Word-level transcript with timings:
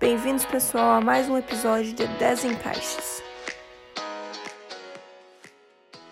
Bem-vindos, 0.00 0.44
pessoal, 0.44 0.90
a 0.90 1.00
mais 1.00 1.28
um 1.28 1.38
episódio 1.38 1.92
de 1.92 2.06
Desencaixes. 2.18 3.22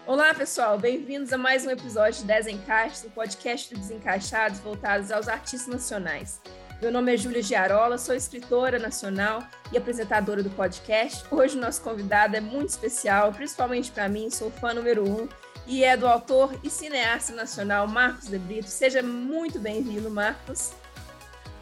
Olá, 0.06 0.32
pessoal, 0.32 0.78
bem-vindos 0.78 1.32
a 1.32 1.36
mais 1.36 1.66
um 1.66 1.70
episódio 1.70 2.20
de 2.20 2.24
Desencaixes, 2.24 3.04
o 3.04 3.10
podcast 3.10 3.74
do 3.74 3.80
Desencaixados 3.80 4.60
voltados 4.60 5.10
aos 5.10 5.26
artistas 5.26 5.66
nacionais. 5.66 6.40
Meu 6.80 6.92
nome 6.92 7.12
é 7.12 7.16
Júlia 7.16 7.42
Giarola, 7.42 7.98
sou 7.98 8.14
escritora 8.14 8.78
nacional 8.78 9.42
e 9.72 9.76
apresentadora 9.76 10.44
do 10.44 10.50
podcast. 10.50 11.24
Hoje 11.28 11.58
o 11.58 11.60
nosso 11.60 11.82
convidado 11.82 12.36
é 12.36 12.40
muito 12.40 12.70
especial, 12.70 13.32
principalmente 13.32 13.90
para 13.90 14.08
mim, 14.08 14.30
sou 14.30 14.50
fã 14.50 14.72
número 14.72 15.02
um, 15.04 15.28
e 15.66 15.82
é 15.82 15.96
do 15.96 16.06
autor 16.06 16.54
e 16.62 16.70
cineasta 16.70 17.34
nacional 17.34 17.88
Marcos 17.88 18.28
de 18.28 18.38
Brito. 18.38 18.68
Seja 18.68 19.02
muito 19.02 19.58
bem-vindo, 19.58 20.08
Marcos. 20.08 20.72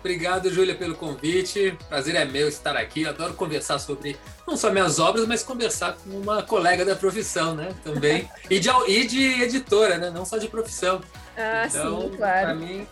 Obrigado, 0.01 0.51
Júlia, 0.51 0.75
pelo 0.75 0.97
convite. 0.97 1.77
Prazer 1.89 2.17
é 2.17 2.25
meu 2.25 2.49
estar 2.49 2.77
aqui. 2.77 3.07
adoro 3.07 3.35
conversar 3.35 3.79
sobre 3.79 4.17
não 4.47 4.57
só 4.57 4.71
minhas 4.71 4.99
obras, 4.99 5.27
mas 5.27 5.43
conversar 5.43 5.97
com 5.97 6.11
uma 6.11 6.43
colega 6.43 6.85
da 6.85 6.97
profissão, 6.97 7.55
né? 7.55 7.69
Também. 7.85 8.29
e, 8.49 8.59
de, 8.59 8.71
e 8.89 9.07
de 9.07 9.43
editora, 9.43 9.99
né? 9.99 10.11
Não 10.11 10.25
só 10.25 10.39
de 10.39 10.49
profissão. 10.49 11.03
Ah, 11.37 11.67
então, 11.69 12.01
sim, 12.01 12.17
claro. 12.17 12.47
Para 12.47 12.55
mim, 12.55 12.87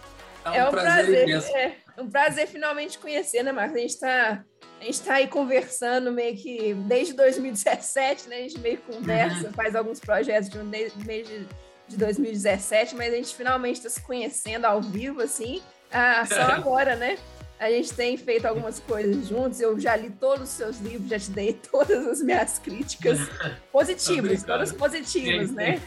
é 0.45 0.51
um, 0.51 0.55
é 0.55 0.69
um 0.69 0.71
prazer, 0.71 1.05
prazer 1.07 1.29
imenso. 1.29 1.57
É 1.57 1.77
um 1.99 2.11
prazer 2.11 2.47
finalmente 2.47 2.99
conhecer, 2.99 3.43
né, 3.43 3.53
Marcos? 3.53 3.77
A 3.77 3.81
gente 3.81 3.95
está 3.95 4.45
a 4.81 4.85
gente 4.85 4.95
está 4.95 5.15
aí 5.15 5.27
conversando 5.27 6.13
meio 6.13 6.37
que 6.37 6.73
desde 6.75 7.13
2017, 7.15 8.29
né? 8.29 8.37
A 8.37 8.41
gente 8.43 8.61
meio 8.61 8.79
conversa, 8.79 9.49
uhum. 9.49 9.53
faz 9.53 9.75
alguns 9.75 9.99
projetos 9.99 10.49
de 10.49 10.59
um 10.59 10.65
mês 10.65 10.93
de, 10.95 11.47
de 11.89 11.97
2017, 11.97 12.95
mas 12.95 13.13
a 13.13 13.17
gente 13.17 13.35
finalmente 13.35 13.79
está 13.79 13.91
se 13.91 14.01
conhecendo 14.01 14.67
ao 14.67 14.81
vivo, 14.81 15.21
assim. 15.21 15.61
Ah, 15.91 16.25
só 16.27 16.43
agora, 16.43 16.97
né? 16.97 17.19
A 17.59 17.71
gente 17.71 17.93
tem 17.93 18.17
feito 18.17 18.47
algumas 18.47 18.79
coisas 18.79 19.27
juntos. 19.27 19.61
Eu 19.61 19.79
já 19.81 19.97
li 19.97 20.11
todos 20.11 20.49
os 20.49 20.55
seus 20.55 20.79
livros, 20.79 21.09
já 21.09 21.19
te 21.19 21.31
dei 21.31 21.53
todas 21.71 22.07
as 22.07 22.23
minhas 22.23 22.59
críticas 22.59 23.19
positivas, 23.73 24.43
todas 24.45 24.73
positivas, 24.73 25.49
sim, 25.49 25.55
né? 25.55 25.83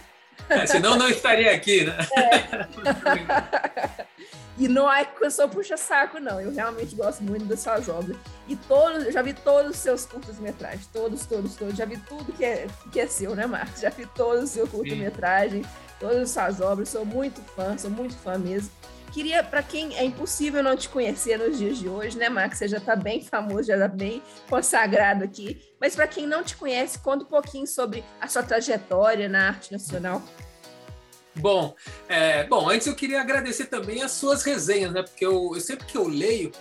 É, 0.49 0.65
senão 0.65 0.97
não 0.97 1.07
estaria 1.07 1.53
aqui, 1.53 1.85
né? 1.85 1.95
É. 2.17 4.05
e 4.57 4.67
não 4.67 4.91
é 4.91 5.05
que 5.05 5.23
eu 5.23 5.31
sou 5.31 5.47
puxa-saco, 5.47 6.19
não. 6.19 6.41
Eu 6.41 6.51
realmente 6.53 6.93
gosto 6.95 7.23
muito 7.23 7.45
das 7.45 7.61
suas 7.61 7.87
obras. 7.87 8.17
E 8.47 8.55
todos, 8.55 9.05
eu 9.05 9.11
já 9.11 9.21
vi 9.21 9.33
todos 9.33 9.71
os 9.71 9.77
seus 9.77 10.05
curtas-metragens. 10.05 10.87
Todos, 10.87 11.25
todos, 11.25 11.55
todos. 11.55 11.75
Já 11.77 11.85
vi 11.85 11.97
tudo 11.97 12.33
que 12.33 12.43
é, 12.43 12.67
que 12.91 12.99
é 12.99 13.07
seu, 13.07 13.33
né, 13.35 13.45
Marcos? 13.45 13.79
Já 13.79 13.89
vi 13.89 14.05
todos 14.07 14.43
os 14.45 14.49
seus 14.49 14.69
curta-metragens, 14.69 15.65
todas 15.99 16.17
as 16.17 16.29
suas 16.31 16.59
obras. 16.59 16.89
Sou 16.89 17.05
muito 17.05 17.41
fã, 17.55 17.77
sou 17.77 17.91
muito 17.91 18.15
fã 18.15 18.37
mesmo. 18.37 18.71
Queria, 19.11 19.43
para 19.43 19.61
quem 19.61 19.95
é 19.97 20.05
impossível 20.05 20.63
não 20.63 20.75
te 20.75 20.87
conhecer 20.87 21.37
nos 21.37 21.57
dias 21.57 21.77
de 21.77 21.89
hoje, 21.89 22.17
né, 22.17 22.29
Max? 22.29 22.57
Você 22.57 22.67
já 22.69 22.77
está 22.77 22.95
bem 22.95 23.21
famoso, 23.21 23.63
já 23.63 23.75
está 23.75 23.87
bem 23.89 24.21
consagrado 24.49 25.23
aqui. 25.23 25.61
Mas 25.79 25.95
para 25.95 26.07
quem 26.07 26.25
não 26.25 26.43
te 26.43 26.55
conhece, 26.55 26.97
conta 26.99 27.25
um 27.25 27.27
pouquinho 27.27 27.67
sobre 27.67 28.05
a 28.21 28.27
sua 28.27 28.41
trajetória 28.41 29.27
na 29.27 29.49
arte 29.49 29.71
nacional. 29.71 30.21
Bom, 31.35 31.75
é, 32.07 32.45
bom, 32.45 32.69
antes 32.69 32.87
eu 32.87 32.95
queria 32.95 33.19
agradecer 33.19 33.65
também 33.65 34.01
as 34.01 34.11
suas 34.11 34.43
resenhas, 34.43 34.93
né? 34.93 35.03
Porque 35.03 35.25
eu, 35.25 35.51
eu 35.53 35.61
sempre 35.61 35.85
que 35.85 35.97
eu 35.97 36.07
leio, 36.07 36.51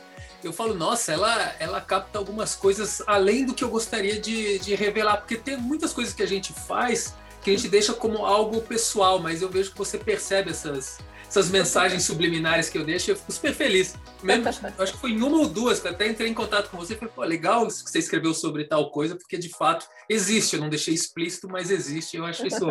eu 0.43 0.53
falo, 0.53 0.75
nossa, 0.75 1.13
ela, 1.13 1.55
ela 1.61 1.81
capta 1.81 2.19
algumas 2.19 2.57
coisas 2.57 3.03
além 3.07 3.45
do 3.45 3.55
que 3.55 3.63
eu 3.63 3.69
gostaria 3.69 4.21
de, 4.21 4.59
de 4.59 4.75
revelar, 4.75 5.19
porque 5.19 5.37
tem 5.37 5.57
muitas 5.57 5.93
coisas 5.93 6.15
que 6.15 6.23
a 6.23 6.27
gente 6.27 6.53
faz 6.53 7.15
que 7.43 7.51
a 7.51 7.57
gente 7.57 7.69
deixa 7.69 7.93
como 7.93 8.25
algo 8.25 8.61
pessoal, 8.63 9.19
mas 9.19 9.43
eu 9.43 9.49
vejo 9.49 9.73
que 9.73 9.79
você 9.79 9.99
percebe 9.99 10.51
essas, 10.51 10.99
essas 11.27 11.49
mensagens 11.49 12.05
subliminares 12.05 12.69
que 12.69 12.77
eu 12.77 12.85
deixo, 12.85 13.11
eu 13.11 13.17
fico 13.17 13.33
super 13.33 13.55
feliz. 13.55 13.95
Mesmo, 14.23 14.49
acho 14.49 14.93
que 14.93 14.99
foi 14.99 15.13
em 15.13 15.23
uma 15.23 15.39
ou 15.39 15.49
duas 15.49 15.81
que 15.81 15.89
até 15.89 16.07
entrei 16.09 16.29
em 16.29 16.35
contato 16.35 16.71
com 16.71 16.77
você 16.77 16.95
e 16.95 16.97
falei, 16.97 17.13
pô, 17.15 17.25
legal 17.25 17.67
que 17.67 17.73
você 17.73 17.99
escreveu 17.99 18.35
sobre 18.35 18.65
tal 18.65 18.91
coisa, 18.91 19.17
porque 19.17 19.39
de 19.39 19.49
fato 19.49 19.87
existe. 20.09 20.57
Eu 20.57 20.61
não 20.61 20.69
deixei 20.69 20.93
explícito, 20.93 21.49
mas 21.49 21.71
existe. 21.71 22.17
Eu 22.17 22.27
acho 22.27 22.47
isso 22.47 22.67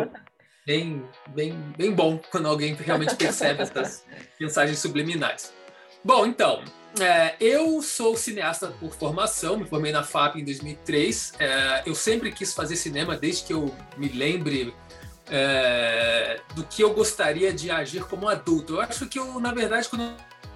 bem, 0.66 1.02
bem, 1.28 1.58
bem 1.76 1.92
bom 1.92 2.20
quando 2.30 2.46
alguém 2.46 2.74
realmente 2.74 3.16
percebe 3.16 3.62
essas 3.62 4.04
mensagens 4.38 4.78
subliminares. 4.78 5.52
Bom, 6.02 6.26
então, 6.26 6.62
é, 6.98 7.36
eu 7.38 7.82
sou 7.82 8.16
cineasta 8.16 8.68
por 8.68 8.92
formação, 8.92 9.58
me 9.58 9.66
formei 9.66 9.92
na 9.92 10.02
FAP 10.02 10.36
em 10.36 10.44
2003. 10.44 11.34
É, 11.38 11.82
eu 11.86 11.94
sempre 11.94 12.32
quis 12.32 12.54
fazer 12.54 12.76
cinema 12.76 13.16
desde 13.16 13.44
que 13.44 13.52
eu 13.52 13.74
me 13.98 14.08
lembre 14.08 14.74
é, 15.30 16.40
do 16.54 16.64
que 16.64 16.82
eu 16.82 16.92
gostaria 16.94 17.52
de 17.52 17.70
agir 17.70 18.04
como 18.04 18.28
adulto. 18.28 18.74
Eu 18.74 18.80
acho 18.80 19.06
que 19.06 19.18
eu, 19.18 19.38
na 19.38 19.52
verdade, 19.52 19.88
quando 19.88 20.02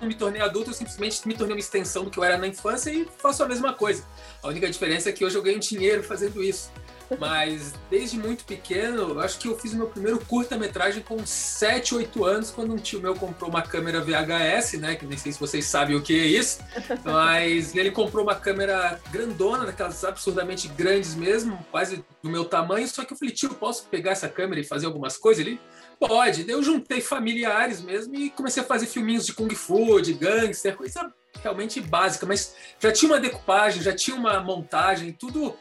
eu 0.00 0.08
me 0.08 0.14
tornei 0.14 0.40
adulto, 0.40 0.70
eu 0.70 0.74
simplesmente 0.74 1.26
me 1.28 1.34
tornei 1.34 1.54
uma 1.54 1.60
extensão 1.60 2.04
do 2.04 2.10
que 2.10 2.18
eu 2.18 2.24
era 2.24 2.38
na 2.38 2.46
infância 2.46 2.90
e 2.90 3.06
faço 3.18 3.42
a 3.42 3.48
mesma 3.48 3.72
coisa. 3.74 4.04
A 4.42 4.48
única 4.48 4.68
diferença 4.68 5.10
é 5.10 5.12
que 5.12 5.24
hoje 5.24 5.36
eu 5.36 5.42
ganho 5.42 5.60
dinheiro 5.60 6.02
fazendo 6.02 6.42
isso. 6.42 6.72
Mas 7.18 7.74
desde 7.90 8.18
muito 8.18 8.44
pequeno, 8.44 9.20
acho 9.20 9.38
que 9.38 9.48
eu 9.48 9.58
fiz 9.58 9.72
meu 9.74 9.86
primeiro 9.86 10.18
curta-metragem 10.18 11.02
com 11.02 11.24
7, 11.24 11.94
8 11.94 12.24
anos, 12.24 12.50
quando 12.50 12.72
um 12.72 12.76
tio 12.76 13.00
meu 13.00 13.14
comprou 13.14 13.50
uma 13.50 13.62
câmera 13.62 14.00
VHS, 14.00 14.74
né? 14.74 14.94
Que 14.94 15.06
nem 15.06 15.18
sei 15.18 15.32
se 15.32 15.40
vocês 15.40 15.64
sabem 15.64 15.96
o 15.96 16.02
que 16.02 16.18
é 16.18 16.26
isso, 16.26 16.60
mas 17.04 17.74
ele 17.74 17.90
comprou 17.90 18.24
uma 18.24 18.34
câmera 18.34 19.00
grandona, 19.10 19.66
daquelas 19.66 20.04
absurdamente 20.04 20.68
grandes 20.68 21.14
mesmo, 21.14 21.58
quase 21.70 22.04
do 22.22 22.30
meu 22.30 22.44
tamanho. 22.44 22.86
Só 22.88 23.04
que 23.04 23.12
eu 23.12 23.16
falei, 23.16 23.34
tio, 23.34 23.50
posso 23.50 23.86
pegar 23.88 24.12
essa 24.12 24.28
câmera 24.28 24.60
e 24.60 24.64
fazer 24.64 24.86
algumas 24.86 25.16
coisas? 25.16 25.44
Ele, 25.44 25.60
pode. 25.98 26.48
Eu 26.48 26.62
juntei 26.62 27.00
familiares 27.00 27.80
mesmo 27.80 28.14
e 28.14 28.30
comecei 28.30 28.62
a 28.62 28.66
fazer 28.66 28.86
filminhos 28.86 29.26
de 29.26 29.32
Kung 29.32 29.52
Fu, 29.54 30.00
de 30.00 30.12
gangster, 30.12 30.76
coisa 30.76 31.12
realmente 31.42 31.80
básica, 31.80 32.24
mas 32.24 32.54
já 32.78 32.90
tinha 32.90 33.12
uma 33.12 33.20
decupagem, 33.20 33.82
já 33.82 33.94
tinha 33.94 34.16
uma 34.16 34.40
montagem, 34.40 35.12
tudo 35.12 35.54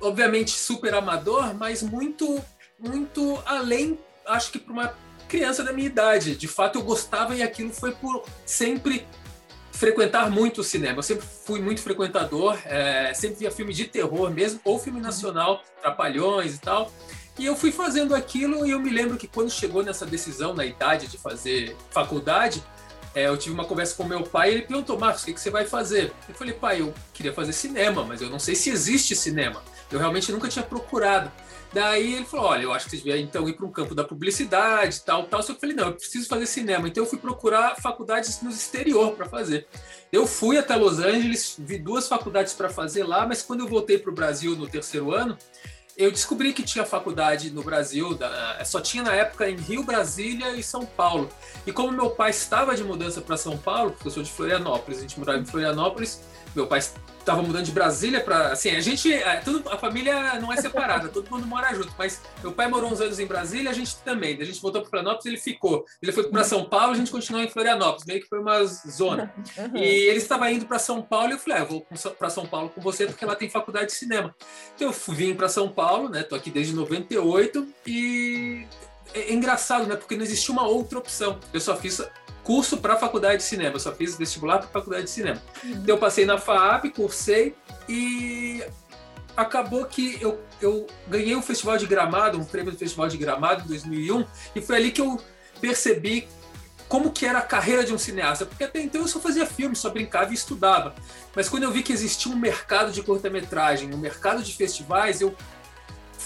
obviamente 0.00 0.52
super 0.52 0.94
amador, 0.94 1.54
mas 1.54 1.82
muito, 1.82 2.42
muito 2.78 3.42
além, 3.44 3.98
acho 4.26 4.52
que 4.52 4.58
para 4.58 4.72
uma 4.72 4.94
criança 5.28 5.62
da 5.62 5.72
minha 5.72 5.86
idade. 5.86 6.34
De 6.34 6.48
fato, 6.48 6.78
eu 6.78 6.82
gostava 6.82 7.34
e 7.34 7.42
aquilo 7.42 7.72
foi 7.72 7.92
por 7.92 8.24
sempre 8.44 9.06
frequentar 9.72 10.30
muito 10.30 10.62
o 10.62 10.64
cinema. 10.64 10.98
Eu 10.98 11.02
sempre 11.02 11.24
fui 11.44 11.60
muito 11.60 11.80
frequentador, 11.80 12.58
é, 12.64 13.12
sempre 13.14 13.40
via 13.40 13.50
filme 13.50 13.72
de 13.72 13.84
terror 13.84 14.30
mesmo, 14.30 14.60
ou 14.64 14.78
filme 14.78 15.00
nacional, 15.00 15.62
Trapalhões 15.80 16.56
e 16.56 16.58
tal. 16.58 16.90
E 17.38 17.46
eu 17.46 17.54
fui 17.54 17.70
fazendo 17.70 18.14
aquilo 18.16 18.66
e 18.66 18.72
eu 18.72 18.80
me 18.80 18.90
lembro 18.90 19.16
que 19.16 19.28
quando 19.28 19.50
chegou 19.50 19.84
nessa 19.84 20.04
decisão, 20.04 20.52
na 20.52 20.64
idade 20.64 21.06
de 21.06 21.16
fazer 21.16 21.76
faculdade, 21.90 22.64
é, 23.14 23.28
eu 23.28 23.36
tive 23.36 23.54
uma 23.54 23.64
conversa 23.64 23.94
com 23.94 24.02
meu 24.02 24.24
pai 24.24 24.50
e 24.50 24.54
ele 24.54 24.62
perguntou, 24.62 24.98
Marcos, 24.98 25.22
o 25.22 25.26
que, 25.26 25.34
que 25.34 25.40
você 25.40 25.50
vai 25.50 25.64
fazer? 25.64 26.12
Eu 26.28 26.34
falei, 26.34 26.54
pai, 26.54 26.80
eu 26.80 26.92
queria 27.14 27.32
fazer 27.32 27.52
cinema, 27.52 28.04
mas 28.04 28.20
eu 28.20 28.28
não 28.28 28.40
sei 28.40 28.56
se 28.56 28.70
existe 28.70 29.14
cinema. 29.14 29.62
Eu 29.90 29.98
realmente 29.98 30.30
nunca 30.32 30.48
tinha 30.48 30.64
procurado. 30.64 31.30
Daí 31.72 32.14
ele 32.14 32.24
falou: 32.24 32.46
Olha, 32.46 32.62
eu 32.62 32.72
acho 32.72 32.86
que 32.86 32.92
você 32.92 32.96
devia 32.96 33.18
então 33.18 33.48
ir 33.48 33.54
para 33.54 33.66
um 33.66 33.70
campo 33.70 33.94
da 33.94 34.04
publicidade, 34.04 35.02
tal, 35.02 35.24
tal. 35.24 35.42
Só 35.42 35.48
que 35.48 35.56
eu 35.56 35.60
falei: 35.60 35.76
Não, 35.76 35.88
eu 35.88 35.94
preciso 35.94 36.28
fazer 36.28 36.46
cinema. 36.46 36.88
Então 36.88 37.04
eu 37.04 37.08
fui 37.08 37.18
procurar 37.18 37.76
faculdades 37.76 38.40
no 38.42 38.50
exterior 38.50 39.12
para 39.12 39.26
fazer. 39.28 39.66
Eu 40.10 40.26
fui 40.26 40.56
até 40.56 40.74
Los 40.76 40.98
Angeles, 40.98 41.56
vi 41.58 41.78
duas 41.78 42.08
faculdades 42.08 42.54
para 42.54 42.68
fazer 42.68 43.04
lá, 43.04 43.26
mas 43.26 43.42
quando 43.42 43.60
eu 43.60 43.68
voltei 43.68 43.98
para 43.98 44.10
o 44.10 44.14
Brasil 44.14 44.56
no 44.56 44.66
terceiro 44.66 45.12
ano, 45.12 45.36
eu 45.98 46.12
descobri 46.12 46.52
que 46.52 46.62
tinha 46.62 46.86
faculdade 46.86 47.50
no 47.50 47.60
Brasil, 47.62 48.14
da, 48.14 48.64
só 48.64 48.80
tinha 48.80 49.02
na 49.02 49.12
época 49.12 49.50
em 49.50 49.56
Rio, 49.56 49.82
Brasília 49.82 50.52
e 50.52 50.62
São 50.62 50.86
Paulo. 50.86 51.28
E 51.66 51.72
como 51.72 51.90
meu 51.90 52.10
pai 52.10 52.30
estava 52.30 52.76
de 52.76 52.84
mudança 52.84 53.20
para 53.20 53.36
São 53.36 53.58
Paulo, 53.58 53.90
porque 53.90 54.06
eu 54.06 54.12
sou 54.12 54.22
de 54.22 54.30
Florianópolis, 54.30 54.98
a 54.98 55.02
gente 55.02 55.18
morava 55.18 55.40
em 55.40 55.44
Florianópolis, 55.44 56.20
meu 56.54 56.66
pai 56.66 56.80
estava 57.28 57.42
mudando 57.42 57.64
de 57.64 57.72
Brasília 57.72 58.20
para 58.20 58.52
assim 58.52 58.70
a 58.70 58.80
gente 58.80 59.12
é, 59.12 59.36
tudo, 59.36 59.68
a 59.68 59.76
família 59.76 60.40
não 60.40 60.52
é 60.52 60.56
separada 60.56 61.08
todo 61.12 61.30
mundo 61.30 61.46
mora 61.46 61.74
junto 61.74 61.92
mas 61.98 62.22
meu 62.42 62.52
pai 62.52 62.68
morou 62.68 62.90
uns 62.90 63.00
anos 63.00 63.18
em 63.18 63.26
Brasília 63.26 63.70
a 63.70 63.74
gente 63.74 63.96
também. 63.98 64.40
A 64.40 64.44
gente 64.44 64.60
voltou 64.60 64.80
para 64.80 64.90
Florianópolis 64.90 65.26
ele 65.26 65.36
ficou. 65.36 65.84
Ele 66.02 66.12
foi 66.12 66.24
para 66.30 66.44
São 66.44 66.64
Paulo 66.64 66.92
a 66.92 66.96
gente 66.96 67.10
continuou 67.10 67.44
em 67.44 67.48
Florianópolis 67.48 68.06
meio 68.06 68.20
que 68.20 68.28
foi 68.28 68.38
uma 68.38 68.64
zona. 68.64 69.32
Uhum. 69.58 69.76
e 69.76 70.08
ele 70.08 70.18
estava 70.18 70.50
indo 70.52 70.66
para 70.66 70.78
São 70.78 71.02
Paulo 71.02 71.30
e 71.30 71.32
eu 71.32 71.38
falei 71.38 71.58
ah, 71.58 71.62
eu 71.62 71.66
vou 71.66 71.86
para 72.16 72.30
São 72.30 72.46
Paulo 72.46 72.68
com 72.68 72.80
você 72.80 73.06
porque 73.06 73.24
lá 73.24 73.34
tem 73.34 73.48
faculdade 73.48 73.86
de 73.86 73.92
cinema. 73.92 74.34
Então 74.74 74.88
eu 74.88 75.14
vim 75.14 75.34
para 75.34 75.48
São 75.48 75.68
Paulo 75.68 76.08
né 76.08 76.22
tô 76.22 76.34
aqui 76.34 76.50
desde 76.50 76.74
98 76.74 77.66
e 77.86 78.66
é, 79.14 79.20
é 79.20 79.32
engraçado 79.32 79.86
né 79.86 79.96
porque 79.96 80.16
não 80.16 80.24
existia 80.24 80.52
uma 80.52 80.66
outra 80.66 80.98
opção 80.98 81.38
eu 81.52 81.60
só 81.60 81.76
fiz 81.76 82.00
curso 82.48 82.78
para 82.78 82.96
faculdade 82.96 83.36
de 83.36 83.42
cinema. 83.42 83.76
Eu 83.76 83.80
só 83.80 83.92
fiz 83.92 84.16
vestibular 84.16 84.56
para 84.56 84.68
faculdade 84.68 85.04
de 85.04 85.10
cinema. 85.10 85.38
Uhum. 85.62 85.70
Então 85.70 85.96
eu 85.96 85.98
passei 85.98 86.24
na 86.24 86.38
FAAP, 86.38 86.86
cursei 86.96 87.54
e 87.86 88.64
acabou 89.36 89.84
que 89.84 90.16
eu, 90.18 90.40
eu 90.58 90.86
ganhei 91.06 91.36
um 91.36 91.42
festival 91.42 91.76
de 91.76 91.86
Gramado, 91.86 92.38
um 92.38 92.44
prêmio 92.46 92.72
do 92.72 92.78
Festival 92.78 93.06
de 93.06 93.18
Gramado 93.18 93.64
em 93.64 93.68
2001 93.68 94.24
e 94.56 94.62
foi 94.62 94.76
ali 94.76 94.90
que 94.90 95.00
eu 95.02 95.20
percebi 95.60 96.26
como 96.88 97.12
que 97.12 97.26
era 97.26 97.38
a 97.38 97.42
carreira 97.42 97.84
de 97.84 97.92
um 97.92 97.98
cineasta, 97.98 98.46
porque 98.46 98.64
até 98.64 98.80
então 98.80 99.02
eu 99.02 99.08
só 99.08 99.20
fazia 99.20 99.44
filme, 99.44 99.76
só 99.76 99.90
brincava 99.90 100.30
e 100.30 100.34
estudava. 100.34 100.94
Mas 101.36 101.50
quando 101.50 101.64
eu 101.64 101.70
vi 101.70 101.82
que 101.82 101.92
existia 101.92 102.32
um 102.32 102.36
mercado 102.36 102.90
de 102.90 103.02
curta-metragem, 103.02 103.92
um 103.94 103.98
mercado 103.98 104.42
de 104.42 104.56
festivais, 104.56 105.20
eu 105.20 105.36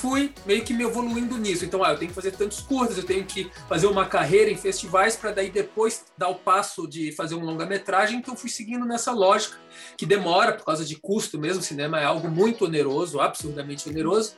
fui 0.02 0.34
meio 0.44 0.64
que 0.64 0.74
me 0.74 0.82
evoluindo 0.82 1.38
nisso. 1.38 1.64
Então, 1.64 1.84
ah, 1.84 1.92
eu 1.92 1.96
tenho 1.96 2.08
que 2.08 2.14
fazer 2.14 2.32
tantos 2.32 2.58
cursos, 2.58 2.98
eu 2.98 3.04
tenho 3.04 3.24
que 3.24 3.48
fazer 3.68 3.86
uma 3.86 4.04
carreira 4.04 4.50
em 4.50 4.56
festivais 4.56 5.14
para 5.14 5.30
daí 5.30 5.48
depois 5.48 6.06
dar 6.18 6.28
o 6.28 6.34
passo 6.34 6.88
de 6.88 7.12
fazer 7.12 7.36
um 7.36 7.44
longa-metragem. 7.44 8.18
Então, 8.18 8.36
fui 8.36 8.50
seguindo 8.50 8.84
nessa 8.84 9.12
lógica 9.12 9.56
que 9.96 10.04
demora 10.04 10.54
por 10.54 10.64
causa 10.64 10.84
de 10.84 10.96
custo 10.96 11.38
mesmo. 11.38 11.60
O 11.60 11.64
cinema 11.64 12.00
é 12.00 12.04
algo 12.04 12.28
muito 12.28 12.64
oneroso, 12.64 13.20
absurdamente 13.20 13.88
oneroso. 13.88 14.34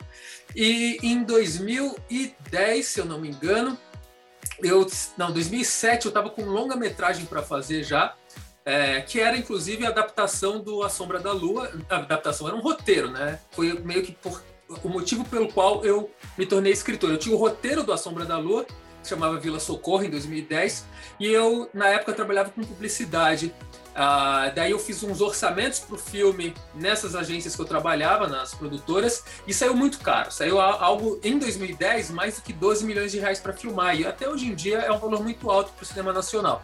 E 0.54 0.98
em 1.02 1.24
2010, 1.24 2.86
se 2.86 3.00
eu 3.00 3.06
não 3.06 3.18
me 3.18 3.30
engano, 3.30 3.78
eu 4.62 4.86
não, 5.16 5.32
2007 5.32 6.04
eu 6.04 6.10
estava 6.10 6.28
com 6.28 6.42
longa-metragem 6.42 7.24
para 7.24 7.42
fazer 7.42 7.82
já. 7.82 8.14
É, 8.66 9.02
que 9.02 9.20
era 9.20 9.36
inclusive 9.36 9.84
a 9.84 9.90
adaptação 9.90 10.58
do 10.58 10.82
A 10.82 10.90
Sombra 10.90 11.18
da 11.20 11.32
Lua. 11.32 11.72
A 11.88 11.96
adaptação 11.96 12.46
era 12.46 12.54
um 12.54 12.60
roteiro, 12.60 13.10
né? 13.10 13.40
Foi 13.50 13.72
meio 13.80 14.02
que 14.02 14.12
por 14.12 14.42
o 14.82 14.88
motivo 14.88 15.24
pelo 15.24 15.52
qual 15.52 15.84
eu 15.84 16.10
me 16.36 16.46
tornei 16.46 16.72
escritor. 16.72 17.10
Eu 17.10 17.18
tinha 17.18 17.34
o 17.34 17.38
roteiro 17.38 17.82
do 17.82 17.92
A 17.92 17.96
Sombra 17.96 18.24
da 18.24 18.38
Lua, 18.38 18.64
que 19.02 19.08
chamava 19.08 19.38
Vila 19.38 19.60
Socorro, 19.60 20.02
em 20.02 20.10
2010, 20.10 20.86
e 21.20 21.26
eu, 21.26 21.68
na 21.74 21.88
época, 21.88 22.12
trabalhava 22.14 22.50
com 22.50 22.62
publicidade. 22.62 23.54
Ah, 23.94 24.50
daí 24.52 24.72
eu 24.72 24.78
fiz 24.78 25.02
uns 25.04 25.20
orçamentos 25.20 25.78
para 25.78 25.94
o 25.94 25.98
filme 25.98 26.52
nessas 26.74 27.14
agências 27.14 27.54
que 27.54 27.62
eu 27.62 27.66
trabalhava, 27.66 28.26
nas 28.26 28.54
produtoras, 28.54 29.22
e 29.46 29.54
saiu 29.54 29.76
muito 29.76 30.00
caro. 30.00 30.32
Saiu 30.32 30.60
algo 30.60 31.20
em 31.22 31.38
2010, 31.38 32.10
mais 32.10 32.36
do 32.36 32.42
que 32.42 32.52
12 32.52 32.84
milhões 32.84 33.12
de 33.12 33.20
reais 33.20 33.38
para 33.38 33.52
filmar, 33.52 33.94
e 33.98 34.06
até 34.06 34.28
hoje 34.28 34.46
em 34.46 34.54
dia 34.54 34.78
é 34.78 34.90
um 34.90 34.98
valor 34.98 35.22
muito 35.22 35.48
alto 35.50 35.70
para 35.72 35.82
o 35.82 35.86
cinema 35.86 36.12
nacional. 36.12 36.62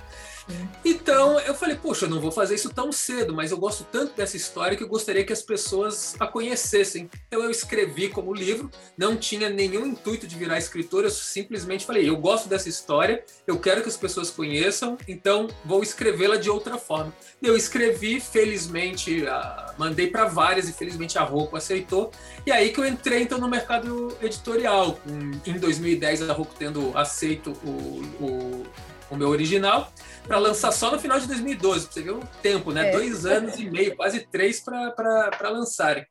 Então 0.85 1.39
eu 1.41 1.55
falei, 1.55 1.77
poxa, 1.77 2.07
eu 2.07 2.11
não 2.11 2.21
vou 2.21 2.33
fazer 2.33 2.55
isso 2.55 2.71
tão 2.71 2.91
cedo, 2.91 3.35
mas 3.35 3.51
eu 3.51 3.59
gosto 3.59 3.85
tanto 3.85 4.15
dessa 4.15 4.37
história 4.37 4.77
que 4.77 4.83
eu 4.83 4.89
gostaria 4.89 5.25
que 5.25 5.33
as 5.33 5.43
pessoas 5.43 6.15
a 6.19 6.27
conhecessem. 6.27 7.11
Então 7.27 7.43
eu 7.43 7.51
escrevi 7.51 8.09
como 8.09 8.35
livro, 8.35 8.71
não 8.97 9.17
tinha 9.17 9.49
nenhum 9.51 9.87
intuito 9.87 10.27
de 10.27 10.37
virar 10.37 10.59
escritor, 10.59 11.05
eu 11.05 11.11
simplesmente 11.11 11.85
falei, 11.85 12.09
eu 12.09 12.17
gosto 12.17 12.49
dessa 12.49 12.69
história, 12.69 13.25
eu 13.47 13.59
quero 13.59 13.83
que 13.83 13.89
as 13.89 13.97
pessoas 13.97 14.31
conheçam, 14.31 14.97
então 15.07 15.49
vou 15.65 15.83
escrevê-la 15.83 16.37
de 16.37 16.49
outra 16.51 16.79
forma. 16.79 17.13
Eu 17.43 17.57
escrevi, 17.57 18.21
felizmente, 18.21 19.25
mandei 19.79 20.09
para 20.09 20.25
várias 20.27 20.69
e 20.69 20.73
felizmente 20.73 21.19
a 21.19 21.23
Roku 21.23 21.57
aceitou. 21.57 22.11
E 22.47 22.53
aí 22.53 22.71
que 22.73 22.81
eu 22.81 22.87
entrei 22.87 23.23
então 23.23 23.39
no 23.39 23.49
mercado 23.49 24.17
editorial, 24.23 24.99
em 25.47 25.59
2010 25.59 26.29
a 26.29 26.33
Roku 26.33 26.55
tendo 26.59 26.97
aceito 26.97 27.53
o, 27.65 28.25
o, 28.25 28.67
o 29.11 29.17
meu 29.17 29.29
original 29.29 29.93
para 30.31 30.39
lançar 30.39 30.71
só 30.71 30.93
no 30.93 30.99
final 31.01 31.19
de 31.19 31.27
2012. 31.27 31.87
Pra 31.87 31.93
você 31.93 32.03
ver 32.03 32.13
o 32.13 32.21
tempo, 32.41 32.71
né? 32.71 32.91
É. 32.91 32.93
Dois 32.93 33.27
anos 33.27 33.59
e 33.59 33.69
meio, 33.69 33.97
quase 33.97 34.21
três 34.21 34.61
para 34.61 35.49
lançarem. 35.51 36.07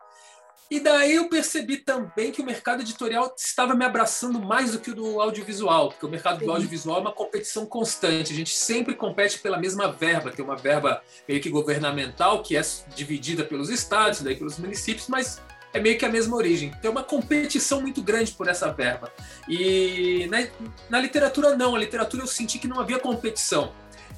E 0.70 0.82
daí 0.82 1.16
eu 1.16 1.30
percebi 1.30 1.78
também 1.78 2.30
que 2.30 2.42
o 2.42 2.46
mercado 2.46 2.82
editorial 2.82 3.34
estava 3.36 3.74
me 3.74 3.86
abraçando 3.86 4.38
mais 4.38 4.74
do 4.74 4.80
que 4.80 4.92
o 4.92 4.96
do 4.96 5.22
audiovisual, 5.22 5.88
porque 5.88 6.06
o 6.06 6.10
mercado 6.10 6.44
do 6.44 6.52
audiovisual 6.52 6.98
é 6.98 7.02
uma 7.02 7.14
competição 7.14 7.66
constante. 7.66 8.34
A 8.34 8.36
gente 8.36 8.54
sempre 8.54 8.94
compete 8.94 9.40
pela 9.40 9.58
mesma 9.58 9.90
verba, 9.90 10.32
tem 10.32 10.44
uma 10.44 10.58
verba 10.58 11.02
meio 11.26 11.40
que 11.40 11.50
governamental, 11.50 12.44
que 12.44 12.58
é 12.58 12.62
dividida 12.94 13.46
pelos 13.46 13.70
estados, 13.70 14.22
daí 14.22 14.36
pelos 14.36 14.60
municípios, 14.60 15.08
mas 15.08 15.42
é 15.74 15.80
meio 15.80 15.98
que 15.98 16.06
a 16.06 16.10
mesma 16.10 16.36
origem. 16.36 16.72
Tem 16.82 16.92
uma 16.92 17.04
competição 17.04 17.82
muito 17.82 18.02
grande 18.02 18.34
por 18.34 18.50
essa 18.50 18.70
verba. 18.70 19.12
E 19.48 20.28
na, 20.30 20.46
na 20.90 21.00
literatura, 21.00 21.56
não. 21.56 21.74
A 21.74 21.80
literatura 21.80 22.24
eu 22.24 22.28
senti 22.28 22.60
que 22.60 22.68
não 22.68 22.82
havia 22.82 23.00
competição. 23.00 23.72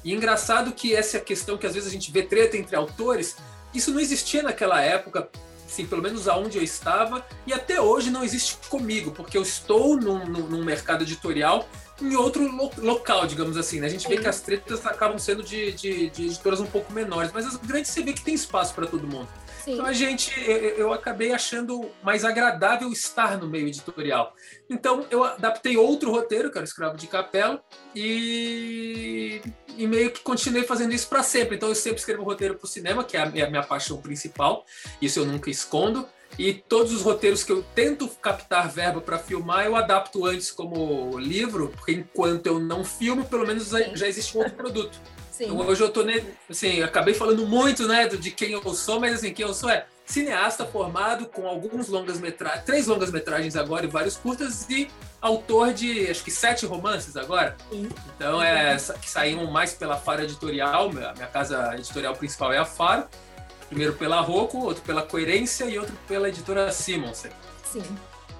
E 0.04 0.12
engraçado 0.12 0.72
que 0.72 0.94
essa 0.94 1.16
é 1.16 1.20
a 1.20 1.24
questão 1.24 1.56
que 1.56 1.66
às 1.66 1.74
vezes 1.74 1.88
a 1.88 1.92
gente 1.92 2.10
vê 2.10 2.22
treta 2.22 2.56
entre 2.56 2.74
autores, 2.74 3.36
isso 3.74 3.90
não 3.90 4.00
existia 4.00 4.42
naquela 4.42 4.80
época, 4.80 5.28
assim, 5.66 5.86
pelo 5.86 6.02
menos 6.02 6.28
aonde 6.28 6.58
eu 6.58 6.62
estava, 6.62 7.24
e 7.46 7.52
até 7.52 7.80
hoje 7.80 8.10
não 8.10 8.22
existe 8.22 8.56
comigo, 8.68 9.12
porque 9.12 9.38
eu 9.38 9.42
estou 9.42 9.96
num, 9.96 10.24
num 10.26 10.64
mercado 10.64 11.02
editorial 11.02 11.68
em 12.00 12.16
outro 12.16 12.46
lo 12.46 12.70
local, 12.78 13.26
digamos 13.26 13.56
assim. 13.56 13.80
Né? 13.80 13.86
A 13.86 13.90
gente 13.90 14.08
vê 14.08 14.16
que 14.16 14.28
as 14.28 14.40
tretas 14.40 14.84
acabam 14.84 15.18
sendo 15.18 15.42
de, 15.42 15.72
de, 15.72 16.10
de 16.10 16.26
editoras 16.26 16.60
um 16.60 16.66
pouco 16.66 16.92
menores, 16.92 17.30
mas 17.32 17.46
as 17.46 17.56
grandes 17.56 17.90
você 17.90 18.02
vê 18.02 18.12
que 18.12 18.22
tem 18.22 18.34
espaço 18.34 18.74
para 18.74 18.86
todo 18.86 19.06
mundo. 19.06 19.28
Sim. 19.64 19.74
Então 19.74 19.86
a 19.86 19.92
gente, 19.92 20.32
eu, 20.40 20.56
eu, 20.56 20.92
acabei 20.92 21.32
achando 21.32 21.88
mais 22.02 22.24
agradável 22.24 22.90
estar 22.90 23.38
no 23.38 23.46
meio 23.46 23.68
editorial. 23.68 24.34
Então 24.68 25.06
eu 25.08 25.22
adaptei 25.22 25.76
outro 25.76 26.10
roteiro, 26.10 26.50
que 26.50 26.58
era 26.58 26.64
o 26.64 26.68
Escravo 26.68 26.96
de 26.96 27.06
Capela, 27.06 27.62
e, 27.94 29.40
e 29.76 29.86
meio 29.86 30.10
que 30.10 30.20
continuei 30.20 30.64
fazendo 30.64 30.92
isso 30.92 31.08
para 31.08 31.22
sempre. 31.22 31.56
Então 31.56 31.68
eu 31.68 31.74
sempre 31.74 31.98
escrevo 31.98 32.22
roteiro 32.22 32.54
para 32.54 32.64
o 32.64 32.68
cinema, 32.68 33.04
que 33.04 33.16
é 33.16 33.22
a 33.22 33.26
minha, 33.26 33.48
minha 33.48 33.62
paixão 33.62 33.96
principal, 33.98 34.64
isso 35.00 35.18
eu 35.18 35.26
nunca 35.26 35.50
escondo. 35.50 36.06
E 36.38 36.54
todos 36.54 36.92
os 36.92 37.02
roteiros 37.02 37.44
que 37.44 37.52
eu 37.52 37.62
tento 37.74 38.08
captar 38.08 38.70
verba 38.70 39.00
para 39.02 39.18
filmar, 39.18 39.66
eu 39.66 39.76
adapto 39.76 40.24
antes 40.24 40.50
como 40.50 41.18
livro, 41.18 41.68
porque 41.68 41.92
enquanto 41.92 42.46
eu 42.46 42.58
não 42.58 42.84
filmo, 42.84 43.24
pelo 43.24 43.46
menos 43.46 43.68
já 43.68 44.08
existe 44.08 44.36
um 44.36 44.40
outro 44.40 44.54
produto. 44.54 44.98
Sim. 45.30 45.44
Então, 45.44 45.58
hoje 45.58 45.82
eu 45.82 45.90
tô, 45.90 46.04
assim, 46.48 46.82
acabei 46.82 47.12
falando 47.12 47.46
muito, 47.46 47.86
né, 47.86 48.06
de 48.08 48.30
quem 48.30 48.52
eu 48.52 48.74
sou, 48.74 48.98
mas 48.98 49.14
assim, 49.14 49.32
quem 49.32 49.46
eu 49.46 49.52
sou 49.52 49.68
é 49.68 49.86
cineasta 50.04 50.66
formado 50.66 51.26
com 51.26 51.46
alguns 51.46 51.88
longas 51.88 52.18
metragens, 52.20 52.64
três 52.64 52.86
longas 52.86 53.10
metragens 53.10 53.56
agora 53.56 53.84
e 53.84 53.88
vários 53.88 54.16
curtas 54.16 54.68
e 54.68 54.88
autor 55.20 55.72
de 55.72 56.10
acho 56.10 56.24
que 56.24 56.30
sete 56.30 56.66
romances 56.66 57.16
agora. 57.16 57.56
Sim. 57.70 57.88
Então 58.16 58.42
é 58.42 58.76
que 58.76 59.08
saíram 59.08 59.50
mais 59.50 59.72
pela 59.72 59.96
Faro 59.96 60.22
Editorial, 60.22 60.90
a 60.90 61.12
minha 61.14 61.26
casa 61.26 61.74
editorial 61.76 62.14
principal 62.14 62.52
é 62.52 62.58
a 62.58 62.64
Faro. 62.64 63.06
Primeiro 63.68 63.94
pela 63.94 64.20
Rocco, 64.20 64.58
outro 64.58 64.82
pela 64.82 65.00
Coerência 65.00 65.64
e 65.64 65.78
outro 65.78 65.96
pela 66.06 66.28
editora 66.28 66.70
Simonsen. 66.70 67.30
Sim, 67.64 67.82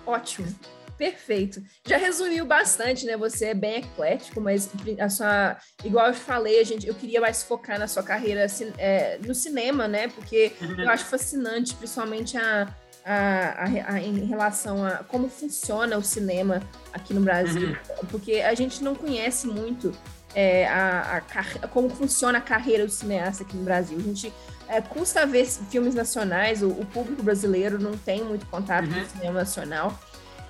ótimo. 0.04 0.54
Perfeito. 0.96 1.62
Já 1.86 1.96
resumiu 1.96 2.44
bastante, 2.44 3.06
né? 3.06 3.16
Você 3.16 3.46
é 3.46 3.54
bem 3.54 3.78
eclético, 3.78 4.40
mas 4.40 4.70
a 4.98 5.08
sua, 5.08 5.56
igual 5.84 6.08
eu 6.08 6.14
falei, 6.14 6.60
a 6.60 6.64
gente, 6.64 6.86
eu 6.86 6.94
queria 6.94 7.20
mais 7.20 7.42
focar 7.42 7.78
na 7.78 7.88
sua 7.88 8.02
carreira 8.02 8.46
é, 8.78 9.18
no 9.24 9.34
cinema, 9.34 9.88
né? 9.88 10.08
Porque 10.08 10.52
eu 10.78 10.88
acho 10.88 11.04
fascinante, 11.06 11.74
principalmente 11.74 12.36
a, 12.36 12.68
a, 13.04 13.64
a, 13.64 13.94
a, 13.94 14.00
em 14.00 14.24
relação 14.26 14.84
a 14.84 14.98
como 14.98 15.28
funciona 15.28 15.96
o 15.96 16.02
cinema 16.02 16.62
aqui 16.92 17.12
no 17.12 17.20
Brasil, 17.20 17.68
uhum. 17.70 18.06
porque 18.10 18.34
a 18.34 18.54
gente 18.54 18.82
não 18.82 18.94
conhece 18.94 19.46
muito 19.46 19.92
é, 20.34 20.66
a, 20.66 21.22
a, 21.62 21.68
como 21.68 21.90
funciona 21.90 22.38
a 22.38 22.40
carreira 22.40 22.86
do 22.86 22.92
cineasta 22.92 23.42
aqui 23.42 23.56
no 23.56 23.64
Brasil. 23.64 23.98
A 23.98 24.02
gente 24.02 24.32
é, 24.68 24.80
custa 24.80 25.26
ver 25.26 25.46
filmes 25.46 25.94
nacionais, 25.94 26.62
o, 26.62 26.68
o, 26.68 26.86
público 26.86 27.22
brasileiro 27.22 27.78
não 27.78 27.96
tem 27.96 28.24
muito 28.24 28.46
contato 28.46 28.86
uhum. 28.86 28.94
com 28.94 29.00
o 29.00 29.10
cinema 29.10 29.32
nacional. 29.40 29.98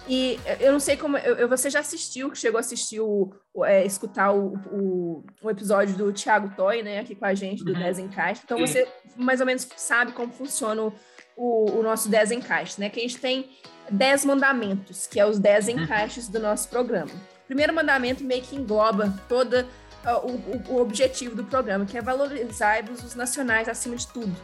E 0.09 0.39
eu 0.59 0.73
não 0.73 0.81
sei 0.81 0.97
como. 0.97 1.17
Eu, 1.17 1.49
você 1.49 1.71
já 1.71 1.81
assistiu, 1.81 2.35
chegou 2.35 2.59
a 2.59 2.61
assistir 2.61 3.01
o, 3.01 3.33
o 3.55 3.65
é, 3.65 3.85
escutar 3.85 4.33
o, 4.33 4.55
o, 4.73 5.25
o, 5.41 5.51
episódio 5.51 5.97
do 5.97 6.13
Thiago 6.13 6.53
Toy, 6.57 6.83
né, 6.83 6.99
aqui 6.99 7.15
com 7.15 7.25
a 7.25 7.35
gente, 7.35 7.65
do 7.65 7.73
uhum. 7.73 7.79
10 7.79 7.99
Encaixe. 8.01 8.43
Então 8.45 8.59
você 8.59 8.89
mais 9.17 9.41
ou 9.41 9.47
menos 9.47 9.67
sabe 9.77 10.13
como 10.13 10.33
funciona 10.33 10.83
o, 10.83 10.93
o, 11.37 11.83
nosso 11.83 12.09
10 12.09 12.33
Encaixe, 12.33 12.81
né? 12.81 12.91
Que 12.91 12.99
a 12.99 13.03
gente 13.03 13.19
tem 13.19 13.51
10 13.91 14.25
mandamentos, 14.25 15.07
que 15.07 15.21
é 15.21 15.27
os 15.27 15.39
10 15.39 15.69
uhum. 15.69 15.75
encaixes 15.75 16.29
do 16.29 16.41
nosso 16.41 16.69
programa. 16.69 17.11
O 17.45 17.47
primeiro 17.47 17.73
mandamento 17.73 18.25
meio 18.25 18.43
que 18.43 18.57
engloba 18.57 19.15
toda 19.29 19.69
uh, 20.05 20.27
o, 20.27 20.75
o, 20.75 20.81
objetivo 20.81 21.37
do 21.37 21.45
programa, 21.45 21.87
que 21.87 21.97
é 21.97 22.03
valorizar 22.03 22.85
os 22.91 23.15
nacionais 23.15 23.69
acima 23.69 23.97
de 23.97 24.07
tudo. 24.09 24.35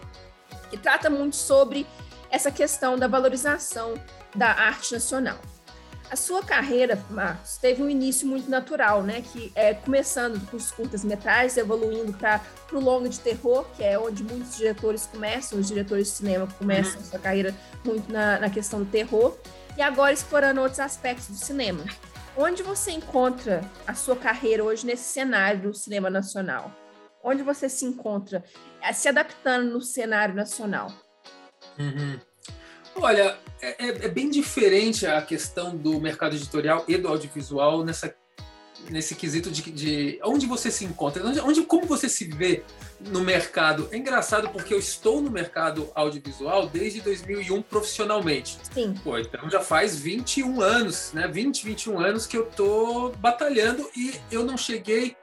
Que 0.70 0.76
trata 0.76 1.08
muito 1.08 1.36
sobre 1.36 1.86
essa 2.30 2.50
questão 2.50 2.98
da 2.98 3.08
valorização 3.08 3.94
da 4.34 4.48
arte 4.48 4.92
nacional. 4.92 5.38
A 6.10 6.16
sua 6.16 6.42
carreira, 6.42 6.98
Marcos, 7.10 7.58
teve 7.58 7.82
um 7.82 7.90
início 7.90 8.26
muito 8.26 8.50
natural, 8.50 9.02
né? 9.02 9.20
Que 9.20 9.52
é 9.54 9.74
começando 9.74 10.40
com 10.50 10.56
os 10.56 10.70
curtas-metragens, 10.70 11.56
evoluindo 11.58 12.14
para 12.14 12.40
o 12.72 12.80
longo 12.80 13.08
de 13.08 13.20
terror, 13.20 13.66
que 13.76 13.84
é 13.84 13.98
onde 13.98 14.24
muitos 14.24 14.56
diretores 14.56 15.04
começam, 15.06 15.58
os 15.58 15.68
diretores 15.68 16.08
de 16.08 16.14
cinema 16.14 16.48
começam 16.58 16.98
uhum. 16.98 17.04
sua 17.04 17.18
carreira 17.18 17.54
muito 17.84 18.10
na, 18.10 18.38
na 18.38 18.48
questão 18.48 18.80
do 18.80 18.86
terror, 18.90 19.36
e 19.76 19.82
agora 19.82 20.12
explorando 20.12 20.62
outros 20.62 20.80
aspectos 20.80 21.28
do 21.28 21.36
cinema. 21.36 21.84
Onde 22.36 22.62
você 22.62 22.92
encontra 22.92 23.60
a 23.86 23.94
sua 23.94 24.16
carreira 24.16 24.64
hoje 24.64 24.86
nesse 24.86 25.12
cenário 25.12 25.60
do 25.62 25.74
cinema 25.74 26.08
nacional? 26.08 26.72
Onde 27.22 27.42
você 27.42 27.68
se 27.68 27.84
encontra 27.84 28.42
se 28.94 29.08
adaptando 29.08 29.72
no 29.72 29.82
cenário 29.82 30.34
nacional? 30.34 30.90
Uhum. 31.78 32.18
Olha, 33.00 33.38
é, 33.62 33.86
é, 33.86 33.88
é, 33.88 34.08
bem 34.08 34.28
diferente 34.28 35.06
a 35.06 35.22
questão 35.22 35.76
do 35.76 36.00
mercado 36.00 36.34
editorial 36.34 36.84
e 36.88 36.96
do 36.96 37.08
audiovisual 37.08 37.84
nessa, 37.84 38.14
nesse 38.90 39.14
quesito 39.14 39.50
de, 39.50 39.62
de 39.70 40.20
onde 40.24 40.46
você 40.46 40.70
se 40.70 40.84
encontra, 40.84 41.24
onde, 41.24 41.40
onde, 41.40 41.62
como 41.62 41.86
você 41.86 42.08
se 42.08 42.24
vê 42.24 42.64
no 43.00 43.20
mercado. 43.20 43.88
É 43.92 43.96
engraçado 43.96 44.48
porque 44.50 44.74
eu 44.74 44.78
estou 44.78 45.20
no 45.20 45.30
mercado 45.30 45.90
audiovisual 45.94 46.68
desde 46.68 47.00
2001 47.00 47.62
profissionalmente. 47.62 48.58
Sim. 48.72 48.94
Pô, 49.04 49.16
então 49.16 49.48
já 49.48 49.60
faz 49.60 49.96
21 49.96 50.60
anos, 50.60 51.12
né? 51.12 51.28
20, 51.28 51.64
21 51.64 52.00
anos 52.00 52.26
que 52.26 52.36
eu 52.36 52.46
tô 52.46 53.10
batalhando 53.18 53.88
e 53.96 54.12
eu 54.30 54.44
não 54.44 54.56
cheguei 54.56 55.16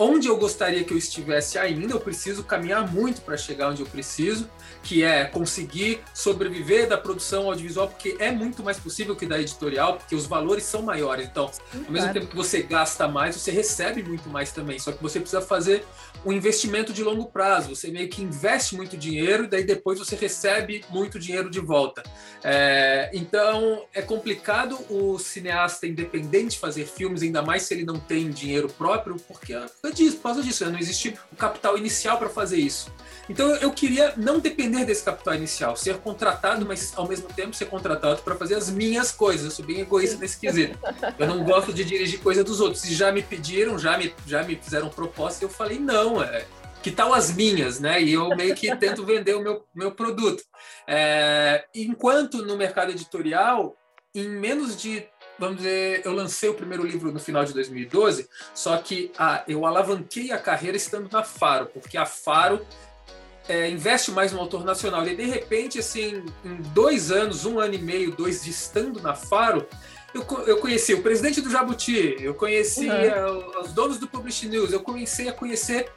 onde 0.00 0.28
eu 0.28 0.36
gostaria 0.38 0.82
que 0.82 0.94
eu 0.94 0.96
estivesse 0.96 1.58
ainda, 1.58 1.92
eu 1.92 2.00
preciso 2.00 2.42
caminhar 2.42 2.90
muito 2.90 3.20
para 3.20 3.36
chegar 3.36 3.68
onde 3.68 3.82
eu 3.82 3.86
preciso, 3.86 4.48
que 4.82 5.02
é 5.02 5.26
conseguir 5.26 6.00
sobreviver 6.14 6.88
da 6.88 6.96
produção 6.96 7.48
audiovisual, 7.48 7.86
porque 7.86 8.16
é 8.18 8.32
muito 8.32 8.62
mais 8.62 8.78
possível 8.78 9.14
que 9.14 9.26
da 9.26 9.38
editorial, 9.38 9.98
porque 9.98 10.14
os 10.14 10.24
valores 10.24 10.64
são 10.64 10.80
maiores. 10.80 11.26
Então, 11.26 11.50
ao 11.86 11.92
mesmo 11.92 12.10
tempo 12.14 12.28
que 12.28 12.34
você 12.34 12.62
gasta 12.62 13.06
mais, 13.06 13.36
você 13.36 13.50
recebe 13.50 14.02
muito 14.02 14.30
mais 14.30 14.52
também. 14.52 14.78
Só 14.78 14.90
que 14.90 15.02
você 15.02 15.20
precisa 15.20 15.42
fazer 15.42 15.84
um 16.24 16.32
investimento 16.32 16.94
de 16.94 17.02
longo 17.02 17.26
prazo. 17.26 17.74
Você 17.74 17.90
meio 17.90 18.08
que 18.08 18.22
investe 18.22 18.74
muito 18.74 18.96
dinheiro 18.96 19.44
e 19.44 19.46
daí 19.48 19.64
depois 19.64 19.98
você 19.98 20.16
recebe 20.16 20.82
muito 20.88 21.18
dinheiro 21.18 21.50
de 21.50 21.60
volta. 21.60 22.02
É, 22.42 23.10
então 23.12 23.84
é 23.92 24.00
complicado 24.00 24.78
o 24.88 25.18
cineasta 25.18 25.86
independente 25.86 26.58
fazer 26.58 26.86
filmes, 26.86 27.22
ainda 27.22 27.42
mais 27.42 27.64
se 27.64 27.74
ele 27.74 27.84
não 27.84 27.98
tem 27.98 28.30
dinheiro 28.30 28.68
próprio, 28.68 29.16
porque 29.28 29.54
é 29.90 30.10
por 30.12 30.22
causa 30.22 30.42
disso, 30.42 30.64
né? 30.64 30.72
não 30.72 30.78
existe 30.78 31.16
o 31.32 31.36
capital 31.36 31.76
inicial 31.76 32.18
para 32.18 32.28
fazer 32.28 32.58
isso. 32.58 32.92
Então 33.28 33.48
eu 33.56 33.70
queria 33.70 34.12
não 34.16 34.40
depender 34.40 34.84
desse 34.84 35.04
capital 35.04 35.34
inicial, 35.34 35.76
ser 35.76 35.98
contratado, 35.98 36.66
mas 36.66 36.92
ao 36.96 37.06
mesmo 37.06 37.28
tempo 37.28 37.54
ser 37.54 37.66
contratado 37.66 38.22
para 38.22 38.34
fazer 38.34 38.56
as 38.56 38.68
minhas 38.68 39.12
coisas. 39.12 39.44
Eu 39.44 39.50
sou 39.52 39.64
bem 39.64 39.80
egoísta 39.80 40.16
nesse 40.18 40.38
quesito. 40.38 40.76
Eu 41.16 41.28
não 41.28 41.44
gosto 41.44 41.72
de 41.72 41.84
dirigir 41.84 42.20
coisa 42.20 42.42
dos 42.42 42.60
outros. 42.60 42.82
Se 42.82 42.92
já 42.92 43.12
me 43.12 43.22
pediram, 43.22 43.78
já 43.78 43.96
me, 43.96 44.12
já 44.26 44.42
me 44.42 44.56
fizeram 44.56 44.88
proposta, 44.88 45.44
eu 45.44 45.48
falei 45.48 45.78
não. 45.78 46.20
É, 46.20 46.44
que 46.82 46.90
tal 46.90 47.14
as 47.14 47.32
minhas, 47.32 47.78
né? 47.78 48.02
E 48.02 48.14
eu 48.14 48.28
meio 48.30 48.54
que 48.54 48.74
tento 48.76 49.04
vender 49.04 49.34
o 49.34 49.42
meu, 49.42 49.64
meu 49.74 49.92
produto. 49.92 50.42
É, 50.88 51.64
enquanto 51.74 52.44
no 52.44 52.56
mercado 52.56 52.90
editorial, 52.90 53.76
em 54.14 54.28
menos 54.28 54.76
de 54.80 55.06
vamos 55.40 55.56
dizer, 55.56 56.02
eu 56.04 56.12
lancei 56.12 56.50
o 56.50 56.54
primeiro 56.54 56.86
livro 56.86 57.10
no 57.10 57.18
final 57.18 57.44
de 57.44 57.54
2012, 57.54 58.28
só 58.54 58.76
que 58.76 59.10
ah, 59.18 59.42
eu 59.48 59.64
alavanquei 59.64 60.30
a 60.30 60.38
carreira 60.38 60.76
estando 60.76 61.08
na 61.10 61.24
Faro, 61.24 61.66
porque 61.66 61.96
a 61.96 62.04
Faro 62.04 62.64
é, 63.48 63.68
investe 63.70 64.10
mais 64.10 64.32
no 64.32 64.38
autor 64.38 64.64
nacional. 64.64 65.04
E 65.08 65.16
de 65.16 65.24
repente, 65.24 65.78
assim, 65.78 66.22
em 66.44 66.56
dois 66.74 67.10
anos, 67.10 67.46
um 67.46 67.58
ano 67.58 67.74
e 67.74 67.78
meio, 67.78 68.14
dois 68.14 68.44
de 68.44 68.50
estando 68.50 69.00
na 69.00 69.14
Faro, 69.14 69.66
eu, 70.14 70.24
eu 70.46 70.58
conheci 70.58 70.92
o 70.92 71.02
presidente 71.02 71.40
do 71.40 71.50
Jabuti, 71.50 72.16
eu 72.20 72.34
conheci 72.34 72.88
uhum. 72.88 73.60
os 73.62 73.72
donos 73.72 73.98
do 73.98 74.06
Publish 74.06 74.46
News, 74.46 74.72
eu 74.72 74.80
comecei 74.80 75.28
a 75.28 75.32
conhecer 75.32 75.90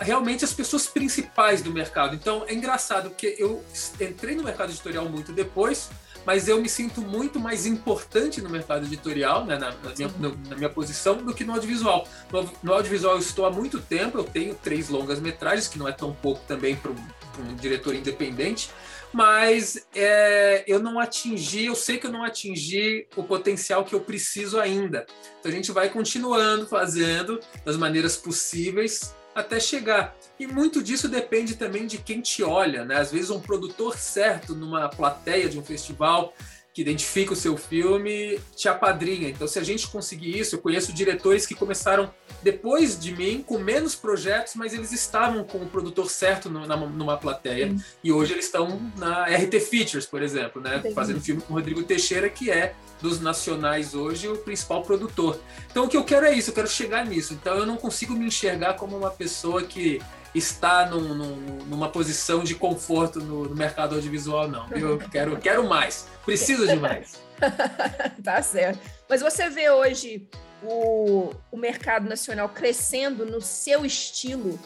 realmente 0.00 0.44
as 0.44 0.52
pessoas 0.52 0.86
principais 0.86 1.62
do 1.62 1.72
mercado. 1.72 2.14
Então 2.14 2.44
é 2.46 2.54
engraçado 2.54 3.10
porque 3.10 3.36
eu 3.38 3.64
entrei 4.00 4.34
no 4.34 4.42
mercado 4.42 4.70
editorial 4.70 5.08
muito 5.08 5.32
depois, 5.32 5.88
mas 6.24 6.48
eu 6.48 6.60
me 6.60 6.68
sinto 6.68 7.00
muito 7.00 7.40
mais 7.40 7.66
importante 7.66 8.40
no 8.42 8.50
mercado 8.50 8.84
editorial, 8.84 9.44
né, 9.44 9.56
na, 9.56 9.70
na, 9.70 9.94
minha, 9.96 10.34
na, 10.48 10.56
minha, 10.56 10.68
posição, 10.68 11.16
do 11.16 11.34
que 11.34 11.44
no 11.44 11.54
audiovisual. 11.54 12.06
No, 12.30 12.50
no, 12.62 12.72
audiovisual 12.74 13.14
eu 13.14 13.20
estou 13.20 13.46
há 13.46 13.50
muito 13.50 13.80
tempo, 13.80 14.18
eu 14.18 14.24
tenho 14.24 14.54
três 14.54 14.88
longas 14.88 15.18
metragens, 15.18 15.66
que 15.66 15.78
não 15.78 15.88
é 15.88 15.92
tão 15.92 16.12
pouco 16.12 16.40
também 16.46 16.76
para 16.76 16.90
um, 16.90 17.54
diretor 17.56 17.94
independente, 17.94 18.70
mas 19.12 19.86
é, 19.94 20.62
eu 20.66 20.78
não 20.78 21.00
atingi, 21.00 21.64
eu 21.64 21.74
sei 21.74 21.96
que 21.96 22.06
eu 22.06 22.12
não 22.12 22.22
atingi 22.22 23.06
o 23.16 23.22
potencial 23.22 23.84
que 23.84 23.94
eu 23.94 24.00
preciso 24.00 24.60
ainda. 24.60 25.06
Então 25.40 25.50
a 25.50 25.54
gente 25.54 25.72
vai 25.72 25.88
continuando 25.88 26.66
fazendo 26.66 27.40
das 27.64 27.76
maneiras 27.78 28.16
possíveis 28.16 29.14
até 29.34 29.60
chegar. 29.60 30.14
E 30.38 30.46
muito 30.46 30.82
disso 30.82 31.08
depende 31.08 31.56
também 31.56 31.86
de 31.86 31.98
quem 31.98 32.20
te 32.20 32.42
olha, 32.42 32.84
né? 32.84 32.96
Às 32.96 33.12
vezes 33.12 33.30
um 33.30 33.40
produtor 33.40 33.96
certo 33.96 34.54
numa 34.54 34.88
plateia 34.88 35.48
de 35.48 35.58
um 35.58 35.64
festival 35.64 36.34
que 36.80 36.82
identifica 36.82 37.34
o 37.34 37.36
seu 37.36 37.58
filme 37.58 38.40
te 38.56 38.66
apadrinha. 38.66 39.28
Então, 39.28 39.46
se 39.46 39.58
a 39.58 39.62
gente 39.62 39.86
conseguir 39.88 40.38
isso, 40.38 40.54
eu 40.54 40.60
conheço 40.60 40.94
diretores 40.94 41.44
que 41.46 41.54
começaram 41.54 42.10
depois 42.42 42.98
de 42.98 43.14
mim 43.14 43.44
com 43.46 43.58
menos 43.58 43.94
projetos, 43.94 44.54
mas 44.54 44.72
eles 44.72 44.90
estavam 44.90 45.44
com 45.44 45.58
o 45.58 45.66
produtor 45.66 46.10
certo 46.10 46.48
no, 46.48 46.66
na, 46.66 46.76
numa 46.76 47.18
plateia. 47.18 47.68
Sim. 47.68 47.84
E 48.02 48.10
hoje 48.10 48.32
eles 48.32 48.46
estão 48.46 48.90
na 48.96 49.26
RT 49.26 49.60
Features, 49.60 50.06
por 50.06 50.22
exemplo, 50.22 50.62
né? 50.62 50.82
Fazendo 50.94 51.20
filme 51.20 51.42
com 51.42 51.52
o 51.52 51.56
Rodrigo 51.56 51.82
Teixeira, 51.82 52.30
que 52.30 52.50
é 52.50 52.74
dos 53.02 53.20
nacionais 53.20 53.94
hoje 53.94 54.28
o 54.28 54.38
principal 54.38 54.82
produtor. 54.82 55.38
Então, 55.70 55.84
o 55.84 55.88
que 55.88 55.96
eu 55.96 56.04
quero 56.04 56.24
é 56.24 56.32
isso, 56.32 56.50
eu 56.50 56.54
quero 56.54 56.68
chegar 56.68 57.04
nisso. 57.04 57.34
Então, 57.34 57.58
eu 57.58 57.66
não 57.66 57.76
consigo 57.76 58.14
me 58.14 58.26
enxergar 58.26 58.74
como 58.74 58.96
uma 58.96 59.10
pessoa 59.10 59.62
que 59.62 60.00
está 60.34 60.86
num, 60.86 61.14
num, 61.14 61.36
numa 61.66 61.88
posição 61.88 62.44
de 62.44 62.54
conforto 62.54 63.20
no, 63.20 63.44
no, 63.44 63.56
mercado 63.56 63.94
audiovisual, 63.94 64.48
não. 64.48 64.68
Eu 64.70 64.98
quero, 64.98 65.36
quero 65.38 65.68
mais, 65.68 66.06
preciso 66.24 66.66
de 66.66 66.76
mais. 66.76 67.20
tá 68.22 68.40
certo. 68.42 68.80
Mas 69.08 69.20
você 69.20 69.48
vê 69.48 69.70
hoje 69.70 70.28
o, 70.62 71.32
o 71.50 71.56
mercado 71.56 72.08
nacional 72.08 72.48
crescendo 72.48 73.26
no 73.26 73.40
seu 73.40 73.84
estilo 73.84 74.58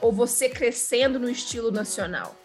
ou 0.00 0.12
você 0.12 0.48
crescendo 0.48 1.18
no 1.18 1.28
estilo 1.28 1.70
nacional? 1.70 2.36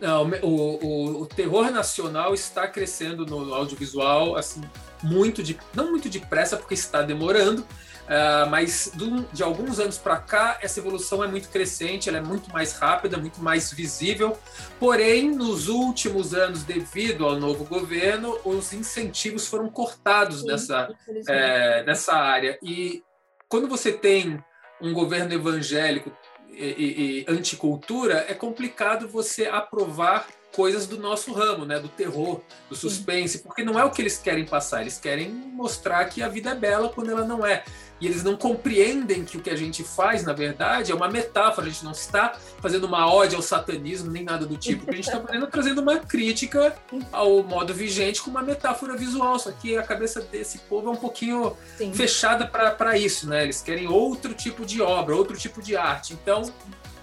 Não, 0.00 0.28
o, 0.42 0.84
o, 0.84 1.22
o 1.22 1.26
terror 1.26 1.70
nacional 1.70 2.34
está 2.34 2.66
crescendo 2.66 3.24
no 3.24 3.54
audiovisual, 3.54 4.36
assim, 4.36 4.60
muito 5.02 5.42
de, 5.42 5.58
não 5.74 5.90
muito 5.90 6.08
depressa, 6.08 6.56
porque 6.56 6.74
está 6.74 7.02
demorando, 7.02 7.66
Uh, 8.04 8.50
mas 8.50 8.90
do, 8.94 9.22
de 9.32 9.42
alguns 9.42 9.80
anos 9.80 9.96
para 9.96 10.18
cá, 10.18 10.58
essa 10.60 10.78
evolução 10.78 11.24
é 11.24 11.26
muito 11.26 11.48
crescente, 11.48 12.08
ela 12.08 12.18
é 12.18 12.20
muito 12.20 12.52
mais 12.52 12.74
rápida, 12.74 13.16
muito 13.16 13.40
mais 13.42 13.72
visível. 13.72 14.38
Porém, 14.78 15.30
nos 15.30 15.68
últimos 15.68 16.34
anos, 16.34 16.64
devido 16.64 17.24
ao 17.24 17.36
novo 17.40 17.64
governo, 17.64 18.38
os 18.44 18.72
incentivos 18.74 19.46
foram 19.46 19.70
cortados 19.70 20.40
Sim, 20.40 20.48
nessa, 20.48 20.94
é, 21.28 21.82
nessa 21.84 22.14
área. 22.14 22.58
E 22.62 23.02
quando 23.48 23.68
você 23.68 23.90
tem 23.90 24.42
um 24.82 24.92
governo 24.92 25.32
evangélico 25.32 26.12
e, 26.50 26.64
e, 26.64 27.20
e 27.20 27.26
anticultura, 27.26 28.26
é 28.28 28.34
complicado 28.34 29.08
você 29.08 29.46
aprovar 29.46 30.26
coisas 30.54 30.86
do 30.86 30.98
nosso 30.98 31.32
ramo, 31.32 31.64
né? 31.64 31.78
Do 31.78 31.88
terror, 31.88 32.40
do 32.68 32.76
suspense, 32.76 33.40
porque 33.40 33.64
não 33.64 33.78
é 33.78 33.84
o 33.84 33.90
que 33.90 34.00
eles 34.00 34.18
querem 34.18 34.44
passar, 34.44 34.82
eles 34.82 34.98
querem 34.98 35.28
mostrar 35.28 36.04
que 36.06 36.22
a 36.22 36.28
vida 36.28 36.50
é 36.50 36.54
bela 36.54 36.88
quando 36.88 37.10
ela 37.10 37.24
não 37.24 37.44
é. 37.44 37.64
E 38.00 38.06
eles 38.06 38.22
não 38.22 38.36
compreendem 38.36 39.24
que 39.24 39.36
o 39.36 39.40
que 39.40 39.48
a 39.48 39.56
gente 39.56 39.82
faz, 39.84 40.24
na 40.24 40.32
verdade, 40.32 40.90
é 40.90 40.94
uma 40.94 41.08
metáfora. 41.08 41.66
A 41.66 41.70
gente 41.70 41.84
não 41.84 41.92
está 41.92 42.36
fazendo 42.60 42.84
uma 42.84 43.10
ódio 43.10 43.36
ao 43.36 43.42
satanismo, 43.42 44.10
nem 44.10 44.24
nada 44.24 44.44
do 44.44 44.56
tipo. 44.56 44.90
A 44.90 44.94
gente 44.94 45.06
está 45.06 45.20
fazendo 45.20 45.46
trazendo 45.46 45.80
uma 45.80 45.98
crítica 45.98 46.76
ao 47.12 47.42
modo 47.42 47.72
vigente 47.72 48.20
com 48.20 48.30
uma 48.30 48.42
metáfora 48.42 48.96
visual. 48.96 49.38
Só 49.38 49.52
que 49.52 49.78
a 49.78 49.82
cabeça 49.82 50.20
desse 50.20 50.58
povo 50.58 50.88
é 50.88 50.90
um 50.90 50.96
pouquinho 50.96 51.56
Sim. 51.78 51.94
fechada 51.94 52.46
para 52.46 52.98
isso, 52.98 53.28
né? 53.28 53.44
Eles 53.44 53.62
querem 53.62 53.86
outro 53.86 54.34
tipo 54.34 54.66
de 54.66 54.82
obra, 54.82 55.14
outro 55.14 55.36
tipo 55.36 55.62
de 55.62 55.76
arte. 55.76 56.14
Então, 56.14 56.42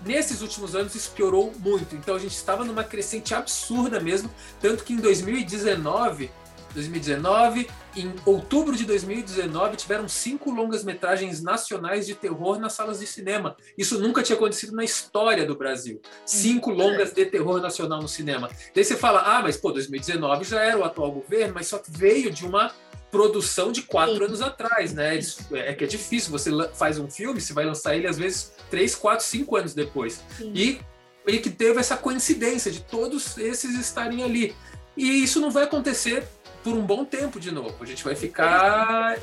Nesses 0.05 0.41
últimos 0.41 0.75
anos 0.75 0.95
isso 0.95 1.11
piorou 1.11 1.53
muito, 1.59 1.95
então 1.95 2.15
a 2.15 2.19
gente 2.19 2.35
estava 2.35 2.65
numa 2.65 2.83
crescente 2.83 3.33
absurda 3.35 3.99
mesmo, 3.99 4.31
tanto 4.59 4.83
que 4.83 4.93
em 4.93 4.97
2019, 4.97 6.31
2019, 6.73 7.69
em 7.95 8.13
outubro 8.25 8.75
de 8.75 8.85
2019, 8.85 9.75
tiveram 9.75 10.07
cinco 10.07 10.51
longas-metragens 10.51 11.41
nacionais 11.41 12.07
de 12.07 12.15
terror 12.15 12.59
nas 12.59 12.73
salas 12.73 12.99
de 12.99 13.07
cinema. 13.07 13.55
Isso 13.77 13.99
nunca 13.99 14.23
tinha 14.23 14.35
acontecido 14.35 14.73
na 14.73 14.83
história 14.83 15.45
do 15.45 15.55
Brasil. 15.55 16.01
Cinco 16.25 16.71
longas 16.71 17.13
de 17.13 17.25
terror 17.25 17.61
nacional 17.61 18.01
no 18.01 18.07
cinema. 18.07 18.49
Daí 18.73 18.83
você 18.83 18.95
fala, 18.95 19.21
ah, 19.21 19.41
mas 19.41 19.57
pô, 19.57 19.71
2019 19.71 20.45
já 20.45 20.61
era 20.63 20.77
o 20.77 20.83
atual 20.83 21.11
governo, 21.11 21.53
mas 21.53 21.67
só 21.67 21.77
que 21.77 21.91
veio 21.91 22.31
de 22.31 22.45
uma 22.45 22.71
produção 23.11 23.71
de 23.71 23.81
quatro 23.81 24.15
Sim. 24.15 24.23
anos 24.23 24.41
atrás, 24.41 24.93
né? 24.93 25.19
É 25.51 25.73
que 25.73 25.83
é 25.83 25.87
difícil. 25.87 26.31
Você 26.31 26.49
faz 26.73 26.97
um 26.97 27.09
filme, 27.09 27.41
você 27.41 27.53
vai 27.53 27.65
lançar 27.65 27.95
ele 27.95 28.07
às 28.07 28.17
vezes 28.17 28.53
três, 28.69 28.95
quatro, 28.95 29.25
cinco 29.25 29.57
anos 29.57 29.73
depois. 29.73 30.23
Sim. 30.37 30.51
E 30.55 30.81
e 31.27 31.37
que 31.37 31.49
teve 31.49 31.79
essa 31.79 31.95
coincidência 31.95 32.71
de 32.71 32.81
todos 32.81 33.37
esses 33.37 33.77
estarem 33.79 34.23
ali. 34.23 34.55
E 34.95 35.23
isso 35.23 35.39
não 35.39 35.51
vai 35.51 35.63
acontecer 35.63 36.27
por 36.63 36.73
um 36.73 36.81
bom 36.81 37.05
tempo 37.05 37.39
de 37.39 37.51
novo. 37.51 37.75
A 37.79 37.85
gente 37.85 38.03
vai 38.03 38.15
ficar 38.15 39.17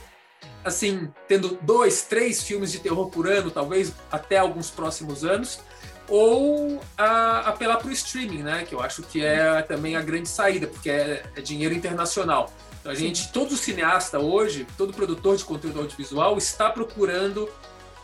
assim 0.65 1.11
tendo 1.27 1.59
dois, 1.63 2.03
três 2.03 2.43
filmes 2.43 2.71
de 2.71 2.79
terror 2.79 3.09
por 3.11 3.29
ano, 3.29 3.51
talvez 3.51 3.93
até 4.11 4.39
alguns 4.39 4.71
próximos 4.71 5.25
anos, 5.25 5.61
ou 6.09 6.81
a, 6.97 7.41
apelar 7.51 7.79
para 7.79 7.89
o 7.89 7.93
streaming, 7.93 8.43
né? 8.43 8.65
Que 8.65 8.75
eu 8.75 8.81
acho 8.81 9.03
que 9.03 9.25
é 9.25 9.61
também 9.63 9.97
a 9.97 10.01
grande 10.01 10.29
saída, 10.29 10.67
porque 10.67 10.91
é, 10.91 11.23
é 11.37 11.41
dinheiro 11.41 11.75
internacional. 11.75 12.53
A 12.89 12.95
gente, 12.95 13.31
todo 13.31 13.55
cineasta 13.55 14.19
hoje, 14.19 14.67
todo 14.79 14.95
produtor 14.95 15.37
de 15.37 15.45
conteúdo 15.45 15.81
audiovisual 15.81 16.39
está 16.39 16.71
procurando 16.71 17.47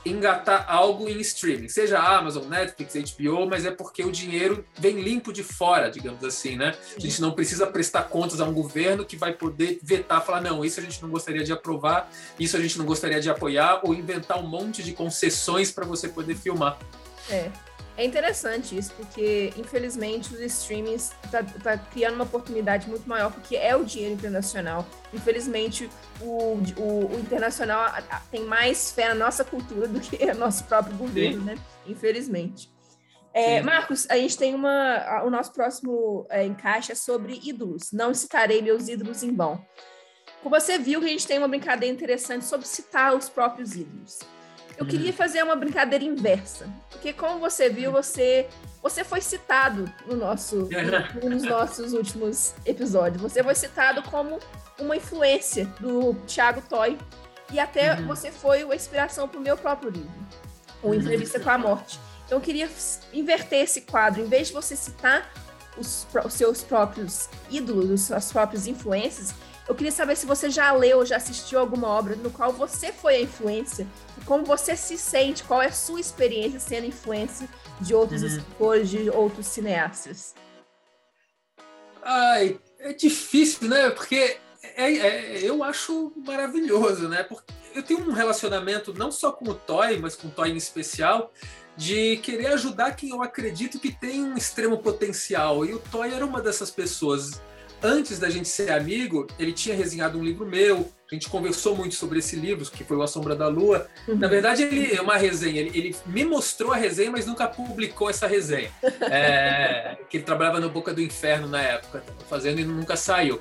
engatar 0.05 0.67
algo 0.69 1.09
em 1.09 1.19
streaming, 1.21 1.69
seja 1.69 1.99
Amazon, 1.99 2.45
Netflix, 2.45 2.95
HBO, 3.17 3.49
mas 3.49 3.64
é 3.64 3.71
porque 3.71 4.05
o 4.05 4.12
dinheiro 4.12 4.62
vem 4.79 5.00
limpo 5.00 5.33
de 5.33 5.43
fora, 5.43 5.91
digamos 5.91 6.23
assim, 6.23 6.57
né? 6.57 6.75
A 6.95 7.00
gente 7.00 7.19
não 7.23 7.33
precisa 7.33 7.67
prestar 7.67 8.03
contas 8.03 8.43
a 8.43 8.45
um 8.45 8.53
governo 8.53 9.07
que 9.07 9.17
vai 9.17 9.33
poder 9.33 9.79
vetar, 9.83 10.23
falar 10.23 10.43
não, 10.43 10.62
isso 10.62 10.79
a 10.79 10.83
gente 10.83 11.00
não 11.00 11.09
gostaria 11.09 11.43
de 11.43 11.53
aprovar, 11.55 12.12
isso 12.38 12.55
a 12.55 12.61
gente 12.61 12.76
não 12.76 12.85
gostaria 12.85 13.19
de 13.19 13.31
apoiar, 13.31 13.81
ou 13.83 13.95
inventar 13.95 14.38
um 14.38 14.47
monte 14.47 14.83
de 14.83 14.93
concessões 14.93 15.71
para 15.71 15.87
você 15.87 16.09
poder 16.09 16.35
filmar. 16.35 16.79
É. 17.31 17.50
É 17.97 18.05
interessante 18.05 18.77
isso, 18.77 18.93
porque 18.95 19.53
infelizmente 19.57 20.35
os 20.35 20.41
streamings 20.41 21.13
tá, 21.31 21.45
tá, 21.63 21.79
criando 21.79 22.15
uma 22.15 22.25
oportunidade 22.25 22.89
muito 22.89 23.09
maior, 23.09 23.31
porque 23.33 23.57
é 23.57 23.77
o 23.77 23.85
dinheiro 23.85 24.15
internacional. 24.15 24.85
Infelizmente, 25.13 25.89
o, 26.21 26.59
o, 26.77 27.15
o 27.15 27.21
internacional 27.21 27.93
tem 28.33 28.45
mais 28.45 28.91
fé 28.91 29.09
na 29.09 29.15
nossa 29.15 29.45
cultura 29.45 29.87
do 29.87 30.01
que 30.01 30.17
o 30.27 30.35
nosso 30.35 30.65
próprio 30.65 30.97
governo, 30.97 31.39
Sim. 31.41 31.45
né? 31.45 31.59
Infelizmente. 31.87 32.75
É, 33.33 33.61
Marcos, 33.63 34.09
a 34.11 34.17
gente 34.17 34.37
tem 34.39 34.55
uma. 34.55 35.23
O 35.25 35.31
nosso 35.31 35.53
próximo 35.53 36.25
é, 36.31 36.45
encaixe 36.45 36.93
é 36.93 36.95
sobre 36.95 37.41
ídolos. 37.43 37.91
Não 37.93 38.15
citarei 38.15 38.63
meus 38.63 38.87
ídolos 38.89 39.25
em 39.25 39.35
vão. 39.35 39.65
Você 40.45 40.79
viu 40.79 41.01
a 41.01 41.07
gente 41.07 41.27
tem 41.27 41.39
uma 41.39 41.49
brincadeira 41.49 41.93
interessante 41.93 42.45
sobre 42.45 42.67
citar 42.67 43.15
os 43.15 43.29
próprios 43.29 43.75
ídolos. 43.75 44.21
Eu 44.76 44.87
queria 44.87 45.12
fazer 45.12 45.43
uma 45.43 45.57
brincadeira 45.57 46.04
inversa, 46.04 46.66
porque 46.90 47.12
como 47.12 47.38
você 47.38 47.69
viu, 47.69 47.93
você 47.93 48.49
você 48.83 49.02
foi 49.02 49.21
citado 49.21 49.90
no 50.07 50.16
nosso 50.16 50.69
no, 51.23 51.31
nos 51.31 51.43
nossos 51.43 51.93
últimos 51.93 52.54
episódios. 52.66 53.23
Você 53.23 53.43
foi 53.43 53.54
citado 53.54 54.02
como 54.02 54.38
uma 54.78 54.97
influência 54.97 55.66
do 55.81 56.14
Thiago 56.26 56.62
Toy 56.69 56.99
e 57.52 57.59
até 57.59 57.95
uhum. 57.95 58.07
você 58.07 58.31
foi 58.31 58.62
a 58.62 58.75
inspiração 58.75 59.28
para 59.28 59.38
o 59.38 59.43
meu 59.43 59.57
próprio 59.57 59.90
livro, 59.90 60.12
o 60.83 60.88
uhum. 60.88 60.95
Entrevista 60.95 61.38
com 61.38 61.50
a 61.50 61.59
Morte. 61.59 61.99
Então 62.26 62.38
eu 62.38 62.43
queria 62.43 62.69
inverter 63.12 63.61
esse 63.61 63.83
quadro, 63.83 64.23
em 64.23 64.26
vez 64.26 64.49
de 64.49 64.54
você 64.54 64.75
citar 64.75 65.31
os, 65.76 66.07
os 66.25 66.33
seus 66.33 66.62
próprios 66.62 67.28
ídolos, 67.50 68.11
as 68.11 68.25
suas 68.25 68.33
próprias 68.33 68.66
influências, 68.66 69.35
eu 69.66 69.75
queria 69.75 69.92
saber 69.92 70.16
se 70.16 70.26
você 70.26 70.50
já 70.50 70.73
leu, 70.73 71.06
já 71.06 71.16
assistiu 71.16 71.59
alguma 71.59 71.88
obra 71.88 72.16
no 72.16 72.30
qual 72.30 72.52
você 72.52 72.92
foi 72.92 73.16
a 73.16 73.21
influência, 73.21 73.87
como 74.26 74.44
você 74.44 74.76
se 74.76 74.99
sente, 74.99 75.42
qual 75.44 75.62
é 75.62 75.66
a 75.66 75.73
sua 75.73 76.00
experiência 76.00 76.61
sendo 76.61 76.87
influência 76.87 77.49
de 77.80 77.94
outros 77.94 78.23
uhum. 78.23 78.28
escritores, 78.28 78.90
de 78.90 79.11
outros 79.11 79.47
cineastas. 79.47 80.35
Ai, 82.02 82.61
é 82.78 82.92
difícil, 82.92 83.68
né? 83.68 83.88
Porque 83.90 84.37
é, 84.76 84.92
é, 84.92 85.38
eu 85.42 85.64
acho 85.64 86.12
maravilhoso, 86.16 87.09
né? 87.09 87.23
Porque 87.23 87.52
eu 87.75 87.83
tenho 87.83 88.00
um 88.00 88.12
relacionamento 88.12 88.92
não 88.92 89.11
só 89.11 89.33
com 89.33 89.49
o 89.49 89.54
Toy, 89.54 89.99
mas 89.99 90.14
com 90.14 90.28
o 90.28 90.30
Toy 90.30 90.50
em 90.50 90.56
especial, 90.56 91.33
de 91.76 92.18
querer 92.18 92.49
ajudar 92.49 92.94
quem 92.94 93.11
eu 93.11 93.23
acredito 93.23 93.80
que 93.80 93.90
tem 93.90 94.23
um 94.23 94.37
extremo 94.37 94.78
potencial. 94.78 95.64
E 95.64 95.73
o 95.73 95.78
Toy 95.78 96.12
era 96.12 96.25
uma 96.25 96.42
dessas 96.42 96.71
pessoas 96.71 97.40
antes 97.85 98.19
da 98.19 98.31
gente 98.31 98.49
ser 98.49 98.73
amigo, 98.73 99.26
ele 99.38 99.53
tinha 99.53 99.76
resenhado 99.76 100.19
um 100.19 100.25
livro 100.25 100.47
meu, 100.47 100.91
a 101.11 101.14
gente 101.14 101.29
conversou 101.29 101.76
muito 101.76 101.95
sobre 101.95 102.19
esse 102.19 102.35
livro, 102.35 102.64
que 102.71 102.83
foi 102.83 102.97
O 102.97 103.03
A 103.03 103.07
Sombra 103.07 103.37
da 103.37 103.47
Lua. 103.47 103.87
Uhum. 104.09 104.17
Na 104.17 104.26
verdade, 104.26 104.62
ele 104.62 104.95
é 104.95 105.00
uma 105.00 105.17
resenha, 105.17 105.61
ele, 105.61 105.79
ele, 105.79 105.97
me 106.07 106.25
mostrou 106.25 106.73
a 106.73 106.76
resenha, 106.76 107.11
mas 107.11 107.26
nunca 107.26 107.47
publicou 107.47 108.09
essa 108.09 108.26
resenha. 108.26 108.71
É, 109.03 109.99
que 110.09 110.17
ele 110.17 110.25
trabalhava 110.25 110.59
no 110.59 110.71
Boca 110.71 110.95
do 110.95 111.03
Inferno 111.03 111.47
na 111.47 111.61
época, 111.61 112.03
fazendo 112.29 112.59
e 112.59 112.64
nunca 112.64 112.97
saiu. 112.97 113.38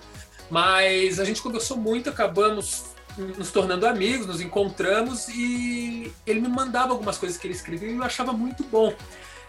Mas 0.52 1.20
a 1.20 1.26
gente 1.26 1.42
conversou 1.42 1.78
muito, 1.78 2.10
acabamos 2.10 2.94
nos 3.18 3.52
tornando 3.52 3.88
amigos, 3.88 4.28
nos 4.28 4.42
encontramos 4.42 5.28
e 5.30 6.12
ele 6.26 6.42
me 6.42 6.50
mandava 6.50 6.92
algumas 6.92 7.18
coisas 7.18 7.38
que 7.38 7.48
ele 7.48 7.54
escrevia 7.54 7.90
e 7.90 7.96
eu 7.96 8.04
achava 8.04 8.34
muito 8.34 8.64
bom. 8.64 8.94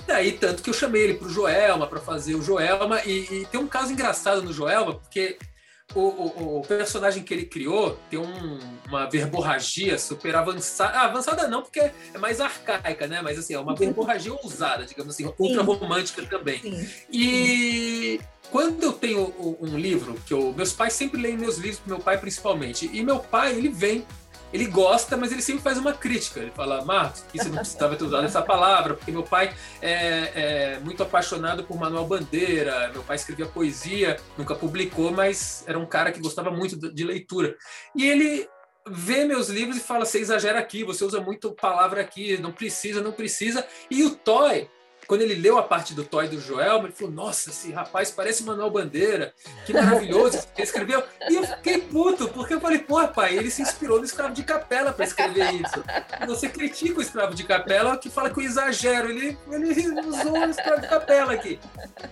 Daí, 0.06 0.32
tanto 0.32 0.62
que 0.62 0.70
eu 0.70 0.74
chamei 0.74 1.02
ele 1.02 1.14
para 1.14 1.28
o 1.28 1.30
Joelma, 1.30 1.86
para 1.86 2.00
fazer 2.00 2.34
o 2.34 2.42
Joelma, 2.42 3.00
e, 3.04 3.42
e, 3.42 3.46
tem 3.46 3.58
um 3.58 3.66
caso 3.66 3.92
engraçado 3.92 4.42
no 4.42 4.52
Joelma, 4.52 4.94
porque 4.94 5.38
o, 5.94 6.00
o, 6.00 6.58
o 6.58 6.62
personagem 6.62 7.22
que 7.22 7.32
ele 7.32 7.44
criou 7.44 7.98
tem 8.10 8.18
um, 8.18 8.58
uma 8.86 9.08
verborragia 9.08 9.98
super 9.98 10.34
avançada. 10.34 10.98
Ah, 10.98 11.04
avançada 11.04 11.48
não, 11.48 11.62
porque 11.62 11.80
é 11.80 12.18
mais 12.18 12.40
arcaica, 12.40 13.06
né? 13.06 13.20
Mas 13.22 13.38
assim, 13.38 13.54
é 13.54 13.58
uma 13.58 13.74
verborragia 13.74 14.32
ousada, 14.32 14.84
digamos 14.84 15.14
assim, 15.14 15.32
ultra 15.38 15.62
romântica 15.62 16.22
também. 16.26 16.60
Sim. 16.60 16.88
E 17.12 18.20
quando 18.50 18.82
eu 18.82 18.92
tenho 18.92 19.34
um 19.60 19.78
livro, 19.78 20.14
que 20.26 20.32
eu, 20.32 20.52
meus 20.52 20.72
pais 20.72 20.92
sempre 20.94 21.20
leem 21.20 21.36
meus 21.36 21.58
livros, 21.58 21.80
meu 21.86 21.98
pai 21.98 22.18
principalmente, 22.18 22.90
e 22.92 23.02
meu 23.02 23.18
pai, 23.18 23.54
ele 23.54 23.68
vem 23.68 24.06
ele 24.54 24.66
gosta, 24.66 25.16
mas 25.16 25.32
ele 25.32 25.42
sempre 25.42 25.64
faz 25.64 25.78
uma 25.78 25.92
crítica. 25.92 26.38
Ele 26.38 26.52
fala, 26.52 26.84
Marcos, 26.84 27.24
você 27.34 27.48
não 27.48 27.56
precisava 27.56 27.96
ter 27.96 28.04
usado 28.04 28.24
essa 28.24 28.40
palavra, 28.40 28.94
porque 28.94 29.10
meu 29.10 29.24
pai 29.24 29.52
é, 29.82 30.30
é, 30.76 30.78
muito 30.78 31.02
apaixonado 31.02 31.64
por 31.64 31.76
Manuel 31.76 32.06
Bandeira, 32.06 32.88
meu 32.92 33.02
pai 33.02 33.16
escrevia 33.16 33.46
poesia, 33.46 34.16
nunca 34.38 34.54
publicou, 34.54 35.10
mas 35.10 35.64
era 35.66 35.76
um 35.76 35.84
cara 35.84 36.12
que 36.12 36.20
gostava 36.20 36.52
muito 36.52 36.76
de 36.76 37.02
leitura. 37.04 37.56
E 37.96 38.06
ele 38.06 38.48
vê 38.88 39.24
meus 39.24 39.48
livros 39.48 39.76
e 39.76 39.80
fala, 39.80 40.04
você 40.04 40.20
exagera 40.20 40.60
aqui, 40.60 40.84
você 40.84 41.04
usa 41.04 41.20
muito 41.20 41.50
palavra 41.50 42.00
aqui, 42.00 42.38
não 42.38 42.52
precisa, 42.52 43.00
não 43.00 43.10
precisa. 43.10 43.66
E 43.90 44.04
o 44.04 44.14
Toy 44.14 44.70
quando 45.06 45.22
ele 45.22 45.34
leu 45.34 45.58
a 45.58 45.62
parte 45.62 45.94
do 45.94 46.04
Toy 46.04 46.28
do 46.28 46.40
Joel, 46.40 46.78
ele 46.84 46.92
falou: 46.92 47.12
Nossa, 47.12 47.50
esse 47.50 47.72
rapaz 47.72 48.10
parece 48.10 48.42
Manuel 48.42 48.70
Bandeira, 48.70 49.32
que 49.66 49.72
maravilhoso. 49.72 50.38
Ele 50.56 50.62
escreveu. 50.62 51.02
E 51.28 51.36
eu 51.36 51.44
fiquei 51.44 51.78
puto, 51.78 52.28
porque 52.28 52.54
eu 52.54 52.60
falei: 52.60 52.78
Pô, 52.78 53.06
pai, 53.08 53.36
ele 53.36 53.50
se 53.50 53.62
inspirou 53.62 53.98
no 53.98 54.04
escravo 54.04 54.34
de 54.34 54.42
capela 54.42 54.92
para 54.92 55.04
escrever 55.04 55.52
isso. 55.54 55.84
Você 56.26 56.48
critica 56.48 56.98
o 56.98 57.02
escravo 57.02 57.34
de 57.34 57.44
capela 57.44 57.96
que 57.96 58.10
fala 58.10 58.30
que 58.30 58.40
eu 58.40 58.44
exagero. 58.44 59.10
Ele, 59.10 59.36
ele 59.50 60.00
usou 60.00 60.32
o 60.32 60.50
escravo 60.50 60.80
de 60.80 60.88
capela 60.88 61.32
aqui. 61.32 61.58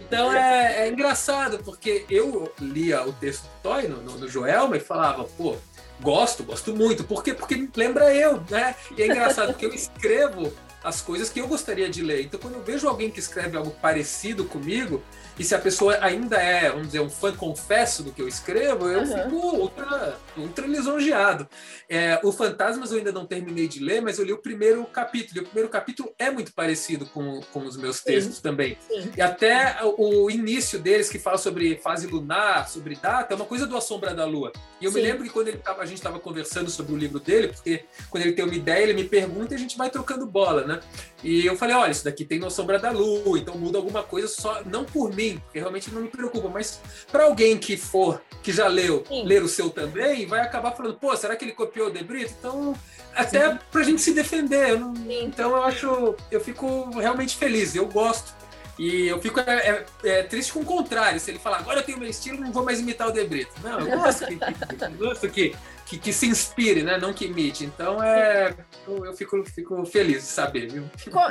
Então 0.00 0.32
é, 0.32 0.86
é 0.86 0.88
engraçado, 0.88 1.58
porque 1.64 2.04
eu 2.10 2.52
lia 2.60 3.06
o 3.06 3.12
texto 3.12 3.42
do 3.42 3.62
Toy 3.62 3.88
no, 3.88 4.02
no, 4.02 4.18
no 4.18 4.28
Joelma 4.28 4.76
e 4.76 4.80
falava: 4.80 5.24
Pô, 5.24 5.56
gosto, 6.00 6.42
gosto 6.42 6.74
muito. 6.74 7.04
Por 7.04 7.22
quê? 7.22 7.32
Porque 7.32 7.68
lembra 7.74 8.14
eu, 8.14 8.42
né? 8.50 8.74
E 8.96 9.02
é 9.02 9.06
engraçado 9.06 9.48
porque 9.48 9.66
eu 9.66 9.74
escrevo 9.74 10.52
as 10.82 11.00
coisas 11.00 11.28
que 11.28 11.40
eu 11.40 11.48
gostaria 11.48 11.88
de 11.88 12.02
ler. 12.02 12.24
Então, 12.24 12.40
quando 12.40 12.54
eu 12.54 12.62
vejo 12.62 12.88
alguém 12.88 13.10
que 13.10 13.20
escreve 13.20 13.56
algo 13.56 13.70
parecido 13.70 14.44
comigo, 14.44 15.02
e 15.42 15.44
se 15.44 15.56
a 15.56 15.58
pessoa 15.58 15.98
ainda 16.00 16.36
é, 16.36 16.70
vamos 16.70 16.86
dizer, 16.86 17.00
um 17.00 17.10
fã 17.10 17.34
confesso 17.34 18.04
do 18.04 18.12
que 18.12 18.22
eu 18.22 18.28
escrevo, 18.28 18.88
eu 18.88 19.00
uhum. 19.00 19.06
fico 19.24 19.56
ultra, 19.56 20.16
ultra 20.36 20.66
lisonjeado. 20.68 21.48
É, 21.88 22.20
o 22.22 22.30
Fantasmas 22.30 22.92
eu 22.92 22.98
ainda 22.98 23.10
não 23.10 23.26
terminei 23.26 23.66
de 23.66 23.82
ler, 23.82 24.00
mas 24.00 24.20
eu 24.20 24.24
li 24.24 24.32
o 24.32 24.38
primeiro 24.38 24.84
capítulo. 24.84 25.38
E 25.38 25.40
o 25.40 25.44
primeiro 25.44 25.68
capítulo 25.68 26.14
é 26.16 26.30
muito 26.30 26.52
parecido 26.52 27.06
com, 27.06 27.40
com 27.52 27.66
os 27.66 27.76
meus 27.76 28.00
textos 28.00 28.36
Sim. 28.36 28.42
também. 28.42 28.78
Sim. 28.86 29.10
E 29.16 29.20
até 29.20 29.78
o, 29.82 30.30
início 30.30 30.78
deles, 30.78 31.08
que 31.08 31.18
fala 31.18 31.36
sobre 31.36 31.76
fase 31.78 32.06
lunar, 32.06 32.68
sobre 32.68 32.94
data, 32.94 33.34
é 33.34 33.36
uma 33.36 33.44
coisa 33.44 33.66
do 33.66 33.76
A 33.76 33.80
Sombra 33.80 34.14
da 34.14 34.24
Lua. 34.24 34.52
E 34.80 34.84
eu 34.84 34.92
Sim. 34.92 34.98
me 34.98 35.02
lembro 35.02 35.24
que 35.24 35.30
quando 35.30 35.48
ele 35.48 35.58
tava, 35.58 35.82
a 35.82 35.86
gente 35.86 35.98
estava 35.98 36.20
conversando 36.20 36.70
sobre 36.70 36.92
o 36.92 36.96
livro 36.96 37.18
dele, 37.18 37.48
porque 37.48 37.84
quando 38.08 38.22
ele 38.22 38.32
tem 38.32 38.44
uma 38.44 38.54
ideia, 38.54 38.84
ele 38.84 38.94
me 38.94 39.04
pergunta 39.04 39.54
e 39.54 39.56
a 39.56 39.58
gente 39.60 39.76
vai 39.76 39.90
trocando 39.90 40.24
bola, 40.24 40.64
né? 40.64 40.80
E 41.24 41.44
eu 41.44 41.56
falei, 41.56 41.74
olha, 41.74 41.90
isso 41.90 42.04
daqui 42.04 42.24
tem 42.24 42.38
no 42.38 42.48
Sombra 42.48 42.78
da 42.78 42.92
Lua, 42.92 43.38
então 43.38 43.56
muda 43.56 43.78
alguma 43.78 44.04
coisa 44.04 44.28
só, 44.28 44.62
não 44.64 44.84
por 44.84 45.14
mim, 45.14 45.31
porque 45.38 45.58
realmente 45.58 45.90
não 45.90 46.02
me 46.02 46.08
preocupa, 46.08 46.48
mas 46.48 46.80
para 47.10 47.24
alguém 47.24 47.58
que 47.58 47.76
for, 47.76 48.22
que 48.42 48.52
já 48.52 48.66
leu, 48.66 49.04
Sim. 49.06 49.24
ler 49.24 49.42
o 49.42 49.48
seu 49.48 49.70
também, 49.70 50.26
vai 50.26 50.40
acabar 50.40 50.72
falando, 50.72 50.94
pô, 50.94 51.16
será 51.16 51.36
que 51.36 51.44
ele 51.44 51.52
copiou 51.52 51.88
o 51.88 51.90
De 51.90 52.02
Brito? 52.02 52.34
Então, 52.38 52.74
até 53.14 53.58
para 53.70 53.80
a 53.80 53.84
gente 53.84 54.00
se 54.00 54.12
defender. 54.12 54.70
Eu 54.70 54.80
não, 54.80 54.94
então 55.08 55.50
eu 55.50 55.64
acho, 55.64 56.14
eu 56.30 56.40
fico 56.40 56.90
realmente 56.98 57.36
feliz, 57.36 57.74
eu 57.74 57.86
gosto. 57.86 58.34
E 58.78 59.06
eu 59.06 59.20
fico 59.20 59.38
é, 59.40 59.44
é, 59.44 59.86
é, 60.04 60.22
triste 60.22 60.52
com 60.52 60.60
o 60.60 60.64
contrário. 60.64 61.20
Se 61.20 61.30
ele 61.30 61.38
falar, 61.38 61.58
agora 61.58 61.80
eu 61.80 61.84
tenho 61.84 61.98
meu 61.98 62.08
estilo, 62.08 62.40
não 62.40 62.50
vou 62.50 62.64
mais 62.64 62.80
imitar 62.80 63.08
o 63.08 63.12
De 63.12 63.24
Brito. 63.24 63.52
Não, 63.62 63.80
eu 63.80 63.98
gosto 63.98 64.26
que, 64.26 64.36
que, 64.36 64.84
eu 64.84 64.90
gosto 64.98 65.28
que, 65.28 65.56
que, 65.86 65.98
que, 65.98 66.12
se 66.12 66.26
inspire, 66.26 66.82
né? 66.82 66.98
não 66.98 67.12
que 67.12 67.26
imite. 67.26 67.64
Então 67.64 68.02
é, 68.02 68.54
eu, 68.88 69.04
eu 69.04 69.12
fico, 69.14 69.44
fico 69.44 69.84
feliz 69.84 70.22
de 70.22 70.28
saber. 70.28 70.72
Viu? 70.72 70.84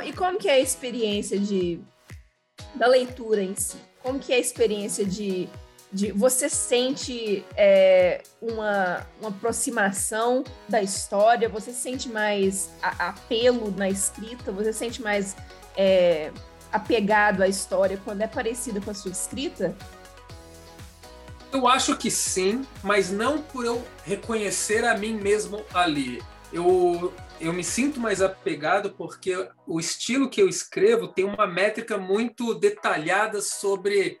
E 0.04 0.12
como 0.12 0.38
que 0.38 0.48
é 0.48 0.54
a 0.54 0.60
experiência 0.60 1.38
de, 1.38 1.80
da 2.74 2.86
leitura 2.86 3.42
em 3.42 3.54
si? 3.54 3.76
Como 4.02 4.18
que 4.18 4.32
é 4.32 4.36
a 4.36 4.38
experiência 4.38 5.04
de, 5.04 5.48
de 5.92 6.10
você 6.12 6.48
sente 6.48 7.44
é, 7.56 8.22
uma, 8.40 9.06
uma 9.20 9.28
aproximação 9.30 10.42
da 10.68 10.82
história? 10.82 11.48
Você 11.48 11.72
sente 11.72 12.08
mais 12.08 12.70
a, 12.82 13.08
apelo 13.08 13.72
na 13.76 13.88
escrita? 13.88 14.50
Você 14.52 14.72
sente 14.72 15.00
mais 15.00 15.36
é, 15.76 16.32
apegado 16.72 17.42
à 17.42 17.48
história 17.48 18.00
quando 18.04 18.22
é 18.22 18.26
parecida 18.26 18.80
com 18.80 18.90
a 18.90 18.94
sua 18.94 19.12
escrita? 19.12 19.76
Eu 21.52 21.68
acho 21.68 21.96
que 21.98 22.10
sim, 22.10 22.66
mas 22.82 23.10
não 23.10 23.42
por 23.42 23.66
eu 23.66 23.84
reconhecer 24.04 24.84
a 24.84 24.96
mim 24.96 25.14
mesmo 25.14 25.62
ali. 25.74 26.22
Eu, 26.50 27.12
eu 27.40 27.52
me 27.52 27.64
sinto 27.64 28.00
mais 28.00 28.22
apegado 28.22 28.90
porque 28.90 29.48
o 29.66 29.80
estilo 29.80 30.28
que 30.28 30.40
eu 30.40 30.48
escrevo 30.48 31.08
tem 31.08 31.24
uma 31.24 31.46
métrica 31.46 31.98
muito 31.98 32.54
detalhada 32.54 33.40
sobre 33.40 34.20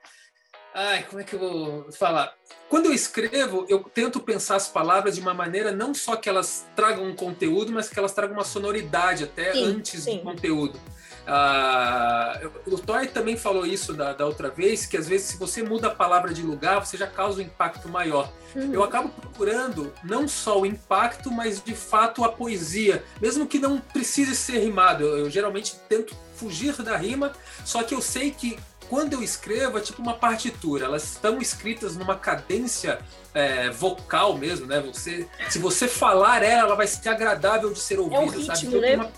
Ai, 0.74 1.04
como 1.04 1.20
é 1.20 1.24
que 1.24 1.34
eu 1.34 1.38
vou 1.38 1.92
falar? 1.92 2.34
Quando 2.68 2.86
eu 2.86 2.94
escrevo, 2.94 3.66
eu 3.68 3.80
tento 3.80 4.20
pensar 4.20 4.56
as 4.56 4.68
palavras 4.68 5.16
de 5.16 5.20
uma 5.20 5.34
maneira 5.34 5.70
não 5.70 5.92
só 5.92 6.16
que 6.16 6.28
elas 6.28 6.66
tragam 6.74 7.04
um 7.04 7.14
conteúdo, 7.14 7.70
mas 7.70 7.90
que 7.90 7.98
elas 7.98 8.14
tragam 8.14 8.34
uma 8.34 8.44
sonoridade 8.44 9.24
até 9.24 9.52
sim, 9.52 9.64
antes 9.64 10.04
sim. 10.04 10.16
do 10.16 10.22
conteúdo. 10.22 10.80
Ah, 11.26 12.40
o 12.66 12.78
Toy 12.78 13.06
também 13.06 13.36
falou 13.36 13.64
isso 13.64 13.94
da, 13.94 14.12
da, 14.12 14.26
outra 14.26 14.50
vez, 14.50 14.86
que 14.86 14.96
às 14.96 15.08
vezes 15.08 15.28
se 15.28 15.36
você 15.36 15.62
muda 15.62 15.88
a 15.88 15.90
palavra 15.90 16.32
de 16.32 16.42
lugar, 16.42 16.84
você 16.84 16.96
já 16.96 17.06
causa 17.06 17.40
um 17.40 17.44
impacto 17.44 17.88
maior. 17.88 18.32
Uhum. 18.54 18.74
Eu 18.74 18.82
acabo 18.82 19.08
procurando 19.08 19.92
não 20.02 20.26
só 20.26 20.60
o 20.60 20.66
impacto, 20.66 21.30
mas 21.30 21.62
de 21.62 21.74
fato 21.74 22.24
a 22.24 22.28
poesia, 22.28 23.04
mesmo 23.20 23.46
que 23.46 23.58
não 23.58 23.78
precise 23.78 24.34
ser 24.34 24.58
rimado. 24.58 25.04
Eu, 25.04 25.18
eu 25.18 25.30
geralmente 25.30 25.76
tento 25.88 26.16
fugir 26.34 26.74
da 26.82 26.96
rima, 26.96 27.32
só 27.64 27.82
que 27.82 27.94
eu 27.94 28.02
sei 28.02 28.32
que 28.32 28.58
quando 28.88 29.14
eu 29.14 29.22
escrevo 29.22 29.78
é 29.78 29.80
tipo 29.80 30.02
uma 30.02 30.14
partitura, 30.14 30.84
elas 30.84 31.04
estão 31.04 31.38
escritas 31.38 31.96
numa 31.96 32.14
cadência 32.14 32.98
é, 33.32 33.70
vocal 33.70 34.36
mesmo, 34.36 34.66
né? 34.66 34.80
Você, 34.80 35.26
se 35.48 35.58
você 35.58 35.88
falar 35.88 36.42
ela, 36.42 36.66
ela 36.66 36.74
vai 36.74 36.86
ser 36.86 37.08
agradável 37.08 37.72
de 37.72 37.78
ser 37.78 37.98
ouvida, 37.98 38.16
é 38.16 38.20
um 38.20 38.28
ritmo, 38.28 38.44
sabe? 38.54 38.66
Né? 38.78 38.96
Uma... 38.96 39.12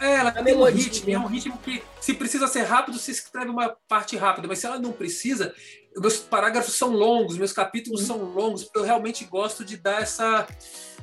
É, 0.00 0.14
ela 0.14 0.32
tem 0.32 0.54
um 0.54 0.64
ritmo, 0.64 1.10
é 1.10 1.18
um 1.18 1.26
ritmo 1.26 1.58
que, 1.58 1.82
se 2.00 2.14
precisa 2.14 2.48
ser 2.48 2.62
rápido, 2.62 2.98
se 2.98 3.10
escreve 3.10 3.50
uma 3.50 3.76
parte 3.86 4.16
rápida, 4.16 4.48
mas 4.48 4.58
se 4.58 4.66
ela 4.66 4.78
não 4.78 4.92
precisa, 4.92 5.54
meus 5.94 6.16
parágrafos 6.16 6.74
são 6.74 6.90
longos, 6.90 7.36
meus 7.36 7.52
capítulos 7.52 8.04
são 8.04 8.16
longos, 8.24 8.64
porque 8.64 8.78
eu 8.78 8.84
realmente 8.84 9.24
gosto 9.26 9.62
de 9.62 9.76
dar 9.76 10.00
essa, 10.00 10.46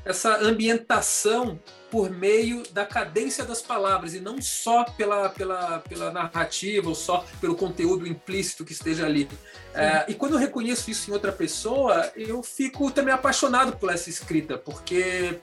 essa 0.03 0.37
ambientação 0.37 1.59
por 1.91 2.09
meio 2.09 2.63
da 2.71 2.85
cadência 2.85 3.45
das 3.45 3.61
palavras 3.61 4.13
e 4.13 4.19
não 4.19 4.41
só 4.41 4.83
pela, 4.83 5.29
pela, 5.29 5.79
pela 5.79 6.11
narrativa 6.11 6.89
ou 6.89 6.95
só 6.95 7.25
pelo 7.39 7.55
conteúdo 7.55 8.07
implícito 8.07 8.65
que 8.65 8.73
esteja 8.73 9.05
ali. 9.05 9.29
É, 9.73 10.05
e 10.07 10.13
quando 10.13 10.33
eu 10.33 10.39
reconheço 10.39 10.89
isso 10.89 11.09
em 11.09 11.13
outra 11.13 11.31
pessoa, 11.31 12.11
eu 12.15 12.41
fico 12.41 12.89
também 12.91 13.13
apaixonado 13.13 13.77
por 13.77 13.91
essa 13.91 14.09
escrita, 14.09 14.57
porque 14.57 15.39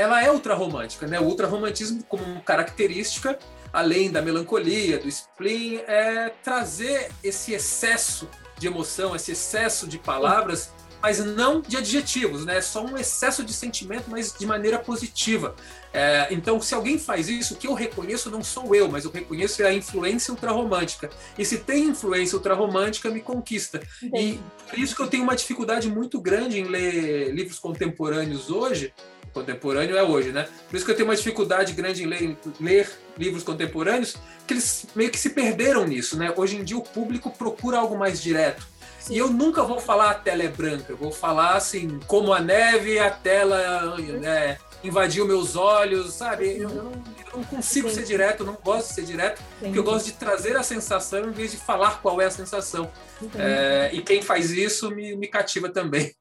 ela 0.00 0.24
é 0.24 0.30
ultrarromântica, 0.30 1.06
né? 1.06 1.20
O 1.20 1.24
ultrarromantismo 1.24 2.02
como 2.04 2.40
característica, 2.40 3.38
além 3.70 4.10
da 4.10 4.22
melancolia, 4.22 4.98
do 4.98 5.06
spleen, 5.08 5.82
é 5.86 6.32
trazer 6.42 7.10
esse 7.22 7.52
excesso 7.52 8.26
de 8.58 8.66
emoção, 8.66 9.14
esse 9.14 9.32
excesso 9.32 9.86
de 9.86 9.98
palavras, 9.98 10.72
mas 11.02 11.18
não 11.18 11.60
de 11.60 11.76
adjetivos, 11.76 12.46
né? 12.46 12.56
É 12.56 12.62
só 12.62 12.82
um 12.82 12.96
excesso 12.96 13.44
de 13.44 13.52
sentimento, 13.52 14.04
mas 14.08 14.34
de 14.38 14.46
maneira 14.46 14.78
positiva. 14.78 15.54
É, 15.92 16.28
então, 16.30 16.60
se 16.62 16.74
alguém 16.74 16.98
faz 16.98 17.28
isso, 17.28 17.54
o 17.54 17.56
que 17.58 17.66
eu 17.66 17.74
reconheço 17.74 18.30
não 18.30 18.42
sou 18.42 18.74
eu, 18.74 18.88
mas 18.90 19.04
eu 19.04 19.10
reconheço 19.10 19.62
é 19.62 19.66
a 19.66 19.72
influência 19.72 20.32
ultrarromântica. 20.32 21.10
E 21.38 21.44
se 21.44 21.58
tem 21.58 21.84
influência 21.84 22.36
ultrarromântica, 22.36 23.10
me 23.10 23.20
conquista. 23.20 23.82
Entendi. 24.02 24.40
E 24.40 24.40
por 24.70 24.78
isso 24.78 24.96
que 24.96 25.02
eu 25.02 25.08
tenho 25.08 25.24
uma 25.24 25.36
dificuldade 25.36 25.90
muito 25.90 26.18
grande 26.20 26.58
em 26.58 26.64
ler 26.64 27.34
livros 27.34 27.58
contemporâneos 27.58 28.50
hoje, 28.50 28.94
contemporâneo 29.32 29.96
é 29.96 30.02
hoje, 30.02 30.32
né? 30.32 30.48
Por 30.68 30.76
isso 30.76 30.84
que 30.84 30.90
eu 30.90 30.96
tenho 30.96 31.08
uma 31.08 31.16
dificuldade 31.16 31.72
grande 31.72 32.02
em 32.02 32.06
ler, 32.06 32.38
ler, 32.60 32.90
livros 33.16 33.42
contemporâneos, 33.42 34.16
que 34.46 34.54
eles 34.54 34.86
meio 34.94 35.10
que 35.10 35.18
se 35.18 35.30
perderam 35.30 35.86
nisso, 35.86 36.16
né? 36.16 36.32
Hoje 36.36 36.56
em 36.56 36.64
dia 36.64 36.76
o 36.76 36.82
público 36.82 37.30
procura 37.30 37.78
algo 37.78 37.96
mais 37.96 38.20
direto. 38.20 38.66
Sim. 38.98 39.14
E 39.14 39.18
eu 39.18 39.28
nunca 39.28 39.62
vou 39.62 39.80
falar 39.80 40.10
a 40.10 40.14
tela 40.14 40.42
é 40.42 40.48
branca, 40.48 40.86
eu 40.90 40.96
vou 40.96 41.10
falar 41.10 41.54
assim, 41.54 41.98
como 42.06 42.32
a 42.32 42.40
neve, 42.40 42.98
a 42.98 43.10
tela 43.10 43.96
é, 44.24 44.58
invadiu 44.84 45.26
meus 45.26 45.56
olhos, 45.56 46.12
sabe? 46.12 46.58
Eu, 46.58 46.68
eu, 46.68 46.68
não, 46.68 46.92
eu 46.92 47.36
não, 47.38 47.44
consigo 47.44 47.88
Sim. 47.88 47.96
ser 47.96 48.04
direto, 48.04 48.40
eu 48.40 48.46
não 48.46 48.58
gosto 48.62 48.88
de 48.88 48.94
ser 48.94 49.04
direto, 49.04 49.42
porque 49.58 49.78
eu 49.78 49.84
gosto 49.84 50.06
de 50.06 50.12
trazer 50.12 50.56
a 50.56 50.62
sensação 50.62 51.28
em 51.28 51.32
vez 51.32 51.50
de 51.52 51.56
falar 51.56 52.02
qual 52.02 52.20
é 52.20 52.26
a 52.26 52.30
sensação. 52.30 52.90
É, 53.36 53.90
e 53.92 54.02
quem 54.02 54.20
faz 54.20 54.50
isso 54.50 54.90
me, 54.90 55.16
me 55.16 55.28
cativa 55.28 55.70
também. 55.70 56.14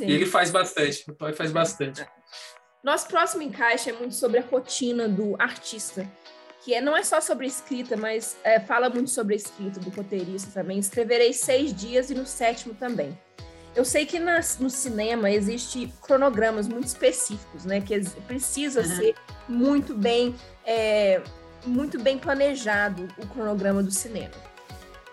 E 0.00 0.12
ele 0.12 0.26
faz 0.26 0.50
bastante, 0.50 1.04
o 1.08 1.14
Toy 1.14 1.32
faz 1.32 1.52
bastante. 1.52 2.04
Nosso 2.86 3.08
próximo 3.08 3.42
encaixe 3.42 3.90
é 3.90 3.92
muito 3.92 4.14
sobre 4.14 4.38
a 4.38 4.42
rotina 4.42 5.08
do 5.08 5.34
artista, 5.40 6.08
que 6.62 6.72
é, 6.72 6.80
não 6.80 6.96
é 6.96 7.02
só 7.02 7.20
sobre 7.20 7.44
escrita, 7.44 7.96
mas 7.96 8.36
é, 8.44 8.60
fala 8.60 8.88
muito 8.88 9.10
sobre 9.10 9.34
a 9.34 9.36
escrita 9.36 9.80
do 9.80 9.90
roteirista 9.90 10.52
também. 10.54 10.78
Escreverei 10.78 11.32
seis 11.32 11.74
dias 11.74 12.10
e 12.10 12.14
no 12.14 12.24
sétimo 12.24 12.74
também. 12.74 13.18
Eu 13.74 13.84
sei 13.84 14.06
que 14.06 14.20
nas, 14.20 14.60
no 14.60 14.70
cinema 14.70 15.28
existe 15.28 15.92
cronogramas 16.00 16.68
muito 16.68 16.86
específicos, 16.86 17.64
né? 17.64 17.80
Que 17.80 17.98
precisa 18.20 18.82
uhum. 18.82 18.96
ser 18.96 19.16
muito 19.48 19.92
bem, 19.92 20.36
é, 20.64 21.20
muito 21.66 22.00
bem 22.00 22.16
planejado 22.16 23.08
o 23.18 23.26
cronograma 23.26 23.82
do 23.82 23.90
cinema. 23.90 24.34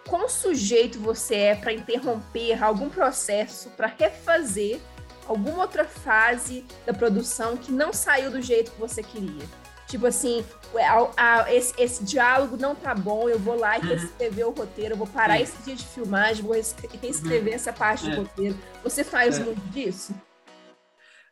Quão 0.08 0.30
sujeito 0.30 1.00
você 1.00 1.36
é 1.38 1.56
para 1.56 1.74
interromper 1.74 2.64
algum 2.64 2.88
processo 2.88 3.72
para 3.72 3.88
refazer 3.88 4.80
alguma 5.28 5.62
outra 5.62 5.86
fase 5.86 6.66
da 6.86 6.94
produção 6.94 7.58
que 7.58 7.72
não 7.72 7.94
saiu 7.94 8.32
do 8.32 8.42
jeito 8.42 8.72
que 8.72 8.80
você 8.80 9.02
queria. 9.02 9.46
Tipo 9.88 10.08
assim, 10.08 10.44
a, 10.76 11.42
a, 11.42 11.54
esse, 11.54 11.74
esse, 11.78 12.04
diálogo 12.04 12.58
não 12.58 12.74
tá 12.74 12.96
bom, 12.96 13.30
eu 13.30 13.38
vou 13.38 13.56
lá 13.56 13.78
e 13.78 13.82
uhum. 13.82 13.88
reescrever 13.90 14.48
o 14.48 14.52
roteiro, 14.52 14.94
eu 14.94 14.98
vou 14.98 15.06
parar 15.06 15.40
esse 15.40 15.56
dia 15.64 15.76
de 15.76 15.86
filmagem, 15.86 16.44
vou 16.44 16.54
reescrever 16.54 17.50
uhum. 17.50 17.56
essa 17.56 17.72
parte 17.72 18.08
é. 18.08 18.10
do 18.10 18.22
roteiro. 18.22 18.58
Você 18.84 19.04
faz 19.04 19.38
é. 19.38 19.44
muito 19.44 19.62
disso? 19.70 20.14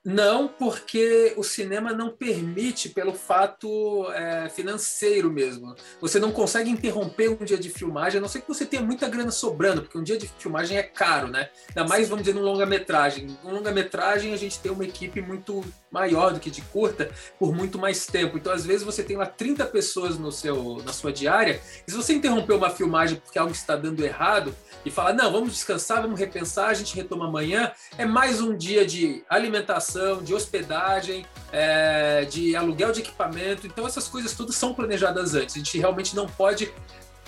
Não, 0.03 0.47
porque 0.47 1.35
o 1.37 1.43
cinema 1.43 1.93
não 1.93 2.09
permite 2.09 2.89
pelo 2.89 3.13
fato 3.13 4.11
é, 4.13 4.49
financeiro 4.49 5.31
mesmo. 5.31 5.75
Você 5.99 6.19
não 6.19 6.31
consegue 6.31 6.71
interromper 6.71 7.29
um 7.29 7.45
dia 7.45 7.57
de 7.57 7.69
filmagem, 7.69 8.17
a 8.17 8.21
não 8.21 8.27
ser 8.27 8.41
que 8.41 8.47
você 8.47 8.65
tenha 8.65 8.81
muita 8.81 9.07
grana 9.07 9.29
sobrando, 9.29 9.83
porque 9.83 9.99
um 9.99 10.03
dia 10.03 10.17
de 10.17 10.27
filmagem 10.39 10.75
é 10.75 10.81
caro, 10.81 11.27
né? 11.27 11.51
Ainda 11.69 11.87
mais, 11.87 12.09
vamos 12.09 12.25
dizer, 12.25 12.35
num 12.35 12.43
longa-metragem. 12.43 13.37
Um 13.43 13.51
longa-metragem 13.51 14.33
a 14.33 14.37
gente 14.37 14.59
tem 14.59 14.71
uma 14.71 14.83
equipe 14.83 15.21
muito 15.21 15.63
maior 15.91 16.33
do 16.33 16.39
que 16.39 16.49
de 16.49 16.63
curta 16.63 17.11
por 17.37 17.53
muito 17.53 17.77
mais 17.77 18.07
tempo. 18.07 18.37
Então, 18.37 18.51
às 18.51 18.65
vezes, 18.65 18.81
você 18.81 19.03
tem 19.03 19.17
lá 19.17 19.27
30 19.27 19.67
pessoas 19.67 20.17
no 20.17 20.31
seu, 20.31 20.81
na 20.83 20.93
sua 20.93 21.13
diária, 21.13 21.61
e 21.87 21.91
se 21.91 21.95
você 21.95 22.11
interromper 22.13 22.53
uma 22.53 22.71
filmagem 22.71 23.17
porque 23.17 23.37
algo 23.37 23.51
está 23.51 23.75
dando 23.75 24.03
errado, 24.03 24.55
e 24.85 24.91
falar, 24.91 25.13
não, 25.13 25.31
vamos 25.31 25.53
descansar, 25.53 26.01
vamos 26.01 26.19
repensar, 26.19 26.69
a 26.69 26.73
gente 26.73 26.95
retoma 26.95 27.27
amanhã, 27.27 27.71
é 27.97 28.05
mais 28.05 28.41
um 28.41 28.55
dia 28.55 28.85
de 28.85 29.23
alimentação, 29.29 29.90
de 30.23 30.33
hospedagem, 30.33 31.25
é, 31.51 32.25
de 32.25 32.55
aluguel 32.55 32.91
de 32.91 33.01
equipamento. 33.01 33.67
Então, 33.67 33.85
essas 33.85 34.07
coisas 34.07 34.33
todas 34.33 34.55
são 34.55 34.73
planejadas 34.73 35.35
antes. 35.35 35.55
A 35.55 35.57
gente 35.59 35.77
realmente 35.77 36.15
não 36.15 36.27
pode 36.27 36.71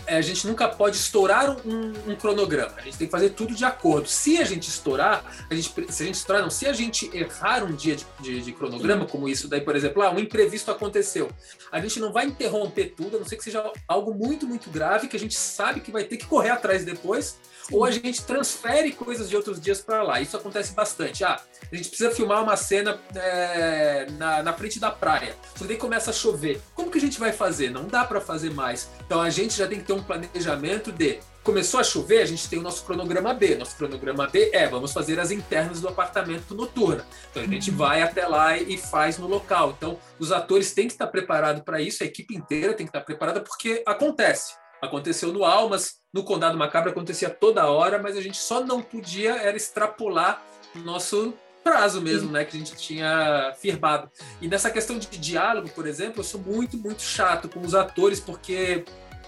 a 0.07 0.21
gente 0.21 0.45
nunca 0.47 0.67
pode 0.67 0.95
estourar 0.95 1.49
um, 1.65 1.93
um, 2.07 2.15
cronograma. 2.15 2.73
A 2.77 2.81
gente 2.81 2.97
tem 2.97 3.07
que 3.07 3.11
fazer 3.11 3.29
tudo 3.31 3.53
de 3.53 3.65
acordo. 3.65 4.07
Se 4.07 4.37
a 4.37 4.43
gente 4.43 4.67
estourar, 4.67 5.23
a 5.49 5.55
gente, 5.55 5.73
se 5.91 6.03
a 6.03 6.05
gente 6.05 6.15
estourar, 6.15 6.41
não, 6.41 6.49
se 6.49 6.65
a 6.65 6.73
gente 6.73 7.09
errar 7.15 7.63
um 7.63 7.73
dia 7.73 7.95
de, 7.95 8.05
de, 8.19 8.41
de 8.41 8.51
cronograma, 8.51 9.05
como 9.05 9.27
isso 9.27 9.47
daí, 9.47 9.61
por 9.61 9.75
exemplo, 9.75 10.01
ah, 10.01 10.11
um 10.11 10.19
imprevisto 10.19 10.71
aconteceu, 10.71 11.29
a 11.71 11.79
gente 11.79 11.99
não 11.99 12.11
vai 12.11 12.25
interromper 12.25 12.93
tudo, 12.95 13.17
a 13.17 13.19
não 13.19 13.25
ser 13.25 13.37
que 13.37 13.43
seja 13.43 13.71
algo 13.87 14.13
muito, 14.13 14.47
muito 14.47 14.69
grave, 14.69 15.07
que 15.07 15.15
a 15.15 15.19
gente 15.19 15.35
sabe 15.35 15.79
que 15.79 15.91
vai 15.91 16.03
ter 16.03 16.17
que 16.17 16.25
correr 16.25 16.49
atrás 16.49 16.83
depois, 16.83 17.37
Sim. 17.67 17.75
ou 17.75 17.85
a 17.85 17.91
gente 17.91 18.23
transfere 18.23 18.91
coisas 18.91 19.29
de 19.29 19.35
outros 19.35 19.59
dias 19.59 19.79
para 19.79 20.03
lá. 20.03 20.19
Isso 20.19 20.35
acontece 20.35 20.73
bastante. 20.73 21.23
Ah, 21.23 21.41
a 21.71 21.75
gente 21.75 21.89
precisa 21.89 22.11
filmar 22.11 22.43
uma 22.43 22.55
cena 22.55 22.99
é, 23.15 24.07
na, 24.17 24.43
na 24.43 24.53
frente 24.53 24.79
da 24.79 24.91
praia. 24.91 25.35
Só 25.55 25.65
daí 25.65 25.77
começa 25.77 26.11
a 26.11 26.13
chover. 26.13 26.61
Como 26.75 26.91
que 26.91 26.97
a 26.97 27.01
gente 27.01 27.19
vai 27.19 27.31
fazer? 27.31 27.69
Não 27.71 27.87
dá 27.87 28.03
para 28.03 28.21
fazer 28.21 28.51
mais. 28.51 28.89
Então 29.05 29.21
a 29.21 29.29
gente 29.29 29.57
já 29.57 29.67
tem 29.67 29.79
que 29.79 29.85
ter 29.85 29.92
um 29.93 30.03
planejamento 30.03 30.91
de 30.91 31.19
começou 31.43 31.79
a 31.79 31.83
chover, 31.83 32.21
a 32.21 32.25
gente 32.25 32.49
tem 32.49 32.57
o 32.57 32.61
nosso 32.61 32.85
cronograma 32.85 33.33
B. 33.33 33.55
Nosso 33.55 33.75
cronograma 33.75 34.27
B 34.27 34.49
é 34.53 34.67
vamos 34.67 34.93
fazer 34.93 35.19
as 35.19 35.29
internas 35.29 35.81
do 35.81 35.89
apartamento 35.89 36.55
noturno. 36.55 37.03
Então 37.29 37.43
a 37.43 37.47
gente 37.47 37.69
uhum. 37.69 37.77
vai 37.77 38.01
até 38.01 38.25
lá 38.25 38.57
e 38.57 38.77
faz 38.77 39.17
no 39.17 39.27
local. 39.27 39.75
Então 39.77 39.99
os 40.17 40.31
atores 40.31 40.73
têm 40.73 40.87
que 40.87 40.93
estar 40.93 41.07
preparados 41.07 41.61
para 41.63 41.81
isso, 41.81 42.03
a 42.03 42.05
equipe 42.05 42.35
inteira 42.35 42.73
tem 42.73 42.85
que 42.85 42.89
estar 42.89 43.01
preparada 43.01 43.41
porque 43.41 43.83
acontece. 43.85 44.53
Aconteceu 44.81 45.31
no 45.31 45.45
Almas, 45.45 46.01
no 46.13 46.23
Condado 46.23 46.57
Macabro 46.57 46.91
acontecia 46.91 47.29
toda 47.29 47.67
hora, 47.67 47.99
mas 47.99 48.17
a 48.17 48.21
gente 48.21 48.37
só 48.37 48.63
não 48.63 48.81
podia 48.81 49.35
era 49.35 49.55
extrapolar 49.55 50.41
o 50.75 50.79
nosso 50.79 51.33
prazo 51.63 52.01
mesmo, 52.01 52.29
né, 52.29 52.43
que 52.43 52.57
a 52.57 52.59
gente 52.59 52.75
tinha 52.75 53.53
firmado. 53.57 54.11
E 54.41 54.47
nessa 54.47 54.69
questão 54.69 54.99
de 54.99 55.07
diálogo, 55.07 55.69
por 55.69 55.87
exemplo, 55.87 56.19
eu 56.19 56.23
sou 56.23 56.41
muito, 56.41 56.77
muito 56.77 57.01
chato 57.01 57.47
com 57.47 57.61
os 57.61 57.73
atores, 57.73 58.19
porque 58.19 58.83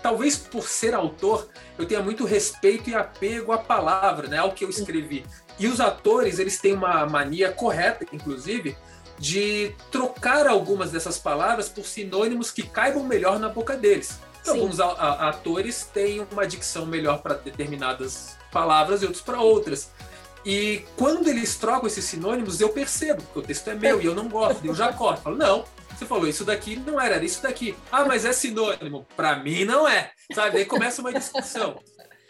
talvez 0.05 0.37
por 0.37 0.67
ser 0.67 0.93
autor, 0.93 1.47
eu 1.79 1.87
tenha 1.87 1.99
muito 1.99 2.25
respeito 2.25 2.91
e 2.91 2.93
apego 2.93 3.51
à 3.51 3.57
palavra, 3.57 4.27
né, 4.27 4.37
ao 4.37 4.51
que 4.51 4.63
eu 4.63 4.69
escrevi. 4.69 5.25
E 5.57 5.65
os 5.65 5.79
atores, 5.79 6.37
eles 6.37 6.59
têm 6.59 6.73
uma 6.73 7.07
mania 7.07 7.51
correta, 7.51 8.05
inclusive, 8.13 8.77
de 9.17 9.73
trocar 9.89 10.45
algumas 10.45 10.91
dessas 10.91 11.17
palavras 11.17 11.69
por 11.69 11.87
sinônimos 11.87 12.51
que 12.51 12.61
caibam 12.61 13.03
melhor 13.03 13.39
na 13.39 13.49
boca 13.49 13.75
deles. 13.75 14.19
Então, 14.41 14.53
alguns 14.53 14.79
atores 14.79 15.89
têm 15.91 16.23
uma 16.31 16.45
dicção 16.45 16.85
melhor 16.85 17.23
para 17.23 17.33
determinadas 17.33 18.37
palavras 18.51 19.01
e 19.01 19.05
outros 19.05 19.23
para 19.23 19.41
outras. 19.41 19.89
E 20.45 20.85
quando 20.95 21.27
eles 21.27 21.55
trocam 21.55 21.87
esses 21.87 22.05
sinônimos, 22.05 22.61
eu 22.61 22.69
percebo, 22.69 23.23
porque 23.23 23.39
o 23.39 23.41
texto 23.41 23.67
é 23.71 23.73
meu 23.73 23.99
e 23.99 24.05
eu 24.05 24.13
não 24.13 24.29
gosto, 24.29 24.63
eu 24.63 24.75
já 24.75 24.93
corto. 24.93 25.23
Falo, 25.23 25.35
não, 25.35 25.65
você 25.97 26.05
falou, 26.05 26.27
isso 26.27 26.43
daqui 26.43 26.75
não 26.75 26.99
era, 26.99 27.23
isso 27.23 27.41
daqui. 27.41 27.75
Ah, 27.91 28.05
mas 28.05 28.25
é 28.25 28.33
sinônimo. 28.33 29.05
Para 29.15 29.37
mim 29.37 29.65
não 29.65 29.87
é. 29.87 30.11
Sabe? 30.33 30.59
Aí 30.59 30.65
começa 30.65 31.01
uma 31.01 31.13
discussão. 31.13 31.79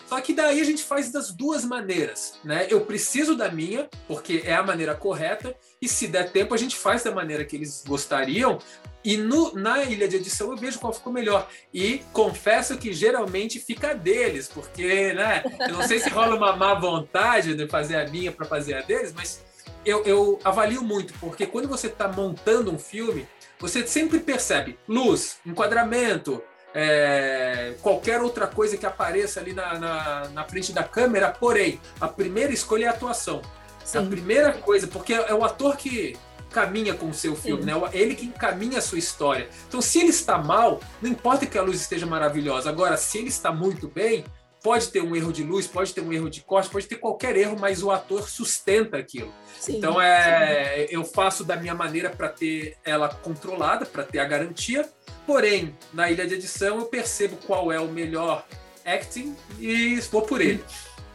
Só 0.08 0.21
que 0.21 0.34
daí 0.34 0.62
a 0.62 0.63
gente 0.63 0.84
faz 0.84 1.12
das 1.12 1.32
duas 1.32 1.65
maneiras, 1.65 2.39
né? 2.43 2.67
Eu 2.69 2.82
preciso 2.82 3.36
da 3.36 3.49
minha, 3.49 3.89
porque 4.08 4.43
é 4.45 4.54
a 4.54 4.62
maneira 4.62 4.93
correta, 4.93 5.56
e 5.82 5.89
se 5.89 6.08
der 6.08 6.32
tempo 6.32 6.54
a 6.54 6.58
gente 6.58 6.75
faz 6.75 7.04
da 7.04 7.12
maneira 7.12 7.43
que 7.43 7.56
eles 7.56 7.84
gostariam. 7.88 8.60
E 9.04 9.17
no, 9.17 9.54
na 9.54 9.84
ilha 9.84 10.08
de 10.08 10.15
edição 10.15 10.51
eu 10.51 10.58
vejo 10.58 10.80
qual 10.80 10.93
ficou 10.93 11.12
melhor. 11.12 11.47
E 11.73 12.01
confesso 12.13 12.78
que 12.78 12.93
geralmente 12.93 13.60
fica 13.60 13.93
deles, 13.93 14.47
porque, 14.47 15.13
né? 15.13 15.43
Eu 15.60 15.73
não 15.73 15.88
sei 15.88 15.99
se 15.99 16.10
rola 16.10 16.36
uma 16.36 16.56
má 16.56 16.73
vontade 16.75 17.56
de 17.56 17.67
fazer 17.67 17.95
a 17.95 18.08
minha 18.08 18.32
para 18.32 18.45
fazer 18.45 18.75
a 18.75 18.82
deles, 18.82 19.12
mas 19.12 19.43
eu, 19.86 20.04
eu 20.04 20.39
avalio 20.43 20.82
muito, 20.82 21.13
porque 21.19 21.45
quando 21.45 21.67
você 21.67 21.88
está 21.88 22.08
montando 22.08 22.71
um 22.71 22.80
filme, 22.80 23.28
você 23.60 23.86
sempre 23.88 24.20
percebe 24.20 24.78
luz, 24.88 25.38
enquadramento, 25.46 26.41
é, 26.74 27.74
qualquer 27.82 28.22
outra 28.22 28.48
coisa 28.48 28.76
que 28.76 28.86
apareça 28.86 29.39
ali 29.39 29.54
na, 29.54 29.80
na, 29.80 30.28
na, 30.30 30.44
frente 30.44 30.74
da 30.74 30.84
câmera, 30.84 31.32
porém, 31.32 31.80
a 32.02 32.08
primeira 32.08 32.52
escolha 32.52 32.86
é 32.86 32.88
a 32.89 32.91
atuação. 32.91 33.41
Sim. 33.84 34.00
A 34.00 34.02
primeira 34.02 34.52
coisa, 34.52 34.86
porque 34.88 35.13
é 35.13 35.34
o 35.34 35.46
ator 35.46 35.78
que 35.78 36.18
caminha 36.52 36.94
com 36.94 37.10
o 37.10 37.13
seu 37.13 37.36
filme, 37.36 37.63
Sim. 37.63 37.72
né? 37.72 37.89
Ele 37.94 38.13
que 38.15 38.26
encaminha 38.26 38.80
a 38.80 38.82
sua 38.82 38.98
história. 38.98 39.48
Então, 39.68 39.82
se 39.82 40.00
ele 40.00 40.10
está 40.10 40.38
mal, 40.38 40.82
não 41.02 41.10
importa 41.10 41.46
que 41.46 41.58
a 41.58 41.62
luz 41.62 41.80
esteja 41.80 42.06
maravilhosa. 42.06 42.70
Agora, 42.70 42.98
se 42.98 43.20
ele 43.20 43.30
está 43.30 43.54
muito 43.54 43.88
bem, 43.88 44.26
pode 44.65 44.88
ter 44.88 44.99
um 44.99 45.15
erro 45.15 45.32
de 45.32 45.43
luz, 45.43 45.67
pode 45.67 45.93
ter 45.93 46.01
um 46.01 46.12
erro 46.12 46.28
de 46.28 46.41
corte, 46.41 46.71
pode 46.71 46.88
ter 46.88 46.95
qualquer 46.95 47.38
erro, 47.38 47.56
mas 47.60 47.84
o 47.84 47.91
ator 47.91 48.28
sustenta 48.28 48.97
aquilo. 48.97 49.32
Sim, 49.60 49.78
então 49.78 50.01
é, 50.01 50.88
eu 50.89 51.04
faço 51.04 51.43
da 51.43 51.56
minha 51.56 51.75
maneira 51.75 52.10
para 52.10 52.30
ter 52.30 52.75
ela 52.84 53.08
controlada, 53.08 53.86
para 53.86 54.01
ter 54.01 54.17
a 54.17 54.25
garantia. 54.25 54.89
Porém, 55.28 55.78
na 55.93 56.10
ilha 56.10 56.25
de 56.25 56.34
edição 56.34 56.80
eu 56.80 56.86
percebo 56.86 57.38
qual 57.45 57.71
é 57.71 57.80
o 57.80 57.88
melhor 57.88 58.43
acting 58.84 59.36
e 59.60 59.99
vou 60.12 60.23
por 60.23 60.41
ele. 60.41 60.65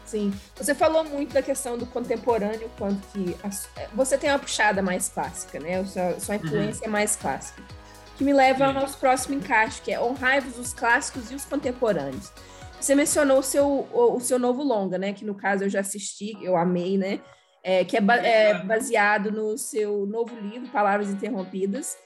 Sim. 0.07 0.33
Você 0.55 0.73
falou 0.73 1.03
muito 1.03 1.35
da 1.35 1.43
questão 1.43 1.77
do 1.77 1.87
contemporâneo, 1.87 2.71
quanto 2.79 3.05
que 3.09 3.37
a, 3.43 3.51
você 3.93 4.17
tem 4.17 4.31
uma 4.31 4.39
puxada 4.39 4.81
mais 4.81 5.09
clássica, 5.09 5.59
né? 5.59 5.85
Sua, 5.87 6.21
sua 6.21 6.37
uhum. 6.37 6.41
influência 6.45 6.83
uhum. 6.83 6.89
é 6.89 6.89
mais 6.89 7.17
clássica. 7.17 7.61
Que 8.17 8.23
me 8.23 8.33
leva 8.33 8.67
ao 8.67 8.73
nosso 8.73 8.97
próximo 8.97 9.35
encaixe, 9.35 9.83
que 9.83 9.93
é 9.93 10.01
honrai-vos 10.01 10.57
os 10.57 10.73
clássicos 10.73 11.33
e 11.33 11.35
os 11.35 11.45
contemporâneos. 11.45 12.31
Você 12.81 12.95
mencionou 12.95 13.41
o 13.41 13.43
seu, 13.43 13.67
o, 13.67 14.17
o, 14.17 14.21
seu 14.21 14.39
novo 14.39 14.63
longa, 14.63 14.97
né? 14.97 15.13
Que 15.13 15.25
no 15.25 15.35
caso 15.35 15.65
eu 15.65 15.69
já 15.69 15.81
assisti, 15.81 16.37
eu 16.43 16.57
amei, 16.57 16.97
né? 16.97 17.21
É, 17.63 17.85
que 17.85 17.95
é, 17.95 18.01
ba 18.01 18.17
é, 18.17 18.65
baseado 18.65 19.31
no 19.31 19.59
seu 19.59 20.07
novo 20.07 20.35
livro, 20.35 20.67
Palavras 20.71 21.11
Interrompidas, 21.11 21.99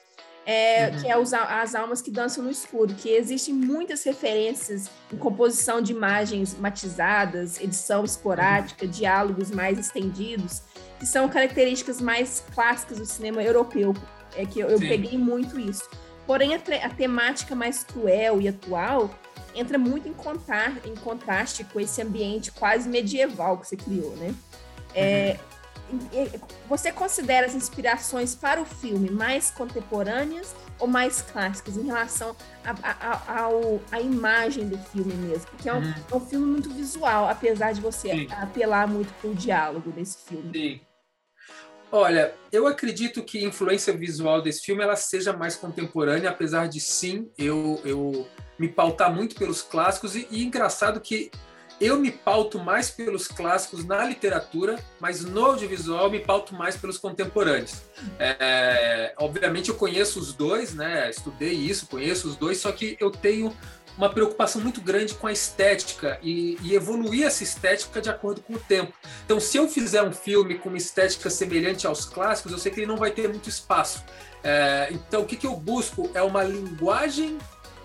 é, 0.45 0.89
uhum. 0.89 1.01
que 1.01 1.09
é 1.09 1.17
os, 1.17 1.33
As 1.33 1.77
Almas 1.77 2.03
que 2.03 2.11
Dançam 2.11 2.43
no 2.43 2.51
Escuro, 2.51 2.93
que 2.93 3.09
existem 3.09 3.55
muitas 3.55 4.03
referências 4.03 4.91
em 5.13 5.17
composição 5.17 5.81
de 5.81 5.93
imagens 5.93 6.59
matizadas, 6.59 7.61
edição 7.61 8.05
esporádica, 8.05 8.85
uhum. 8.85 8.91
diálogos 8.91 9.53
mais 9.53 9.79
estendidos, 9.79 10.63
que 10.99 11.07
são 11.07 11.29
características 11.29 12.01
mais 12.01 12.45
clássicas 12.53 12.99
do 12.99 13.07
cinema 13.07 13.43
europeu. 13.45 13.95
É 14.37 14.45
que 14.45 14.59
eu, 14.59 14.69
eu 14.69 14.81
peguei 14.81 15.17
muito 15.17 15.59
isso. 15.61 15.89
Porém, 16.27 16.55
a, 16.55 16.59
a 16.59 16.91
temática 16.91 17.55
mais 17.55 17.85
cruel 17.85 18.41
e 18.41 18.49
atual 18.49 19.09
entra 19.55 19.79
muito 19.79 20.09
em, 20.09 20.12
contar, 20.12 20.87
em 20.87 20.95
contraste 20.95 21.64
com 21.64 21.81
esse 21.81 22.03
ambiente 22.03 22.51
quase 22.53 22.88
medieval 22.88 23.59
que 23.59 23.69
você 23.69 23.77
criou, 23.77 24.17
né? 24.17 24.35
É. 24.95 25.38
Você 26.69 26.90
considera 26.90 27.47
as 27.47 27.55
inspirações 27.55 28.35
para 28.35 28.61
o 28.61 28.64
filme 28.64 29.11
mais 29.11 29.51
contemporâneas 29.51 30.55
ou 30.79 30.88
mais 30.88 31.21
clássicas 31.21 31.77
em 31.77 31.87
relação 31.87 32.35
à 33.93 34.01
imagem 34.01 34.67
do 34.67 34.79
filme 34.79 35.12
mesmo? 35.14 35.47
Porque 35.51 35.69
é 35.69 35.75
um, 35.75 35.79
uhum. 35.79 35.95
é 36.11 36.17
um, 36.17 36.21
filme 36.21 36.47
muito 36.47 36.71
visual, 36.71 37.29
apesar 37.29 37.73
de 37.73 37.81
você 37.81 38.11
Sim. 38.11 38.27
apelar 38.31 38.88
muito 38.88 39.12
para 39.21 39.31
o 39.31 39.35
diálogo 39.35 39.90
desse 39.93 40.19
filme. 40.25 40.51
Sim. 40.53 40.81
Olha, 41.93 42.35
eu 42.51 42.67
acredito 42.67 43.23
que 43.23 43.38
a 43.38 43.47
influência 43.47 43.93
visual 43.93 44.43
desse 44.43 44.62
filme 44.62 44.83
ela 44.83 44.97
seja 44.97 45.33
mais 45.33 45.55
contemporânea, 45.55 46.31
apesar 46.31 46.67
de 46.67 46.81
sim, 46.81 47.31
eu, 47.38 47.81
eu 47.85 48.27
me 48.59 48.69
pautar 48.69 49.12
muito 49.12 49.35
pelos 49.35 49.62
clássicos 49.62 50.14
e, 50.14 50.27
e 50.31 50.45
engraçado 50.45 51.01
que 51.01 51.31
eu 51.81 51.99
me 51.99 52.11
pauto 52.11 52.59
mais 52.59 52.90
pelos 52.90 53.27
clássicos 53.27 53.85
na 53.85 54.05
literatura, 54.05 54.79
mas 55.01 55.25
no 55.25 55.45
audiovisual 55.45 56.09
me 56.09 56.21
pauto 56.21 56.55
mais 56.55 56.77
pelos 56.77 56.99
contemporâneos. 56.99 57.83
É, 58.19 59.12
obviamente 59.19 59.71
eu 59.71 59.75
conheço 59.75 60.21
os 60.21 60.33
dois, 60.33 60.73
né? 60.75 61.11
Estudei 61.11 61.53
isso, 61.53 61.87
conheço 61.87 62.29
os 62.29 62.37
dois, 62.37 62.59
só 62.59 62.71
que 62.71 62.97
eu 63.01 63.11
tenho 63.11 63.55
uma 63.97 64.09
preocupação 64.09 64.61
muito 64.61 64.81
grande 64.81 65.14
com 65.14 65.27
a 65.27 65.33
estética 65.33 66.19
e, 66.23 66.59
e, 66.62 66.75
evoluir 66.75 67.27
essa 67.27 67.45
estética 67.45 68.01
de 68.01 68.11
acordo 68.11 68.40
com 68.40 68.55
o 68.55 68.59
tempo. 68.59 68.93
Então, 69.25 69.38
se 69.38 69.57
eu 69.57 69.69
fizer 69.69 70.03
um 70.03 70.12
filme 70.12 70.59
com 70.59 70.69
uma 70.69 70.79
estética 70.79 71.31
semelhante 71.31 71.87
aos 71.87 72.05
clássicos, 72.05 72.53
eu 72.53 72.59
sei 72.59 72.73
que 72.73 72.81
ele 72.81 72.87
não 72.87 72.97
vai 72.97 73.12
ter 73.12 73.29
muito 73.29 73.49
espaço. 73.49 74.05
É, 74.43 74.88
então, 74.90 75.23
o 75.23 75.27
que, 75.27 75.37
que 75.37 75.47
eu 75.47 75.57
busco 75.57 76.11
é 76.12 76.23
uma 76.23 76.43
linguagem 76.43 77.38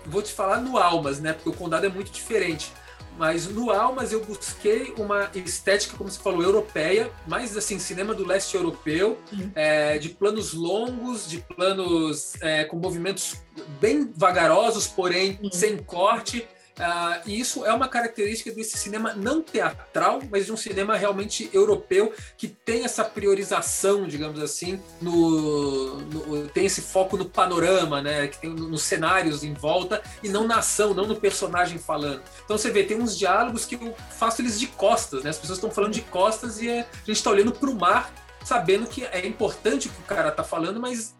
vou 0.06 0.22
te 0.22 0.32
falar 0.32 0.60
no 0.60 0.78
Almas, 0.78 1.20
né? 1.20 1.32
Porque 1.32 1.48
o 1.48 1.52
Condado 1.52 1.86
é 1.86 1.88
muito 1.88 2.10
diferente. 2.10 2.72
Mas 3.18 3.46
no 3.46 3.70
Almas 3.70 4.12
eu 4.12 4.24
busquei 4.24 4.94
uma 4.96 5.30
estética, 5.34 5.96
como 5.96 6.10
você 6.10 6.18
falou, 6.18 6.42
europeia, 6.42 7.10
mais 7.26 7.54
assim, 7.56 7.78
cinema 7.78 8.14
do 8.14 8.26
leste 8.26 8.56
europeu, 8.56 9.18
uhum. 9.32 9.50
é, 9.54 9.98
de 9.98 10.08
planos 10.08 10.54
longos, 10.54 11.28
de 11.28 11.38
planos 11.38 12.32
é, 12.40 12.64
com 12.64 12.76
movimentos 12.78 13.36
bem 13.78 14.10
vagarosos, 14.16 14.86
porém 14.86 15.38
uhum. 15.42 15.50
sem 15.52 15.76
corte. 15.76 16.48
Uh, 16.80 17.20
e 17.26 17.38
isso 17.38 17.66
é 17.66 17.72
uma 17.74 17.88
característica 17.88 18.50
desse 18.50 18.78
cinema 18.78 19.12
não 19.12 19.42
teatral, 19.42 20.22
mas 20.30 20.46
de 20.46 20.52
um 20.52 20.56
cinema 20.56 20.96
realmente 20.96 21.50
europeu 21.52 22.12
que 22.38 22.48
tem 22.48 22.84
essa 22.84 23.04
priorização, 23.04 24.08
digamos 24.08 24.40
assim, 24.40 24.80
no, 25.00 26.00
no 26.00 26.48
tem 26.48 26.64
esse 26.64 26.80
foco 26.80 27.18
no 27.18 27.26
panorama, 27.26 28.00
né, 28.00 28.28
que 28.28 28.38
tem 28.38 28.50
nos 28.50 28.82
cenários 28.82 29.44
em 29.44 29.52
volta 29.52 30.02
e 30.22 30.28
não 30.30 30.46
na 30.46 30.56
ação, 30.58 30.94
não 30.94 31.06
no 31.06 31.16
personagem 31.16 31.78
falando. 31.78 32.22
Então 32.44 32.56
você 32.56 32.70
vê, 32.70 32.82
tem 32.82 32.98
uns 32.98 33.16
diálogos 33.16 33.66
que 33.66 33.74
eu 33.74 33.94
faço 34.10 34.40
eles 34.40 34.58
de 34.58 34.66
costas, 34.66 35.22
né? 35.22 35.30
As 35.30 35.38
pessoas 35.38 35.58
estão 35.58 35.70
falando 35.70 35.92
de 35.92 36.02
costas 36.02 36.62
e 36.62 36.68
é, 36.68 36.80
a 36.80 37.06
gente 37.06 37.16
está 37.16 37.30
olhando 37.30 37.52
para 37.52 37.68
o 37.68 37.74
mar 37.74 38.10
sabendo 38.42 38.86
que 38.86 39.04
é 39.04 39.26
importante 39.26 39.88
o 39.88 39.90
que 39.90 40.00
o 40.00 40.04
cara 40.04 40.30
está 40.30 40.42
falando, 40.42 40.80
mas 40.80 41.14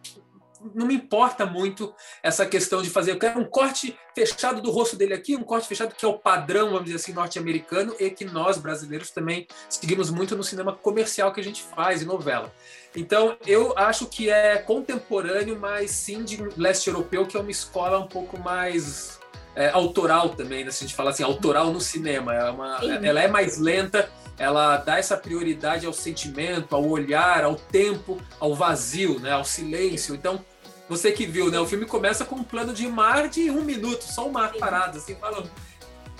não 0.75 0.87
me 0.87 0.95
importa 0.95 1.47
muito 1.47 1.95
essa 2.23 2.45
questão 2.45 2.83
de 2.83 2.91
fazer. 2.91 3.13
Eu 3.13 3.19
quero 3.19 3.41
um 3.41 3.45
corte 3.45 3.99
fechado 4.15 4.61
do 4.61 4.71
rosto 4.71 4.97
dele 4.97 5.15
aqui, 5.15 5.37
um 5.37 5.43
corte 5.43 5.67
fechado 5.67 5.95
que 5.95 6.05
é 6.05 6.09
o 6.09 6.19
padrão, 6.19 6.71
vamos 6.71 6.85
dizer 6.85 6.97
assim, 6.97 7.13
norte-americano 7.13 7.95
e 7.99 8.11
que 8.11 8.25
nós 8.25 8.59
brasileiros 8.59 9.11
também 9.11 9.47
seguimos 9.69 10.11
muito 10.11 10.37
no 10.37 10.45
cinema 10.45 10.73
comercial 10.73 11.33
que 11.33 11.41
a 11.41 11.45
gente 11.45 11.63
faz 11.63 12.03
e 12.03 12.05
novela. 12.05 12.53
Então, 12.95 13.37
eu 13.47 13.73
acho 13.77 14.07
que 14.07 14.29
é 14.29 14.59
contemporâneo, 14.59 15.59
mas 15.59 15.93
sim 15.93 16.25
de 16.25 16.37
leste 16.57 16.89
europeu, 16.89 17.27
que 17.27 17.37
é 17.37 17.41
uma 17.41 17.51
escola 17.51 17.99
um 17.99 18.09
pouco 18.09 18.39
mais 18.39 19.21
é, 19.55 19.69
autoral 19.71 20.31
também, 20.31 20.65
né? 20.65 20.71
se 20.71 20.85
a 20.85 20.87
gente 20.87 20.97
fala 20.97 21.11
assim, 21.11 21.23
autoral 21.23 21.73
no 21.73 21.81
cinema. 21.81 22.35
É 22.35 22.51
uma, 22.51 22.79
ela 22.83 23.21
é 23.21 23.29
mais 23.29 23.59
lenta, 23.59 24.11
ela 24.39 24.79
dá 24.79 24.99
essa 24.99 25.17
prioridade 25.17 25.87
ao 25.87 25.93
sentimento, 25.93 26.75
ao 26.75 26.85
olhar, 26.89 27.45
ao 27.45 27.55
tempo, 27.55 28.21
ao 28.41 28.55
vazio, 28.55 29.21
né? 29.21 29.33
ao 29.33 29.45
silêncio. 29.45 30.15
Então, 30.15 30.45
você 30.91 31.13
que 31.13 31.25
viu, 31.25 31.53
né? 31.53 31.61
O 31.61 31.67
filme 31.67 31.87
começa 31.87 32.25
com 32.25 32.35
um 32.35 32.43
plano 32.43 32.75
de 32.75 32.89
mar 32.89 33.29
de 33.29 33.49
um 33.49 33.63
minuto, 33.63 34.03
só 34.03 34.27
o 34.27 34.33
mar 34.33 34.53
parado, 34.55 34.99
assim, 34.99 35.15
falando. 35.15 35.49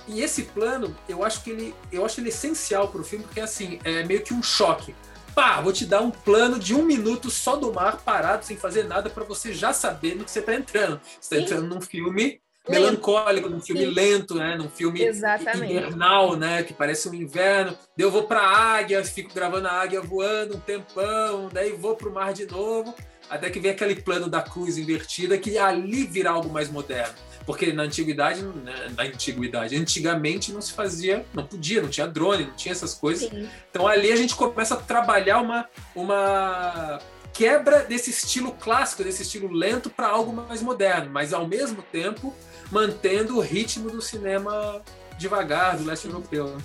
E 0.07 0.21
esse 0.21 0.43
plano, 0.43 0.95
eu 1.09 1.25
acho 1.25 1.43
que 1.43 1.49
ele, 1.49 1.75
eu 1.91 2.05
acho 2.05 2.21
ele 2.21 2.29
essencial 2.29 2.87
para 2.87 3.01
o 3.01 3.03
filme, 3.03 3.25
porque 3.25 3.41
assim, 3.41 3.79
é 3.83 4.05
meio 4.05 4.21
que 4.21 4.33
um 4.33 4.41
choque. 4.41 4.95
Pá, 5.35 5.59
vou 5.59 5.73
te 5.73 5.85
dar 5.85 5.99
um 5.99 6.09
plano 6.09 6.57
de 6.57 6.73
um 6.73 6.83
minuto 6.83 7.29
só 7.29 7.57
do 7.57 7.73
mar 7.73 7.97
parado, 7.97 8.45
sem 8.45 8.55
fazer 8.55 8.85
nada, 8.85 9.09
para 9.09 9.25
você 9.25 9.53
já 9.53 9.73
saber 9.73 10.15
no 10.15 10.23
que 10.23 10.31
você 10.31 10.39
está 10.39 10.55
entrando. 10.55 11.01
Você 11.19 11.35
está 11.35 11.37
entrando 11.37 11.67
num 11.67 11.81
filme 11.81 12.39
melancólico, 12.69 13.49
num 13.49 13.59
filme 13.59 13.85
Sim. 13.85 13.91
lento, 13.91 14.35
né? 14.35 14.55
Num 14.55 14.69
filme 14.69 15.03
Exatamente. 15.03 15.73
invernal, 15.73 16.37
né? 16.37 16.63
Que 16.63 16.73
parece 16.73 17.09
um 17.09 17.13
inverno. 17.13 17.77
Daí 17.97 18.05
eu 18.05 18.11
vou 18.11 18.23
para 18.23 18.39
a 18.39 18.77
águia, 18.77 19.03
fico 19.03 19.33
gravando 19.33 19.67
a 19.67 19.73
águia 19.73 20.01
voando 20.01 20.55
um 20.55 20.59
tempão, 20.61 21.49
daí 21.51 21.73
vou 21.73 21.95
para 21.97 22.07
o 22.07 22.13
mar 22.13 22.31
de 22.31 22.45
novo 22.45 22.95
até 23.31 23.49
que 23.49 23.61
vem 23.61 23.71
aquele 23.71 23.95
plano 23.95 24.27
da 24.27 24.41
cruz 24.41 24.77
invertida 24.77 25.37
que 25.37 25.57
ali 25.57 26.03
vira 26.03 26.29
algo 26.29 26.49
mais 26.49 26.69
moderno. 26.69 27.13
Porque 27.45 27.71
na 27.71 27.83
antiguidade, 27.83 28.43
né, 28.43 28.91
na 28.95 29.03
antiguidade, 29.03 29.75
antigamente 29.75 30.51
não 30.51 30.61
se 30.61 30.73
fazia, 30.73 31.25
não 31.33 31.45
podia, 31.45 31.81
não 31.81 31.89
tinha 31.89 32.05
drone, 32.05 32.45
não 32.45 32.53
tinha 32.53 32.73
essas 32.73 32.93
coisas. 32.93 33.29
Sim. 33.29 33.49
Então 33.69 33.87
ali 33.87 34.11
a 34.11 34.15
gente 34.17 34.35
começa 34.35 34.75
a 34.75 34.77
trabalhar 34.77 35.41
uma, 35.41 35.65
uma 35.95 36.99
quebra 37.33 37.79
desse 37.79 38.09
estilo 38.09 38.51
clássico, 38.51 39.03
desse 39.03 39.23
estilo 39.23 39.49
lento 39.49 39.89
para 39.89 40.07
algo 40.07 40.33
mais 40.33 40.61
moderno, 40.61 41.09
mas 41.09 41.33
ao 41.33 41.47
mesmo 41.47 41.81
tempo 41.81 42.35
mantendo 42.69 43.37
o 43.37 43.39
ritmo 43.39 43.89
do 43.89 44.01
cinema 44.01 44.81
devagar, 45.17 45.77
do 45.77 45.85
leste 45.85 46.05
europeu. 46.05 46.47
Né? 46.47 46.61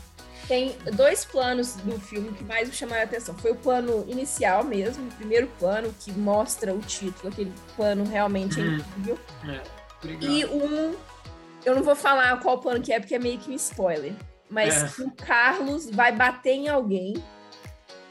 Tem 0.49 0.77
dois 0.95 1.25
planos 1.25 1.75
do 1.77 1.99
filme 2.01 2.33
que 2.33 2.45
mais 2.45 2.69
me 2.69 2.75
chamaram 2.75 3.03
a 3.03 3.05
atenção. 3.05 3.37
Foi 3.37 3.53
o 3.53 3.57
plano 3.57 4.05
inicial 4.09 4.65
mesmo, 4.65 5.07
o 5.09 5.13
primeiro 5.13 5.49
plano, 5.59 5.95
que 6.01 6.13
mostra 6.13 6.75
o 6.75 6.81
título, 6.81 7.33
aquele 7.33 7.53
plano 7.75 8.05
realmente 8.05 8.61
hum. 8.61 8.77
incrível. 8.77 9.19
É, 9.45 9.61
e 10.21 10.45
um. 10.47 10.95
Eu 11.65 11.75
não 11.75 11.83
vou 11.83 11.97
falar 11.97 12.39
qual 12.41 12.59
plano 12.61 12.81
que 12.81 12.93
é, 12.93 13.01
porque 13.01 13.15
é 13.15 13.19
meio 13.19 13.39
que 13.39 13.51
um 13.51 13.55
spoiler. 13.55 14.13
mas 14.49 14.99
é. 14.99 15.03
o 15.03 15.11
Carlos 15.11 15.91
vai 15.91 16.13
bater 16.13 16.53
em 16.53 16.69
alguém 16.69 17.15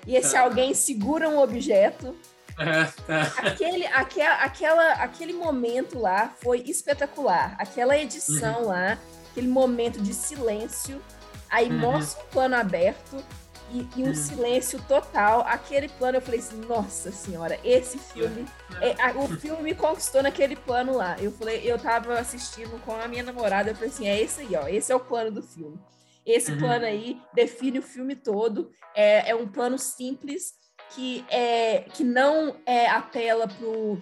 e 0.05 0.15
esse 0.15 0.35
é. 0.35 0.39
alguém 0.39 0.73
segura 0.73 1.27
um 1.27 1.39
objeto. 1.39 2.15
É, 2.57 3.11
é. 3.11 3.49
Aquele, 3.49 3.85
aquela, 3.87 4.35
aquela, 4.35 4.91
aquele 4.93 5.33
momento 5.33 5.99
lá 5.99 6.33
foi 6.41 6.59
espetacular. 6.61 7.55
Aquela 7.59 7.97
edição 7.97 8.61
uhum. 8.61 8.67
lá, 8.67 8.97
aquele 9.31 9.47
momento 9.47 10.01
de 10.01 10.13
silêncio, 10.13 11.01
aí 11.49 11.69
uhum. 11.69 11.79
mostra 11.79 12.23
um 12.23 12.27
plano 12.27 12.55
aberto 12.55 13.23
e, 13.71 13.87
e 13.95 14.03
um 14.03 14.07
uhum. 14.07 14.15
silêncio 14.15 14.81
total. 14.87 15.41
Aquele 15.41 15.89
plano, 15.89 16.17
eu 16.17 16.21
falei 16.21 16.39
assim, 16.39 16.57
nossa 16.61 17.11
senhora, 17.11 17.59
esse 17.63 17.97
filme, 17.97 18.45
é, 18.81 18.95
a, 19.01 19.11
o 19.11 19.27
filme 19.39 19.63
me 19.63 19.75
conquistou 19.75 20.21
naquele 20.21 20.55
plano 20.55 20.95
lá. 20.95 21.17
Eu 21.19 21.31
falei, 21.31 21.61
eu 21.63 21.77
tava 21.77 22.19
assistindo 22.19 22.79
com 22.83 22.93
a 22.93 23.07
minha 23.07 23.23
namorada, 23.23 23.71
eu 23.71 23.75
falei 23.75 23.89
assim, 23.89 24.07
é 24.07 24.21
esse 24.21 24.41
aí, 24.41 24.55
ó, 24.55 24.67
esse 24.67 24.91
é 24.91 24.95
o 24.95 24.99
plano 24.99 25.31
do 25.31 25.41
filme. 25.41 25.79
Esse 26.25 26.51
uhum. 26.51 26.59
plano 26.59 26.85
aí 26.85 27.21
define 27.33 27.79
o 27.79 27.83
filme 27.83 28.15
todo. 28.15 28.71
É, 28.95 29.29
é 29.31 29.35
um 29.35 29.47
plano 29.47 29.77
simples 29.77 30.53
que, 30.89 31.23
é, 31.29 31.81
que 31.93 32.03
não 32.03 32.55
é 32.65 32.87
apela 32.87 33.47
pro, 33.47 34.01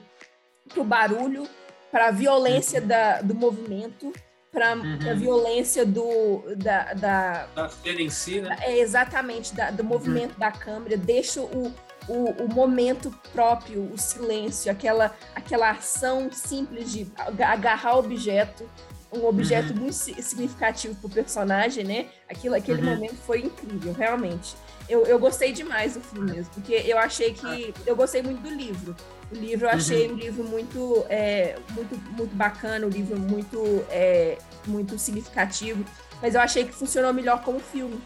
pro 0.69 0.83
barulho, 0.83 1.47
para 1.91 2.07
a 2.07 2.11
violência 2.11 2.81
uhum. 2.81 2.87
da, 2.87 3.21
do 3.21 3.35
movimento, 3.35 4.13
para 4.53 4.75
uhum. 4.75 4.99
a 5.09 5.13
violência 5.15 5.83
do 5.83 6.43
da, 6.55 6.93
da, 6.93 7.47
da 7.55 7.69
cena 7.69 8.01
em 8.01 8.09
si, 8.09 8.39
né? 8.39 8.55
É 8.61 8.77
exatamente 8.77 9.53
da, 9.53 9.71
do 9.71 9.83
movimento 9.83 10.33
uhum. 10.33 10.39
da 10.39 10.51
câmera, 10.51 10.95
deixa 10.95 11.41
o, 11.41 11.73
o, 12.07 12.43
o, 12.43 12.53
momento 12.53 13.11
próprio, 13.33 13.89
o 13.91 13.97
silêncio, 13.97 14.71
aquela 14.71 15.15
aquela 15.35 15.71
ação 15.71 16.31
simples 16.31 16.91
de 16.91 17.11
agarrar 17.39 17.95
o 17.95 17.99
objeto 17.99 18.69
um 19.15 19.25
objeto 19.27 19.73
uhum. 19.73 19.81
muito 19.81 19.93
significativo 19.93 20.95
para 20.95 21.07
o 21.07 21.09
personagem, 21.09 21.83
né? 21.83 22.07
Aquilo, 22.27 22.55
aquele 22.55 22.81
uhum. 22.81 22.95
momento 22.95 23.15
foi 23.17 23.41
incrível, 23.41 23.93
realmente. 23.93 24.55
Eu, 24.89 25.05
eu 25.05 25.19
gostei 25.19 25.51
demais 25.51 25.93
do 25.93 26.01
filme 26.01 26.31
mesmo, 26.31 26.51
porque 26.53 26.73
eu 26.73 26.97
achei 26.97 27.33
que. 27.33 27.73
Eu 27.85 27.95
gostei 27.95 28.21
muito 28.21 28.41
do 28.41 28.49
livro. 28.49 28.95
O 29.31 29.35
livro 29.35 29.65
eu 29.65 29.69
achei 29.69 30.07
uhum. 30.07 30.13
um 30.13 30.17
livro 30.17 30.43
muito, 30.43 31.05
é, 31.09 31.57
muito, 31.71 31.95
muito 32.11 32.35
bacana, 32.35 32.85
um 32.85 32.89
livro 32.89 33.19
muito, 33.19 33.57
é, 33.89 34.37
muito 34.67 34.97
significativo, 34.99 35.83
mas 36.21 36.35
eu 36.35 36.41
achei 36.41 36.65
que 36.65 36.71
funcionou 36.71 37.13
melhor 37.13 37.41
como 37.43 37.59
filme. 37.59 37.99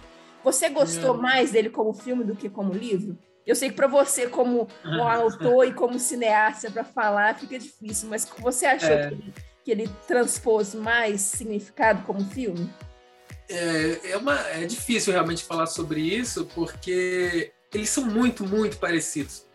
Você 0.44 0.70
gostou 0.70 1.16
uhum. 1.16 1.22
mais 1.22 1.52
dele 1.52 1.70
como 1.70 1.94
filme 1.94 2.24
do 2.24 2.36
que 2.36 2.50
como 2.50 2.74
livro? 2.74 3.18
Eu 3.46 3.56
sei 3.56 3.70
que 3.70 3.76
para 3.76 3.88
você, 3.88 4.28
como 4.28 4.68
um 4.86 5.04
autor 5.04 5.66
e 5.66 5.74
como 5.74 6.00
cineasta, 6.00 6.70
para 6.72 6.84
falar 6.84 7.38
fica 7.38 7.58
difícil, 7.58 8.10
mas 8.10 8.28
você 8.40 8.66
achou 8.66 8.92
é. 8.92 9.10
que 9.10 9.34
que 9.68 9.72
ele 9.72 9.90
transpôs 10.08 10.74
mais 10.74 11.20
significado 11.20 12.02
como 12.04 12.24
filme? 12.24 12.70
É, 13.50 14.12
é, 14.12 14.18
uma, 14.18 14.40
é 14.48 14.64
difícil 14.64 15.12
realmente 15.12 15.44
falar 15.44 15.66
sobre 15.66 16.00
isso, 16.00 16.46
porque 16.56 17.52
eles 17.74 17.90
são 17.90 18.06
muito, 18.06 18.48
muito 18.48 18.78
parecidos. 18.78 19.46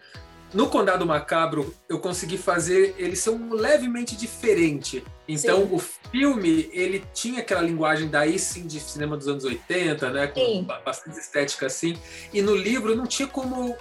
No 0.54 0.68
Condado 0.68 1.06
Macabro, 1.06 1.74
eu 1.88 1.98
consegui 1.98 2.36
fazer 2.36 2.94
eles 2.98 3.20
são 3.20 3.52
levemente 3.52 4.14
diferente. 4.14 5.02
Então, 5.26 5.66
sim. 5.66 5.68
o 5.72 5.78
filme, 5.78 6.68
ele 6.72 7.02
tinha 7.14 7.40
aquela 7.40 7.62
linguagem 7.62 8.08
daí 8.08 8.38
sim 8.38 8.66
de 8.66 8.78
cinema 8.78 9.16
dos 9.16 9.28
anos 9.28 9.44
80, 9.44 10.10
né, 10.10 10.26
com 10.26 10.40
sim. 10.40 10.66
bastante 10.84 11.18
estética 11.18 11.66
assim, 11.66 11.96
e 12.32 12.42
no 12.42 12.54
livro 12.54 12.94
não 12.94 13.06
tinha 13.06 13.26
como 13.26 13.74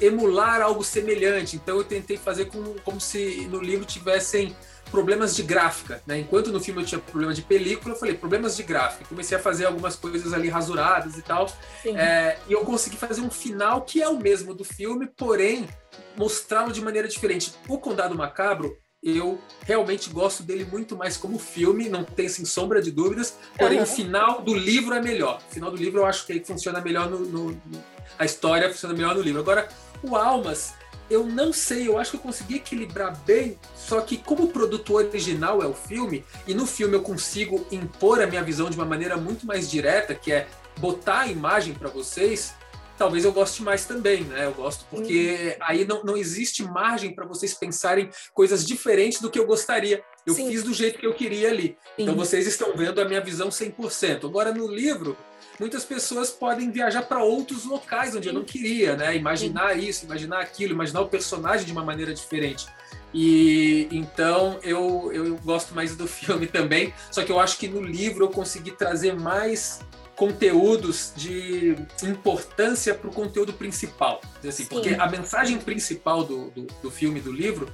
emular 0.00 0.62
algo 0.62 0.84
semelhante. 0.84 1.56
Então, 1.56 1.76
eu 1.76 1.84
tentei 1.84 2.16
fazer 2.16 2.46
como, 2.46 2.76
como 2.82 3.00
se 3.00 3.46
no 3.50 3.60
livro 3.60 3.84
tivessem 3.84 4.54
problemas 4.90 5.34
de 5.34 5.42
gráfica, 5.42 6.00
né? 6.06 6.20
Enquanto 6.20 6.52
no 6.52 6.60
filme 6.60 6.82
eu 6.82 6.86
tinha 6.86 7.00
problema 7.00 7.34
de 7.34 7.42
película, 7.42 7.94
eu 7.94 7.98
falei 7.98 8.14
problemas 8.14 8.56
de 8.56 8.62
gráfica. 8.62 9.04
Comecei 9.04 9.36
a 9.36 9.40
fazer 9.40 9.66
algumas 9.66 9.96
coisas 9.96 10.32
ali 10.32 10.48
rasuradas 10.48 11.18
e 11.18 11.22
tal. 11.22 11.50
É, 11.84 12.38
e 12.48 12.52
eu 12.52 12.60
consegui 12.60 12.96
fazer 12.96 13.20
um 13.20 13.30
final 13.30 13.82
que 13.82 14.00
é 14.00 14.08
o 14.08 14.18
mesmo 14.18 14.54
do 14.54 14.64
filme, 14.64 15.06
porém 15.06 15.68
mostrá-lo 16.16 16.72
de 16.72 16.80
maneira 16.80 17.08
diferente. 17.08 17.52
O 17.68 17.78
Condado 17.78 18.14
Macabro, 18.14 18.76
eu 19.02 19.38
realmente 19.62 20.10
gosto 20.10 20.42
dele 20.42 20.64
muito 20.64 20.96
mais 20.96 21.16
como 21.16 21.38
filme, 21.38 21.88
não 21.88 22.02
tem 22.04 22.28
sem 22.28 22.44
sombra 22.44 22.82
de 22.82 22.90
dúvidas. 22.90 23.36
Porém, 23.56 23.78
uhum. 23.78 23.84
o 23.84 23.86
final 23.86 24.42
do 24.42 24.54
livro 24.54 24.94
é 24.94 25.00
melhor. 25.00 25.40
O 25.48 25.54
final 25.54 25.70
do 25.70 25.76
livro 25.76 26.00
eu 26.00 26.06
acho 26.06 26.26
que 26.26 26.44
funciona 26.44 26.80
melhor 26.80 27.08
no, 27.08 27.20
no, 27.20 27.50
no 27.50 27.96
a 28.18 28.24
história 28.24 28.70
funciona 28.70 28.94
melhor 28.94 29.14
no 29.14 29.20
livro. 29.20 29.40
Agora, 29.40 29.68
o 30.02 30.16
Almas 30.16 30.74
eu 31.08 31.24
não 31.24 31.52
sei, 31.52 31.86
eu 31.86 31.98
acho 31.98 32.12
que 32.12 32.16
eu 32.16 32.20
consegui 32.20 32.56
equilibrar 32.56 33.16
bem, 33.24 33.58
só 33.76 34.00
que 34.00 34.16
como 34.16 34.44
o 34.44 34.48
produto 34.48 34.94
original 34.94 35.62
é 35.62 35.66
o 35.66 35.74
filme, 35.74 36.24
e 36.46 36.54
no 36.54 36.66
filme 36.66 36.94
eu 36.94 37.02
consigo 37.02 37.64
impor 37.70 38.20
a 38.20 38.26
minha 38.26 38.42
visão 38.42 38.68
de 38.68 38.76
uma 38.76 38.84
maneira 38.84 39.16
muito 39.16 39.46
mais 39.46 39.70
direta, 39.70 40.14
que 40.14 40.32
é 40.32 40.48
botar 40.78 41.20
a 41.20 41.26
imagem 41.28 41.74
para 41.74 41.88
vocês, 41.88 42.54
talvez 42.96 43.24
eu 43.24 43.32
goste 43.32 43.62
mais 43.62 43.84
também, 43.84 44.24
né? 44.24 44.46
Eu 44.46 44.52
gosto 44.52 44.84
porque 44.90 45.56
uhum. 45.58 45.66
aí 45.66 45.84
não, 45.84 46.02
não 46.02 46.16
existe 46.16 46.62
margem 46.64 47.14
para 47.14 47.26
vocês 47.26 47.54
pensarem 47.54 48.10
coisas 48.32 48.64
diferentes 48.64 49.20
do 49.20 49.30
que 49.30 49.38
eu 49.38 49.46
gostaria. 49.46 50.02
Eu 50.26 50.34
Sim. 50.34 50.48
fiz 50.48 50.62
do 50.62 50.74
jeito 50.74 50.98
que 50.98 51.06
eu 51.06 51.14
queria 51.14 51.50
ali. 51.50 51.64
Então, 51.64 51.76
Sim. 51.96 52.02
Então 52.02 52.14
vocês 52.16 52.46
estão 52.46 52.76
vendo 52.76 53.00
a 53.00 53.04
minha 53.04 53.20
visão 53.20 53.48
100%. 53.48 54.24
Agora 54.24 54.52
no 54.52 54.66
livro, 54.66 55.16
muitas 55.60 55.84
pessoas 55.84 56.30
podem 56.30 56.70
viajar 56.70 57.02
para 57.02 57.22
outros 57.22 57.64
locais 57.64 58.14
onde 58.14 58.24
Sim. 58.24 58.30
eu 58.30 58.34
não 58.34 58.44
queria, 58.44 58.96
né? 58.96 59.16
Imaginar 59.16 59.78
isso, 59.78 60.04
imaginar 60.04 60.40
aquilo, 60.40 60.72
imaginar 60.72 61.02
o 61.02 61.08
personagem 61.08 61.66
de 61.66 61.72
uma 61.72 61.84
maneira 61.84 62.12
diferente. 62.12 62.66
E 63.12 63.88
então 63.90 64.58
eu, 64.62 65.10
eu 65.12 65.36
gosto 65.38 65.74
mais 65.74 65.96
do 65.96 66.06
filme 66.08 66.46
também, 66.46 66.92
só 67.10 67.22
que 67.22 67.30
eu 67.30 67.38
acho 67.38 67.58
que 67.58 67.68
no 67.68 67.82
livro 67.82 68.24
eu 68.24 68.28
consegui 68.28 68.72
trazer 68.72 69.14
mais 69.14 69.80
conteúdos 70.16 71.12
de 71.14 71.76
importância 72.02 72.94
para 72.94 73.08
o 73.08 73.12
conteúdo 73.12 73.52
principal. 73.52 74.20
Assim, 74.46 74.64
porque 74.64 74.94
a 74.94 75.06
mensagem 75.06 75.58
principal 75.58 76.24
do, 76.24 76.50
do, 76.50 76.66
do 76.82 76.90
filme, 76.90 77.20
do 77.20 77.30
livro, 77.30 77.70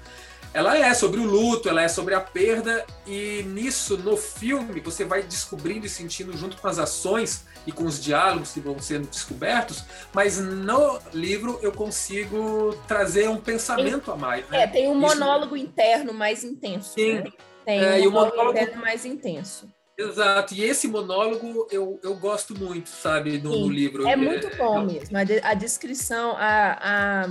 ela 0.52 0.76
é 0.76 0.92
sobre 0.92 1.18
o 1.18 1.24
luto, 1.24 1.68
ela 1.68 1.82
é 1.82 1.88
sobre 1.88 2.14
a 2.14 2.20
perda, 2.20 2.84
e 3.06 3.42
nisso, 3.44 3.96
no 3.96 4.16
filme, 4.16 4.80
você 4.80 5.04
vai 5.04 5.22
descobrindo 5.22 5.86
e 5.86 5.88
sentindo 5.88 6.36
junto 6.36 6.58
com 6.58 6.68
as 6.68 6.78
ações 6.78 7.46
e 7.66 7.72
com 7.72 7.84
os 7.84 8.02
diálogos 8.02 8.52
que 8.52 8.60
vão 8.60 8.78
sendo 8.78 9.06
descobertos, 9.06 9.84
mas 10.12 10.38
no 10.38 10.98
livro 11.14 11.58
eu 11.62 11.72
consigo 11.72 12.76
trazer 12.86 13.30
um 13.30 13.38
pensamento 13.38 14.06
tem, 14.06 14.14
a 14.14 14.16
mais. 14.16 14.48
Né? 14.50 14.62
É, 14.62 14.66
tem 14.66 14.88
um 14.88 14.94
monólogo 14.94 15.56
Isso... 15.56 15.64
interno 15.64 16.12
mais 16.12 16.44
intenso. 16.44 16.92
Sim. 16.94 17.14
Né? 17.14 17.24
Tem 17.64 17.78
é, 17.78 17.96
um 18.00 18.10
monólogo, 18.10 18.36
monólogo 18.36 18.58
interno 18.58 18.82
mais 18.82 19.06
intenso. 19.06 19.72
Exato, 20.02 20.54
e 20.54 20.62
esse 20.62 20.88
monólogo 20.88 21.66
eu, 21.70 22.00
eu 22.02 22.14
gosto 22.16 22.58
muito, 22.58 22.88
sabe, 22.88 23.38
no, 23.38 23.50
no 23.50 23.68
livro. 23.68 24.06
É 24.06 24.16
muito 24.16 24.46
é, 24.46 24.56
bom 24.56 24.82
é, 24.82 24.84
mesmo, 24.84 25.16
a, 25.16 25.24
de, 25.24 25.40
a 25.40 25.54
descrição 25.54 26.36
a, 26.36 26.78
a, 26.80 27.30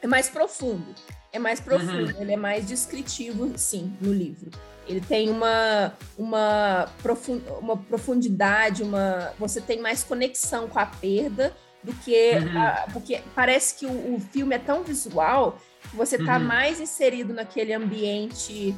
é 0.00 0.06
mais 0.06 0.28
profundo, 0.28 0.94
é 1.32 1.38
mais 1.38 1.60
profundo, 1.60 2.12
uhum. 2.14 2.22
ele 2.22 2.32
é 2.32 2.36
mais 2.36 2.66
descritivo, 2.66 3.52
sim, 3.56 3.92
no 4.00 4.12
livro. 4.12 4.50
Ele 4.88 5.00
tem 5.00 5.28
uma, 5.28 5.92
uma, 6.16 6.88
profund, 7.02 7.42
uma 7.60 7.76
profundidade, 7.76 8.82
uma, 8.82 9.32
você 9.38 9.60
tem 9.60 9.80
mais 9.80 10.04
conexão 10.04 10.68
com 10.68 10.78
a 10.78 10.86
perda 10.86 11.54
do 11.82 11.92
que. 11.92 12.32
Uhum. 12.32 12.60
A, 12.60 12.86
porque 12.92 13.20
parece 13.34 13.74
que 13.78 13.86
o, 13.86 14.14
o, 14.14 14.20
filme 14.20 14.54
é 14.54 14.58
tão 14.58 14.84
visual 14.84 15.58
que 15.90 15.96
você 15.96 16.16
está 16.16 16.36
uhum. 16.36 16.44
mais 16.44 16.80
inserido 16.80 17.34
naquele 17.34 17.72
ambiente 17.72 18.76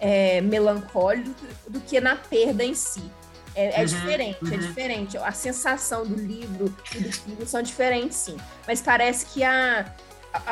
é, 0.00 0.40
melancólico 0.40 1.46
do 1.68 1.80
que 1.80 2.00
na 2.00 2.16
perda 2.16 2.64
em 2.64 2.74
si. 2.74 3.02
É, 3.54 3.80
é 3.80 3.80
uhum, 3.80 3.84
diferente, 3.84 4.38
é 4.42 4.46
uhum. 4.46 4.54
é 4.54 4.56
diferente. 4.56 5.18
A 5.18 5.32
sensação 5.32 6.06
do 6.06 6.14
livro 6.14 6.74
e 6.94 7.00
do 7.00 7.12
filme 7.12 7.46
são 7.46 7.62
diferentes, 7.62 8.16
sim. 8.16 8.36
Mas 8.66 8.80
parece 8.80 9.26
que 9.26 9.44
a, 9.44 9.92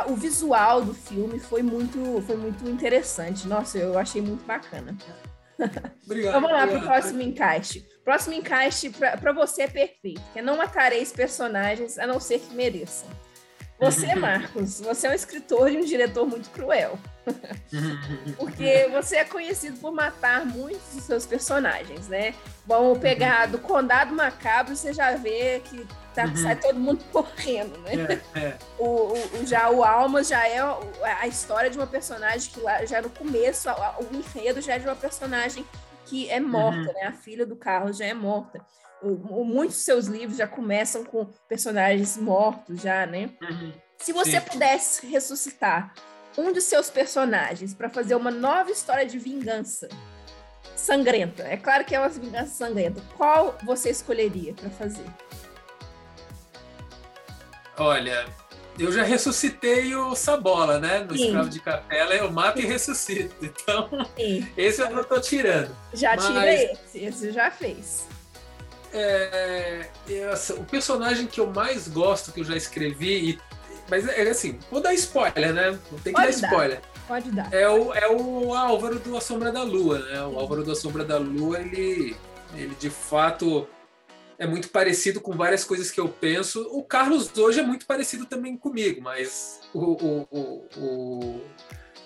o 0.06 0.14
visual 0.14 0.82
do 0.82 0.92
filme 0.92 1.38
foi 1.38 1.62
muito, 1.62 2.22
foi 2.26 2.36
muito 2.36 2.68
interessante. 2.68 3.46
Nossa, 3.46 3.78
eu 3.78 3.98
achei 3.98 4.20
muito 4.20 4.44
bacana. 4.44 4.96
Obrigado, 6.04 6.32
Vamos 6.32 6.50
lá 6.50 6.66
para 6.66 6.78
o 6.78 6.82
próximo 6.82 7.22
encaixe. 7.22 7.86
Próximo 8.04 8.34
encaixe 8.34 8.90
para 8.90 9.32
você 9.32 9.62
é 9.62 9.68
perfeito, 9.68 10.22
que 10.32 10.38
é 10.38 10.42
não 10.42 10.56
matareis 10.56 11.12
personagens 11.12 11.98
a 11.98 12.06
não 12.06 12.18
ser 12.20 12.40
que 12.40 12.54
mereçam. 12.54 13.08
Você, 13.78 14.14
Marcos, 14.16 14.80
você 14.80 15.06
é 15.06 15.10
um 15.10 15.14
escritor 15.14 15.70
e 15.70 15.76
um 15.76 15.84
diretor 15.84 16.26
muito 16.26 16.50
cruel. 16.50 16.98
Porque 18.36 18.88
você 18.92 19.16
é 19.16 19.24
conhecido 19.24 19.78
por 19.78 19.92
matar 19.92 20.44
muitos 20.44 20.94
dos 20.94 21.04
seus 21.04 21.26
personagens, 21.26 22.08
né? 22.08 22.34
Vamos 22.66 22.98
pegar 22.98 23.46
do 23.46 23.58
Condado 23.58 24.14
Macabro, 24.14 24.76
você 24.76 24.92
já 24.92 25.16
vê 25.16 25.60
que 25.64 25.86
tá, 26.14 26.24
uhum. 26.24 26.36
sai 26.36 26.56
todo 26.56 26.78
mundo 26.78 27.04
correndo, 27.12 27.78
né? 27.78 28.20
É, 28.34 28.40
é. 28.40 28.58
O, 28.78 29.12
o, 29.12 29.46
já 29.46 29.70
o 29.70 29.84
Almas 29.84 30.28
já 30.28 30.46
é 30.46 30.58
a 31.20 31.26
história 31.26 31.70
de 31.70 31.78
uma 31.78 31.86
personagem 31.86 32.50
que 32.50 32.60
lá, 32.60 32.84
já 32.84 33.00
no 33.00 33.10
começo, 33.10 33.68
o 33.70 34.14
enredo 34.14 34.60
já 34.60 34.74
é 34.74 34.78
de 34.78 34.86
uma 34.86 34.96
personagem 34.96 35.64
que 36.06 36.28
é 36.30 36.40
morta, 36.40 36.78
uhum. 36.78 36.94
né? 36.94 37.02
A 37.06 37.12
filha 37.12 37.44
do 37.44 37.56
Carlos 37.56 37.96
já 37.96 38.06
é 38.06 38.14
morta 38.14 38.60
muitos 39.02 39.76
seus 39.78 40.06
livros 40.06 40.38
já 40.38 40.46
começam 40.46 41.04
com 41.04 41.26
personagens 41.48 42.16
mortos 42.16 42.80
já, 42.80 43.06
né? 43.06 43.30
Uhum. 43.42 43.72
Se 43.98 44.12
você 44.12 44.40
Sim. 44.40 44.46
pudesse 44.46 45.06
ressuscitar 45.06 45.92
um 46.38 46.52
dos 46.52 46.64
seus 46.64 46.88
personagens 46.88 47.74
para 47.74 47.90
fazer 47.90 48.14
uma 48.14 48.30
nova 48.30 48.70
história 48.70 49.04
de 49.04 49.18
vingança, 49.18 49.88
sangrenta. 50.76 51.42
É 51.42 51.56
claro 51.56 51.84
que 51.84 51.96
é 51.96 51.98
uma 51.98 52.08
vingança 52.08 52.54
sangrenta. 52.54 53.02
Qual 53.16 53.58
você 53.64 53.90
escolheria 53.90 54.54
para 54.54 54.70
fazer? 54.70 55.04
Olha, 57.76 58.24
eu 58.78 58.92
já 58.92 59.02
ressuscitei 59.02 59.94
o 59.96 60.14
Sabola, 60.14 60.78
né? 60.78 61.00
No 61.00 61.16
Sim. 61.16 61.26
Escravo 61.26 61.48
de 61.48 61.60
Capela, 61.60 62.14
eu 62.14 62.30
mato 62.30 62.60
e 62.60 62.66
ressuscito. 62.66 63.34
Então, 63.44 63.88
Sim. 64.16 64.48
esse 64.56 64.80
eu 64.80 64.90
não 64.90 65.02
tô 65.02 65.20
tirando. 65.20 65.74
Já 65.92 66.14
Mas... 66.14 66.26
tira 66.26 66.52
esse, 66.52 66.98
esse 66.98 67.32
já 67.32 67.50
fez. 67.50 68.06
É, 68.92 69.88
essa, 70.08 70.54
o 70.54 70.64
personagem 70.64 71.26
que 71.26 71.40
eu 71.40 71.48
mais 71.48 71.88
gosto, 71.88 72.32
que 72.32 72.40
eu 72.40 72.44
já 72.44 72.56
escrevi, 72.56 73.30
e, 73.30 73.38
mas 73.88 74.06
é, 74.06 74.24
é 74.24 74.30
assim, 74.30 74.58
vou 74.70 74.80
dar 74.80 74.94
spoiler, 74.94 75.52
né? 75.52 75.78
Não 75.90 75.98
tem 75.98 76.12
que 76.12 76.20
Pode 76.20 76.32
dar, 76.32 76.40
dar 76.40 76.48
spoiler. 76.48 76.80
Pode 77.06 77.30
dar. 77.30 77.52
É 77.52 77.68
o, 77.68 77.94
é 77.94 78.08
o 78.08 78.54
Álvaro 78.54 78.98
do 78.98 79.16
A 79.16 79.20
Sombra 79.20 79.50
da 79.50 79.62
Lua, 79.62 79.98
né? 79.98 80.22
O 80.22 80.38
Álvaro 80.38 80.62
do 80.62 80.72
A 80.72 80.76
Sombra 80.76 81.04
da 81.04 81.16
Lua, 81.16 81.58
ele, 81.58 82.16
ele 82.54 82.74
de 82.74 82.90
fato 82.90 83.66
é 84.38 84.46
muito 84.46 84.68
parecido 84.68 85.20
com 85.20 85.32
várias 85.32 85.64
coisas 85.64 85.90
que 85.90 85.98
eu 85.98 86.08
penso. 86.08 86.68
O 86.70 86.84
Carlos 86.84 87.36
hoje 87.36 87.60
é 87.60 87.62
muito 87.62 87.86
parecido 87.86 88.24
também 88.26 88.56
comigo, 88.56 89.02
mas 89.02 89.60
o, 89.74 89.80
o, 89.80 90.28
o, 90.30 90.68
o 90.76 91.40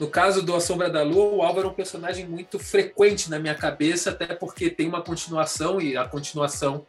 no 0.01 0.09
caso 0.09 0.43
do 0.43 0.55
A 0.55 0.61
Sombra 0.61 0.89
da 0.89 1.03
Lua, 1.03 1.35
o 1.35 1.43
Álvaro 1.43 1.69
é 1.69 1.71
um 1.71 1.75
personagem 1.75 2.27
muito 2.27 2.59
frequente 2.59 3.31
na 3.31 3.39
minha 3.39 3.55
cabeça, 3.55 4.11
até 4.11 4.27
porque 4.27 4.71
tem 4.71 4.89
uma 4.89 5.03
continuação 5.03 5.81
e 5.81 5.97
a 5.97 6.09
continuação 6.09 6.87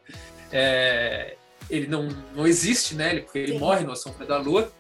é, 0.52 1.36
ele 1.70 1.88
não, 1.88 2.08
não 2.36 2.46
existe, 2.46 2.96
né? 2.96 3.12
Ele, 3.12 3.22
porque 3.22 3.40
ele 3.40 3.54
Sim. 3.54 3.60
morre 3.60 3.84
no 3.84 3.92
A 3.92 3.96
Sombra 3.96 4.26
da 4.26 4.38
Lua. 4.38 4.72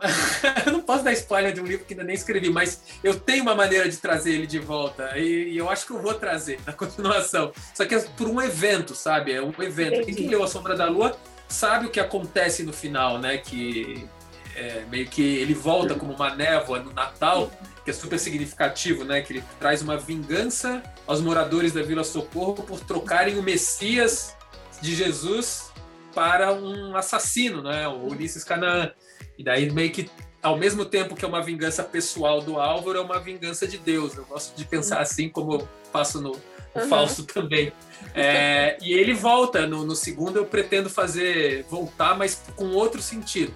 eu 0.64 0.72
não 0.72 0.80
posso 0.80 1.02
dar 1.02 1.12
spoiler 1.12 1.52
de 1.52 1.60
um 1.60 1.64
livro 1.64 1.84
que 1.84 1.92
ainda 1.92 2.04
nem 2.04 2.14
escrevi, 2.14 2.50
mas 2.50 2.82
eu 3.02 3.18
tenho 3.18 3.42
uma 3.42 3.54
maneira 3.54 3.88
de 3.88 3.96
trazer 3.96 4.32
ele 4.32 4.46
de 4.46 4.58
volta 4.58 5.18
e, 5.18 5.50
e 5.50 5.58
eu 5.58 5.68
acho 5.68 5.86
que 5.86 5.92
eu 5.92 6.00
vou 6.00 6.14
trazer 6.14 6.60
na 6.64 6.72
continuação. 6.74 7.52
Só 7.74 7.84
que 7.84 7.94
é 7.94 8.00
por 8.00 8.28
um 8.28 8.40
evento, 8.40 8.94
sabe? 8.94 9.32
É 9.32 9.42
um 9.42 9.52
evento. 9.60 10.00
Entendi. 10.00 10.14
Quem 10.14 10.28
leu 10.28 10.42
A 10.42 10.48
Sombra 10.48 10.76
da 10.76 10.86
Lua 10.86 11.16
sabe 11.48 11.86
o 11.86 11.90
que 11.90 11.98
acontece 11.98 12.62
no 12.62 12.72
final, 12.72 13.18
né? 13.18 13.38
Que 13.38 14.06
é, 14.54 14.84
meio 14.90 15.08
que 15.08 15.22
ele 15.22 15.54
volta 15.54 15.94
como 15.94 16.12
uma 16.12 16.34
névoa 16.34 16.80
no 16.80 16.92
Natal, 16.92 17.50
que 17.84 17.90
é 17.90 17.94
super 17.94 18.18
significativo, 18.18 19.04
né? 19.04 19.20
Que 19.20 19.34
ele 19.34 19.44
traz 19.58 19.82
uma 19.82 19.96
vingança 19.96 20.82
aos 21.06 21.20
moradores 21.20 21.72
da 21.72 21.82
Vila 21.82 22.04
Socorro 22.04 22.54
por 22.54 22.80
trocarem 22.80 23.38
o 23.38 23.42
Messias 23.42 24.36
de 24.80 24.94
Jesus 24.94 25.72
para 26.14 26.52
um 26.52 26.96
assassino, 26.96 27.62
né? 27.62 27.86
O 27.88 28.08
Ulisses 28.08 28.44
Canaã. 28.44 28.92
E 29.36 29.44
daí 29.44 29.70
meio 29.70 29.90
que 29.90 30.10
ao 30.42 30.56
mesmo 30.56 30.84
tempo 30.84 31.14
que 31.14 31.24
é 31.24 31.28
uma 31.28 31.42
vingança 31.42 31.82
pessoal 31.82 32.40
do 32.40 32.58
Álvaro, 32.58 32.98
é 32.98 33.02
uma 33.02 33.18
vingança 33.18 33.66
de 33.66 33.78
Deus. 33.78 34.16
Eu 34.16 34.24
gosto 34.24 34.56
de 34.56 34.64
pensar 34.64 35.00
assim, 35.00 35.28
como 35.28 35.54
eu 35.54 35.68
faço 35.92 36.20
no, 36.20 36.32
no 36.74 36.82
uhum. 36.82 36.88
Falso 36.88 37.24
também. 37.24 37.72
É, 38.14 38.78
e 38.80 38.92
ele 38.92 39.12
volta, 39.12 39.66
no, 39.66 39.84
no, 39.84 39.94
segundo 39.96 40.38
eu 40.38 40.46
pretendo 40.46 40.88
fazer, 40.88 41.64
voltar, 41.68 42.16
mas 42.16 42.42
com 42.56 42.66
outro 42.70 43.02
sentido 43.02 43.52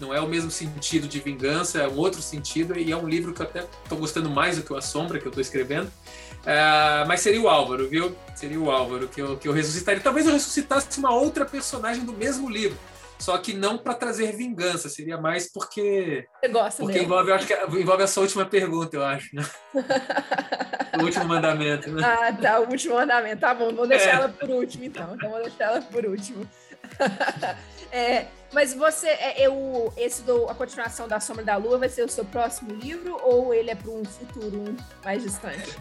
não 0.00 0.12
é 0.12 0.20
o 0.20 0.28
mesmo 0.28 0.50
sentido 0.50 1.06
de 1.06 1.20
vingança, 1.20 1.78
é 1.78 1.88
um 1.88 1.96
outro 1.96 2.20
sentido, 2.20 2.78
e 2.78 2.90
é 2.90 2.96
um 2.96 3.08
livro 3.08 3.32
que 3.32 3.40
eu 3.40 3.46
até 3.46 3.60
estou 3.82 3.98
gostando 3.98 4.28
mais 4.28 4.56
do 4.56 4.62
que 4.62 4.72
o 4.72 4.76
A 4.76 4.82
Sombra, 4.82 5.18
que 5.18 5.26
eu 5.26 5.30
estou 5.30 5.40
escrevendo. 5.40 5.90
Uh, 6.44 7.06
mas 7.08 7.20
seria 7.20 7.40
o 7.40 7.48
Álvaro, 7.48 7.88
viu? 7.88 8.14
Seria 8.34 8.60
o 8.60 8.70
Álvaro 8.70 9.08
que 9.08 9.20
eu, 9.20 9.36
que 9.38 9.48
eu 9.48 9.52
ressuscitaria. 9.52 10.02
Talvez 10.02 10.26
eu 10.26 10.32
ressuscitasse 10.32 10.98
uma 10.98 11.14
outra 11.14 11.44
personagem 11.44 12.04
do 12.04 12.12
mesmo 12.12 12.50
livro. 12.50 12.78
Só 13.18 13.38
que 13.38 13.54
não 13.54 13.78
para 13.78 13.94
trazer 13.94 14.36
vingança, 14.36 14.88
seria 14.88 15.16
mais 15.16 15.50
porque. 15.50 16.26
Você 16.40 16.48
gosta 16.48 16.82
Porque 16.82 16.98
envolve, 16.98 17.32
acho 17.32 17.46
que 17.46 17.54
envolve 17.54 18.02
essa 18.02 18.20
última 18.20 18.44
pergunta, 18.44 18.96
eu 18.96 19.04
acho. 19.04 19.34
Né? 19.34 19.42
o 21.00 21.04
último 21.04 21.24
mandamento. 21.26 21.90
Né? 21.90 22.02
Ah, 22.04 22.32
tá, 22.32 22.60
o 22.60 22.68
último 22.68 22.96
mandamento. 22.96 23.40
Tá 23.40 23.54
bom, 23.54 23.74
vou 23.74 23.86
deixar 23.86 24.10
é. 24.10 24.12
ela 24.14 24.28
por 24.28 24.50
último, 24.50 24.84
então. 24.84 25.14
Então 25.14 25.30
vou 25.30 25.40
deixar 25.40 25.64
ela 25.64 25.80
por 25.80 26.04
último. 26.04 26.46
é, 27.90 28.26
mas 28.52 28.74
você, 28.74 29.08
é, 29.08 29.46
eu, 29.46 29.92
esse 29.96 30.22
do, 30.22 30.48
a 30.50 30.54
continuação 30.54 31.08
da 31.08 31.18
Sombra 31.18 31.44
da 31.44 31.56
Lua 31.56 31.78
vai 31.78 31.88
ser 31.88 32.04
o 32.04 32.08
seu 32.08 32.24
próximo 32.24 32.74
livro 32.74 33.16
ou 33.22 33.54
ele 33.54 33.70
é 33.70 33.74
para 33.74 33.90
um 33.90 34.04
futuro 34.04 34.76
mais 35.04 35.22
distante? 35.22 35.76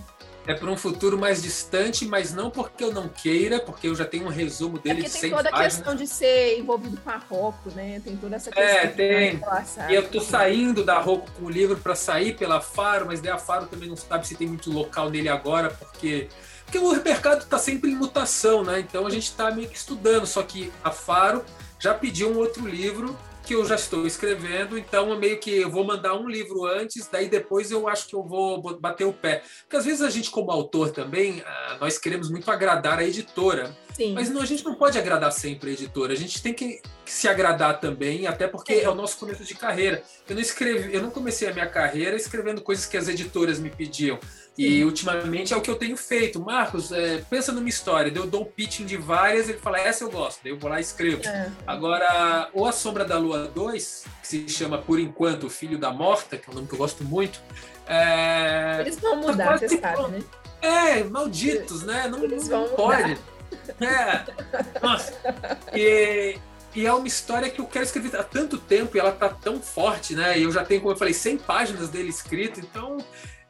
É 0.46 0.54
para 0.54 0.70
um 0.70 0.76
futuro 0.76 1.18
mais 1.18 1.42
distante, 1.42 2.06
mas 2.06 2.34
não 2.34 2.50
porque 2.50 2.84
eu 2.84 2.94
não 2.94 3.08
queira, 3.08 3.60
porque 3.60 3.88
eu 3.88 3.96
já 3.96 4.04
tenho 4.04 4.26
um 4.26 4.30
resumo 4.30 4.78
dele 4.78 5.00
é 5.00 5.04
de 5.04 5.10
100 5.10 5.22
tem 5.22 5.32
toda 5.32 5.50
a 5.50 5.64
questão 5.64 5.96
de 5.96 6.06
ser 6.06 6.60
envolvido 6.60 6.98
com 6.98 7.10
a 7.10 7.18
Rocco, 7.18 7.72
né? 7.72 8.02
Tem 8.04 8.18
toda 8.18 8.36
essa 8.36 8.52
questão. 8.52 8.76
É, 8.76 8.88
tem. 8.88 9.42
E 9.90 9.94
eu 9.94 10.10
tô 10.10 10.20
saindo 10.20 10.84
da 10.84 11.00
Rocco 11.00 11.32
com 11.32 11.46
o 11.46 11.50
livro 11.50 11.78
para 11.78 11.96
sair 11.96 12.36
pela 12.36 12.60
Faro, 12.60 13.06
mas 13.06 13.22
daí 13.22 13.32
a 13.32 13.38
Faro 13.38 13.68
também 13.68 13.88
não 13.88 13.96
sabe 13.96 14.28
se 14.28 14.36
tem 14.36 14.48
muito 14.48 14.70
local 14.70 15.10
nele 15.10 15.30
agora, 15.30 15.70
porque 15.70 16.28
porque 16.66 16.80
o 16.80 17.04
mercado 17.04 17.44
está 17.44 17.60
sempre 17.60 17.92
em 17.92 17.96
mutação, 17.96 18.64
né? 18.64 18.80
Então 18.80 19.06
a 19.06 19.10
gente 19.10 19.26
está 19.26 19.52
meio 19.52 19.70
que 19.70 19.78
estudando, 19.78 20.26
só 20.26 20.42
que 20.42 20.74
a 20.84 20.90
Faro 20.90 21.46
já 21.78 21.94
pediu 21.94 22.32
um 22.32 22.38
outro 22.38 22.68
livro 22.68 23.16
que 23.44 23.54
eu 23.56 23.66
já 23.66 23.76
estou 23.76 24.08
escrevendo, 24.08 24.78
então 24.78 25.18
meio 25.20 25.38
que 25.38 25.52
eu 25.52 25.70
vou 25.70 25.84
mandar 25.84 26.16
um 26.16 26.28
livro 26.28 26.66
antes, 26.66 27.08
daí 27.12 27.28
depois 27.28 27.72
eu 27.72 27.88
acho 27.88 28.08
que 28.08 28.16
eu 28.16 28.24
vou 28.24 28.62
bater 28.80 29.04
o 29.04 29.14
pé. 29.14 29.44
Porque 29.64 29.76
às 29.76 29.86
vezes 29.86 30.02
a 30.02 30.10
gente, 30.10 30.32
como 30.32 30.50
autor 30.50 30.92
também, 30.92 31.44
ah, 31.46 31.78
nós 31.80 31.98
queremos 31.98 32.30
muito 32.30 32.50
agradar 32.50 33.00
a 33.00 33.04
editora, 33.04 33.76
Sim. 33.94 34.14
mas 34.14 34.30
não, 34.30 34.42
a 34.42 34.46
gente 34.46 34.64
não 34.64 34.76
pode 34.76 34.98
agradar 34.98 35.32
sempre 35.32 35.72
a 35.72 35.74
editora, 35.74 36.14
a 36.14 36.16
gente 36.16 36.42
tem 36.42 36.54
que 36.54 36.82
se 37.06 37.28
agradar 37.28 37.80
também, 37.80 38.26
até 38.26 38.48
porque 38.48 38.74
é 38.74 38.90
o 38.90 38.96
nosso 38.96 39.18
começo 39.18 39.44
de 39.44 39.56
carreira. 39.56 40.02
Eu 40.28 40.36
não 40.36 40.42
escrevi, 40.42 40.94
eu 40.96 41.02
não 41.02 41.12
comecei 41.12 41.48
a 41.48 41.54
minha 41.54 41.68
carreira 41.68 42.16
escrevendo 42.16 42.62
coisas 42.62 42.86
que 42.86 42.98
as 42.98 43.08
editoras 43.08 43.60
me 43.60 43.70
pediam. 43.70 44.18
E 44.58 44.84
ultimamente 44.84 45.54
é 45.54 45.58
o 45.58 45.62
que 45.62 45.70
eu 45.70 45.76
tenho 45.76 45.98
feito. 45.98 46.40
Marcos, 46.40 46.92
é, 46.92 47.24
pensa 47.30 47.52
numa 47.52 47.68
história, 47.68 48.12
eu 48.16 48.28
dou 48.28 48.44
o 48.44 48.46
pitching 48.46 48.86
de 48.86 48.98
várias, 48.98 49.50
ele 49.50 49.58
fala, 49.58 49.80
essa 49.80 50.04
eu 50.04 50.12
gosto, 50.12 50.42
daí 50.44 50.52
eu 50.52 50.60
vou 50.60 50.70
lá 50.70 50.78
e 50.80 50.82
escrevo. 50.82 51.28
É. 51.28 51.52
Agora, 51.66 52.50
ou 52.54 52.68
A 52.68 52.72
Sombra 52.72 53.04
da 53.04 53.18
Lua 53.18 53.48
2, 53.48 54.06
que 54.22 54.28
se 54.28 54.50
chama 54.50 54.78
por 54.78 55.00
enquanto 55.00 55.46
O 55.46 55.50
Filho 55.50 55.78
da 55.78 55.92
Morta, 55.92 56.38
que 56.38 56.48
é 56.48 56.52
um 56.52 56.56
nome 56.56 56.68
que 56.68 56.74
eu 56.74 56.78
gosto 56.78 57.04
muito. 57.04 57.42
É... 57.88 58.82
Eles 58.82 59.00
vão 59.00 59.16
mudar, 59.18 59.58
você 59.58 59.70
sabe, 59.70 60.12
né? 60.12 60.24
É, 60.62 61.04
malditos, 61.04 61.84
né? 61.84 62.08
Não, 62.08 62.24
Eles 62.24 62.48
não 62.48 62.70
pode. 62.70 63.18
É. 63.82 64.24
Nossa. 64.82 65.14
E, 65.74 66.38
e 66.76 66.86
é 66.86 66.94
uma 66.94 67.08
história 67.08 67.50
que 67.50 67.60
eu 67.60 67.66
quero 67.66 67.86
escrever 67.86 68.16
há 68.16 68.24
tanto 68.24 68.58
tempo 68.58 68.96
e 68.96 69.00
ela 69.00 69.12
tá 69.12 69.30
tão 69.30 69.62
forte, 69.62 70.16
né? 70.16 70.40
E 70.40 70.44
eu 70.44 70.52
já 70.52 70.64
tenho, 70.64 70.80
como 70.82 70.94
eu 70.94 70.98
falei, 70.98 71.14
100 71.14 71.38
páginas 71.40 71.90
dele 71.90 72.10
escrito, 72.10 72.60
então 72.60 72.98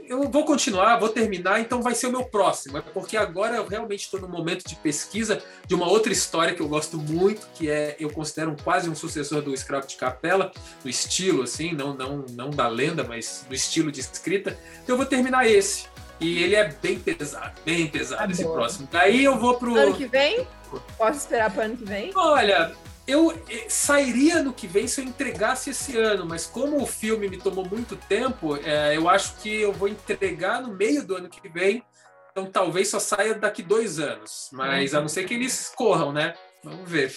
eu 0.07 0.29
vou 0.29 0.45
continuar, 0.45 0.97
vou 0.97 1.09
terminar, 1.09 1.59
então 1.59 1.81
vai 1.81 1.95
ser 1.95 2.07
o 2.07 2.11
meu 2.11 2.25
próximo. 2.25 2.77
É 2.77 2.81
porque 2.81 3.17
agora 3.17 3.55
eu 3.55 3.67
realmente 3.67 4.01
estou 4.01 4.19
no 4.19 4.27
momento 4.27 4.67
de 4.67 4.75
pesquisa 4.75 5.41
de 5.65 5.75
uma 5.75 5.87
outra 5.87 6.11
história 6.11 6.53
que 6.53 6.61
eu 6.61 6.67
gosto 6.67 6.97
muito, 6.97 7.47
que 7.53 7.69
é 7.69 7.95
eu 7.99 8.09
considero 8.09 8.51
um, 8.51 8.55
quase 8.55 8.89
um 8.89 8.95
sucessor 8.95 9.41
do 9.41 9.53
Escravo 9.53 9.87
de 9.87 9.95
Capela, 9.95 10.51
no 10.83 10.89
estilo 10.89 11.43
assim, 11.43 11.73
não 11.73 11.93
não 11.93 12.25
não 12.31 12.49
da 12.49 12.67
lenda, 12.67 13.03
mas 13.03 13.45
do 13.47 13.55
estilo 13.55 13.91
de 13.91 13.99
escrita. 13.99 14.57
Então 14.83 14.93
eu 14.93 14.97
vou 14.97 15.05
terminar 15.05 15.47
esse. 15.47 15.85
E 16.19 16.43
ele 16.43 16.55
é 16.55 16.71
bem 16.81 16.99
pesado, 16.99 17.59
bem 17.65 17.87
pesado 17.87 18.31
esse 18.31 18.43
próximo. 18.43 18.87
Daí 18.91 19.23
eu 19.23 19.37
vou 19.37 19.57
pro 19.57 19.75
ano 19.75 19.95
que 19.95 20.05
vem. 20.05 20.47
Posso 20.97 21.19
esperar 21.19 21.51
para 21.51 21.65
ano 21.65 21.77
que 21.77 21.85
vem? 21.85 22.11
Olha, 22.15 22.73
eu 23.05 23.31
eh, 23.49 23.65
sairia 23.67 24.41
no 24.41 24.53
que 24.53 24.67
vem 24.67 24.87
se 24.87 25.01
eu 25.01 25.05
entregasse 25.05 25.71
esse 25.71 25.97
ano, 25.97 26.25
mas 26.25 26.45
como 26.45 26.81
o 26.81 26.85
filme 26.85 27.27
me 27.27 27.37
tomou 27.37 27.67
muito 27.67 27.95
tempo, 27.95 28.55
é, 28.57 28.95
eu 28.95 29.09
acho 29.09 29.35
que 29.37 29.61
eu 29.61 29.73
vou 29.73 29.87
entregar 29.87 30.61
no 30.61 30.73
meio 30.73 31.05
do 31.05 31.15
ano 31.15 31.29
que 31.29 31.47
vem, 31.49 31.83
então 32.31 32.45
talvez 32.45 32.89
só 32.89 32.99
saia 32.99 33.35
daqui 33.35 33.61
dois 33.61 33.99
anos, 33.99 34.49
mas 34.51 34.93
a 34.95 35.01
não 35.01 35.07
ser 35.07 35.25
que 35.25 35.33
eles 35.33 35.71
corram, 35.75 36.11
né? 36.13 36.33
Vamos 36.63 36.89
ver. 36.89 37.13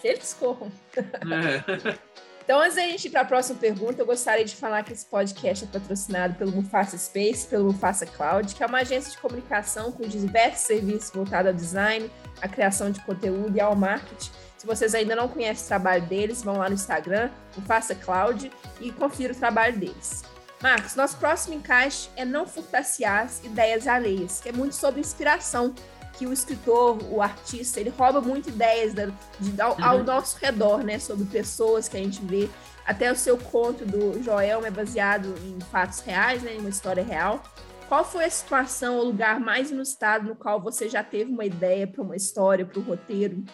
Que 0.00 0.08
eles 0.08 0.34
corram. 0.34 0.72
É. 0.96 1.98
Então, 2.42 2.58
antes 2.62 2.76
da 2.76 2.82
gente 2.82 3.06
ir 3.06 3.10
para 3.10 3.20
a 3.20 3.24
próxima 3.26 3.58
pergunta, 3.58 4.00
eu 4.00 4.06
gostaria 4.06 4.42
de 4.42 4.56
falar 4.56 4.82
que 4.82 4.90
esse 4.90 5.04
podcast 5.04 5.66
é 5.66 5.68
patrocinado 5.68 6.34
pelo 6.36 6.50
Mufasa 6.50 6.96
Space, 6.96 7.46
pelo 7.46 7.66
Mufasa 7.66 8.06
Cloud, 8.06 8.54
que 8.54 8.62
é 8.62 8.66
uma 8.66 8.78
agência 8.78 9.10
de 9.10 9.18
comunicação 9.18 9.92
com 9.92 10.08
diversos 10.08 10.66
serviços 10.66 11.10
voltados 11.10 11.50
ao 11.50 11.52
design, 11.52 12.10
à 12.40 12.48
criação 12.48 12.90
de 12.90 13.04
conteúdo 13.04 13.54
e 13.54 13.60
ao 13.60 13.76
marketing 13.76 14.30
vocês 14.68 14.94
ainda 14.94 15.16
não 15.16 15.28
conhecem 15.28 15.64
o 15.64 15.68
trabalho 15.68 16.02
deles, 16.04 16.42
vão 16.42 16.58
lá 16.58 16.68
no 16.68 16.74
Instagram, 16.74 17.30
o 17.56 17.62
Faça 17.62 17.94
Cloud, 17.94 18.52
e 18.80 18.92
confira 18.92 19.32
o 19.32 19.36
trabalho 19.36 19.76
deles. 19.78 20.22
Marcos, 20.62 20.94
nosso 20.94 21.16
próximo 21.16 21.54
encaixe 21.54 22.10
é 22.16 22.24
não 22.24 22.46
furtaciar 22.46 23.24
as 23.24 23.42
ideias 23.42 23.86
alheias, 23.86 24.40
que 24.40 24.50
é 24.50 24.52
muito 24.52 24.74
sobre 24.74 25.00
inspiração, 25.00 25.74
que 26.12 26.26
o 26.26 26.32
escritor, 26.32 26.98
o 27.10 27.22
artista, 27.22 27.80
ele 27.80 27.90
rouba 27.90 28.20
muito 28.20 28.50
ideias 28.50 28.92
da, 28.92 29.06
de, 29.40 29.60
ao, 29.60 29.82
ao, 29.82 29.98
uhum. 29.98 30.04
nosso 30.04 30.36
redor, 30.38 30.84
né, 30.84 30.98
sobre 30.98 31.24
pessoas 31.24 31.88
que 31.88 31.96
a 31.96 32.00
gente 32.00 32.20
vê. 32.20 32.50
Até 32.84 33.10
o 33.10 33.16
seu 33.16 33.38
conto 33.38 33.86
do 33.86 34.22
Joel 34.22 34.66
é 34.66 34.70
baseado 34.70 35.34
em 35.44 35.58
fatos 35.70 36.00
reais, 36.00 36.42
né, 36.42 36.54
em 36.54 36.58
uma 36.58 36.68
história 36.68 37.02
real. 37.02 37.42
Qual 37.88 38.04
foi 38.04 38.24
a 38.24 38.30
situação 38.30 38.96
ou 38.96 39.04
lugar 39.04 39.40
mais 39.40 39.70
inusitado 39.70 40.28
no 40.28 40.36
qual 40.36 40.60
você 40.60 40.88
já 40.90 41.02
teve 41.02 41.30
uma 41.30 41.44
ideia 41.44 41.86
para 41.86 42.02
uma 42.02 42.16
história, 42.16 42.66
para 42.66 42.78
um 42.78 42.82
roteiro? 42.82 43.44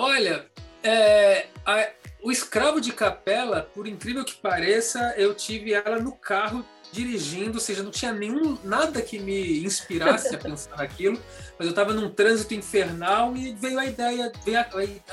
Olha, 0.00 0.46
é, 0.80 1.46
a, 1.66 1.88
o 2.22 2.30
escravo 2.30 2.80
de 2.80 2.92
capela, 2.92 3.68
por 3.74 3.88
incrível 3.88 4.24
que 4.24 4.36
pareça, 4.36 5.12
eu 5.16 5.34
tive 5.34 5.74
ela 5.74 5.98
no 5.98 6.12
carro 6.12 6.64
dirigindo, 6.92 7.54
ou 7.54 7.60
seja, 7.60 7.82
não 7.82 7.90
tinha 7.90 8.12
nenhum 8.12 8.56
nada 8.62 9.02
que 9.02 9.18
me 9.18 9.64
inspirasse 9.64 10.36
a 10.36 10.38
pensar 10.38 10.76
naquilo, 10.78 11.20
mas 11.58 11.66
eu 11.66 11.70
estava 11.70 11.92
num 11.92 12.08
trânsito 12.10 12.54
infernal 12.54 13.36
e 13.36 13.52
veio 13.54 13.76
a 13.76 13.86
ideia, 13.86 14.30
veio 14.44 14.60
a, 14.60 14.66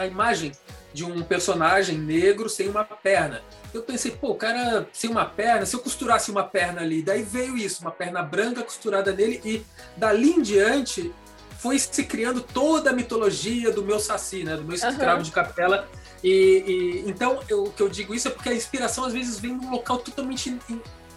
a, 0.03 0.05
imagem 0.05 0.51
de 0.93 1.03
um 1.03 1.23
personagem 1.23 1.97
negro 1.97 2.47
sem 2.47 2.69
uma 2.69 2.83
perna. 2.83 3.41
Eu 3.73 3.81
pensei, 3.81 4.11
pô, 4.11 4.33
o 4.33 4.36
cara 4.36 4.88
sem 4.93 5.09
uma 5.09 5.25
perna, 5.25 5.65
se 5.65 5.75
eu 5.75 5.79
costurasse 5.79 6.29
uma 6.29 6.43
perna 6.43 6.81
ali, 6.81 7.01
daí 7.01 7.23
veio 7.23 7.57
isso, 7.57 7.81
uma 7.81 7.91
perna 7.91 8.21
branca 8.21 8.61
costurada 8.61 9.11
nele 9.11 9.41
e 9.43 9.65
dali 9.97 10.29
em 10.29 10.43
diante 10.43 11.11
foi 11.66 11.80
se 11.80 12.03
criando 12.03 12.41
toda 12.41 12.91
a 12.91 12.93
mitologia 12.93 13.72
do 13.72 13.84
meu 13.84 13.99
saci, 13.99 14.43
né, 14.43 14.55
do 14.55 14.63
meu 14.63 14.76
escravo 14.76 15.18
uhum. 15.18 15.24
de 15.24 15.32
capela. 15.32 15.89
E, 16.24 16.63
e 17.03 17.09
então 17.09 17.39
eu, 17.49 17.63
o 17.63 17.72
que 17.72 17.82
eu 17.82 17.89
digo 17.89 18.13
isso 18.13 18.28
é 18.28 18.32
porque 18.32 18.49
a 18.49 18.53
inspiração 18.53 19.03
às 19.03 19.13
vezes 19.13 19.39
vem 19.39 19.57
de 19.57 19.66
um 19.66 19.72
local 19.72 19.97
totalmente 19.97 20.55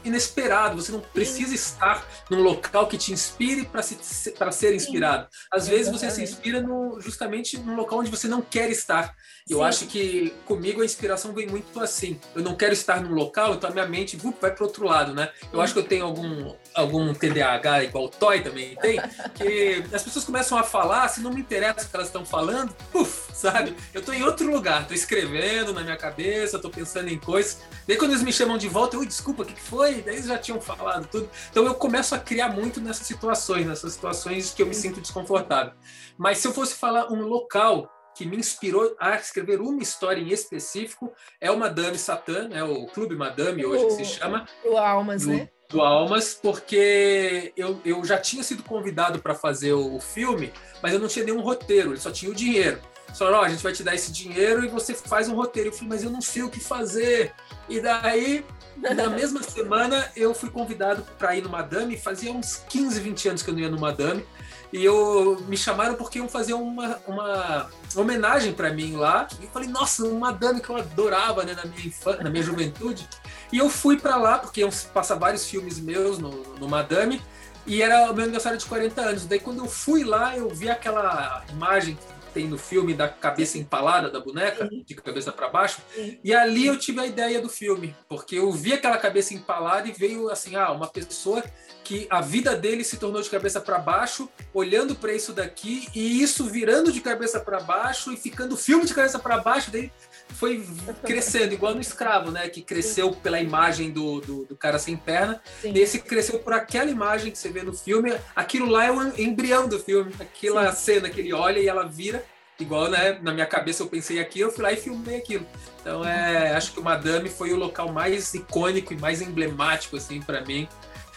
inesperado. 0.08 0.76
Você 0.76 0.92
não 0.92 1.00
precisa 1.00 1.54
estar 1.54 2.06
num 2.30 2.42
local 2.42 2.86
que 2.86 2.98
te 2.98 3.12
inspire 3.12 3.64
para 3.64 3.82
se, 3.82 3.98
ser 4.02 4.74
inspirado. 4.74 5.28
Às 5.52 5.68
vezes 5.68 5.92
você 5.92 6.10
se 6.10 6.22
inspira 6.22 6.60
no, 6.60 7.00
justamente 7.00 7.58
num 7.58 7.76
local 7.76 8.00
onde 8.00 8.10
você 8.10 8.28
não 8.28 8.42
quer 8.42 8.70
estar. 8.70 9.14
E 9.48 9.52
eu 9.52 9.62
acho 9.62 9.86
que 9.86 10.30
comigo 10.44 10.82
a 10.82 10.84
inspiração 10.84 11.32
vem 11.32 11.46
muito 11.46 11.80
assim. 11.80 12.20
Eu 12.34 12.42
não 12.42 12.54
quero 12.54 12.74
estar 12.74 13.00
num 13.00 13.14
local, 13.14 13.54
então 13.54 13.70
a 13.70 13.72
minha 13.72 13.86
mente 13.86 14.16
uh, 14.16 14.34
vai 14.38 14.54
para 14.54 14.64
outro 14.64 14.84
lado, 14.84 15.14
né? 15.14 15.30
Eu 15.50 15.60
acho 15.60 15.72
que 15.72 15.78
eu 15.78 15.84
tenho 15.84 16.04
algum, 16.04 16.54
algum 16.74 17.14
TDAH, 17.14 17.84
igual 17.84 18.04
o 18.04 18.08
Toy 18.10 18.42
também 18.42 18.76
tem, 18.76 19.00
que 19.34 19.84
as 19.90 20.02
pessoas 20.02 20.24
começam 20.24 20.58
a 20.58 20.62
falar, 20.62 21.08
se 21.08 21.22
não 21.22 21.32
me 21.32 21.40
interessa 21.40 21.86
o 21.86 21.88
que 21.88 21.96
elas 21.96 22.08
estão 22.08 22.26
falando, 22.26 22.74
puf, 22.92 23.32
sabe? 23.34 23.74
Eu 23.94 24.00
estou 24.00 24.14
em 24.14 24.22
outro 24.22 24.50
lugar, 24.50 24.82
estou 24.82 24.94
escrevendo 24.94 25.72
na 25.72 25.80
minha 25.82 25.96
cabeça, 25.96 26.56
estou 26.56 26.70
pensando 26.70 27.08
em 27.08 27.18
coisas. 27.18 27.58
Daí 27.86 27.96
quando 27.96 28.10
eles 28.10 28.22
me 28.22 28.32
chamam 28.32 28.58
de 28.58 28.68
volta, 28.68 28.96
eu, 28.96 29.04
desculpa, 29.04 29.44
o 29.44 29.46
que, 29.46 29.54
que 29.54 29.62
foi? 29.62 29.97
Daí 30.02 30.14
eles 30.14 30.26
já 30.26 30.38
tinham 30.38 30.60
falado 30.60 31.06
tudo. 31.08 31.28
Então 31.50 31.64
eu 31.64 31.74
começo 31.74 32.14
a 32.14 32.18
criar 32.18 32.48
muito 32.48 32.80
nessas 32.80 33.06
situações, 33.06 33.66
nessas 33.66 33.92
situações 33.92 34.52
que 34.52 34.62
eu 34.62 34.66
me 34.66 34.74
sinto 34.74 35.00
desconfortável. 35.00 35.72
Mas 36.16 36.38
se 36.38 36.48
eu 36.48 36.52
fosse 36.52 36.74
falar 36.74 37.12
um 37.12 37.22
local 37.22 37.90
que 38.18 38.26
me 38.26 38.36
inspirou 38.36 38.96
a 38.98 39.14
escrever 39.14 39.60
uma 39.60 39.80
história 39.80 40.20
em 40.20 40.28
específico 40.28 41.12
é 41.40 41.52
o 41.52 41.58
Madame 41.58 41.96
Satã, 41.96 42.48
né, 42.48 42.64
o 42.64 42.86
Clube 42.86 43.14
Madame 43.14 43.64
hoje 43.64 43.84
o, 43.84 43.86
que 43.86 43.92
se 43.92 44.04
chama. 44.04 44.44
O 44.64 44.76
Almas, 44.76 45.22
do, 45.22 45.30
né? 45.30 45.48
Do 45.68 45.80
Almas, 45.80 46.34
porque 46.34 47.52
eu, 47.56 47.80
eu 47.84 48.04
já 48.04 48.18
tinha 48.18 48.42
sido 48.42 48.64
convidado 48.64 49.20
para 49.20 49.36
fazer 49.36 49.72
o, 49.72 50.00
filme, 50.00 50.52
mas 50.82 50.92
eu 50.92 50.98
não 50.98 51.06
tinha 51.06 51.24
nenhum 51.24 51.40
roteiro, 51.40 51.90
ele 51.90 52.00
só 52.00 52.10
tinha 52.10 52.32
o 52.32 52.34
dinheiro. 52.34 52.80
Falaram, 53.16 53.38
oh, 53.38 53.42
a 53.42 53.48
gente 53.48 53.62
vai 53.62 53.72
te 53.72 53.82
dar 53.82 53.94
esse 53.94 54.12
dinheiro 54.12 54.64
e 54.64 54.68
você 54.68 54.94
faz 54.94 55.28
um 55.28 55.34
roteiro. 55.34 55.68
Eu 55.70 55.72
falei, 55.72 55.88
mas 55.88 56.02
eu 56.02 56.10
não 56.10 56.20
sei 56.20 56.42
o 56.42 56.50
que 56.50 56.60
fazer. 56.60 57.32
E 57.68 57.80
daí, 57.80 58.44
na 58.80 59.08
mesma 59.08 59.42
semana, 59.42 60.10
eu 60.16 60.34
fui 60.34 60.50
convidado 60.50 61.04
para 61.18 61.36
ir 61.36 61.42
no 61.42 61.48
Madame. 61.48 61.96
Fazia 61.96 62.32
uns 62.32 62.62
15, 62.68 63.00
20 63.00 63.28
anos 63.28 63.42
que 63.42 63.50
eu 63.50 63.54
não 63.54 63.60
ia 63.60 63.68
no 63.68 63.80
Madame. 63.80 64.24
E 64.72 64.84
eu 64.84 65.42
me 65.48 65.56
chamaram 65.56 65.94
porque 65.94 66.18
iam 66.18 66.28
fazer 66.28 66.52
uma, 66.52 66.98
uma 67.06 67.70
homenagem 67.96 68.52
para 68.52 68.72
mim 68.72 68.96
lá. 68.96 69.26
E 69.40 69.44
eu 69.44 69.50
falei, 69.50 69.68
nossa, 69.68 70.04
uma 70.04 70.30
madame 70.30 70.60
que 70.60 70.68
eu 70.68 70.76
adorava 70.76 71.44
né, 71.44 71.54
na, 71.54 71.64
minha 71.64 71.86
infância, 71.86 72.22
na 72.22 72.30
minha 72.30 72.42
juventude. 72.42 73.08
E 73.50 73.58
eu 73.58 73.70
fui 73.70 73.98
para 73.98 74.16
lá, 74.16 74.38
porque 74.38 74.60
iam 74.60 74.70
passar 74.92 75.14
vários 75.14 75.48
filmes 75.48 75.80
meus 75.80 76.18
no, 76.18 76.30
no 76.58 76.68
Madame. 76.68 77.20
E 77.66 77.82
era 77.82 78.10
o 78.10 78.14
meu 78.14 78.24
aniversário 78.24 78.58
de 78.58 78.64
40 78.66 79.00
anos. 79.00 79.26
Daí 79.26 79.40
quando 79.40 79.58
eu 79.58 79.66
fui 79.66 80.04
lá, 80.04 80.36
eu 80.36 80.48
vi 80.50 80.68
aquela 80.68 81.44
imagem 81.50 81.98
tem 82.38 82.46
no 82.46 82.56
filme 82.56 82.94
da 82.94 83.08
cabeça 83.08 83.58
empalada 83.58 84.08
da 84.08 84.20
boneca, 84.20 84.68
Sim. 84.68 84.84
de 84.86 84.94
cabeça 84.94 85.32
para 85.32 85.48
baixo. 85.48 85.82
Sim. 85.92 86.20
E 86.22 86.32
ali 86.32 86.66
eu 86.66 86.78
tive 86.78 87.00
a 87.00 87.06
ideia 87.06 87.42
do 87.42 87.48
filme, 87.48 87.96
porque 88.08 88.36
eu 88.36 88.52
vi 88.52 88.72
aquela 88.72 88.96
cabeça 88.96 89.34
empalada 89.34 89.88
e 89.88 89.92
veio 89.92 90.30
assim, 90.30 90.54
ah, 90.54 90.70
uma 90.70 90.86
pessoa 90.86 91.42
que 91.82 92.06
a 92.08 92.20
vida 92.20 92.54
dele 92.54 92.84
se 92.84 92.96
tornou 92.96 93.20
de 93.20 93.28
cabeça 93.28 93.60
para 93.60 93.76
baixo, 93.78 94.28
olhando 94.54 94.94
para 94.94 95.12
isso 95.12 95.32
daqui 95.32 95.88
e 95.92 96.22
isso 96.22 96.44
virando 96.44 96.92
de 96.92 97.00
cabeça 97.00 97.40
para 97.40 97.58
baixo 97.58 98.12
e 98.12 98.16
ficando 98.16 98.56
filme 98.56 98.86
de 98.86 98.94
cabeça 98.94 99.18
para 99.18 99.38
baixo, 99.38 99.72
daí 99.72 99.90
foi 100.34 100.64
crescendo, 101.04 101.52
igual 101.52 101.74
no 101.74 101.80
escravo, 101.80 102.30
né? 102.30 102.48
Que 102.48 102.62
cresceu 102.62 103.12
pela 103.12 103.40
imagem 103.40 103.90
do, 103.90 104.20
do, 104.20 104.44
do, 104.44 104.56
cara 104.56 104.78
sem 104.78 104.96
perna. 104.96 105.40
Sim. 105.60 105.72
Esse 105.74 105.98
cresceu 105.98 106.38
por 106.38 106.52
aquela 106.52 106.90
imagem 106.90 107.32
que 107.32 107.38
você 107.38 107.48
vê 107.48 107.62
no 107.62 107.72
filme. 107.72 108.14
Aquilo 108.34 108.66
lá 108.66 108.84
é 108.84 108.90
o 108.90 109.20
embrião 109.20 109.68
do 109.68 109.78
filme. 109.78 110.12
Aquela 110.20 110.72
Sim. 110.72 110.84
cena 110.84 111.10
que 111.10 111.20
ele 111.20 111.32
olha 111.32 111.58
e 111.58 111.68
ela 111.68 111.84
vira. 111.86 112.24
Igual, 112.60 112.90
né? 112.90 113.18
Na 113.22 113.32
minha 113.32 113.46
cabeça 113.46 113.84
eu 113.84 113.86
pensei 113.86 114.18
aqui, 114.18 114.40
eu 114.40 114.50
fui 114.50 114.64
lá 114.64 114.72
e 114.72 114.76
filmei 114.76 115.16
aquilo. 115.16 115.46
Então, 115.80 116.04
é, 116.04 116.54
acho 116.54 116.72
que 116.72 116.80
o 116.80 116.82
Madame 116.82 117.28
foi 117.28 117.52
o 117.52 117.56
local 117.56 117.92
mais 117.92 118.34
icônico 118.34 118.92
e 118.92 118.96
mais 118.96 119.22
emblemático, 119.22 119.96
assim, 119.96 120.20
para 120.20 120.40
mim. 120.40 120.68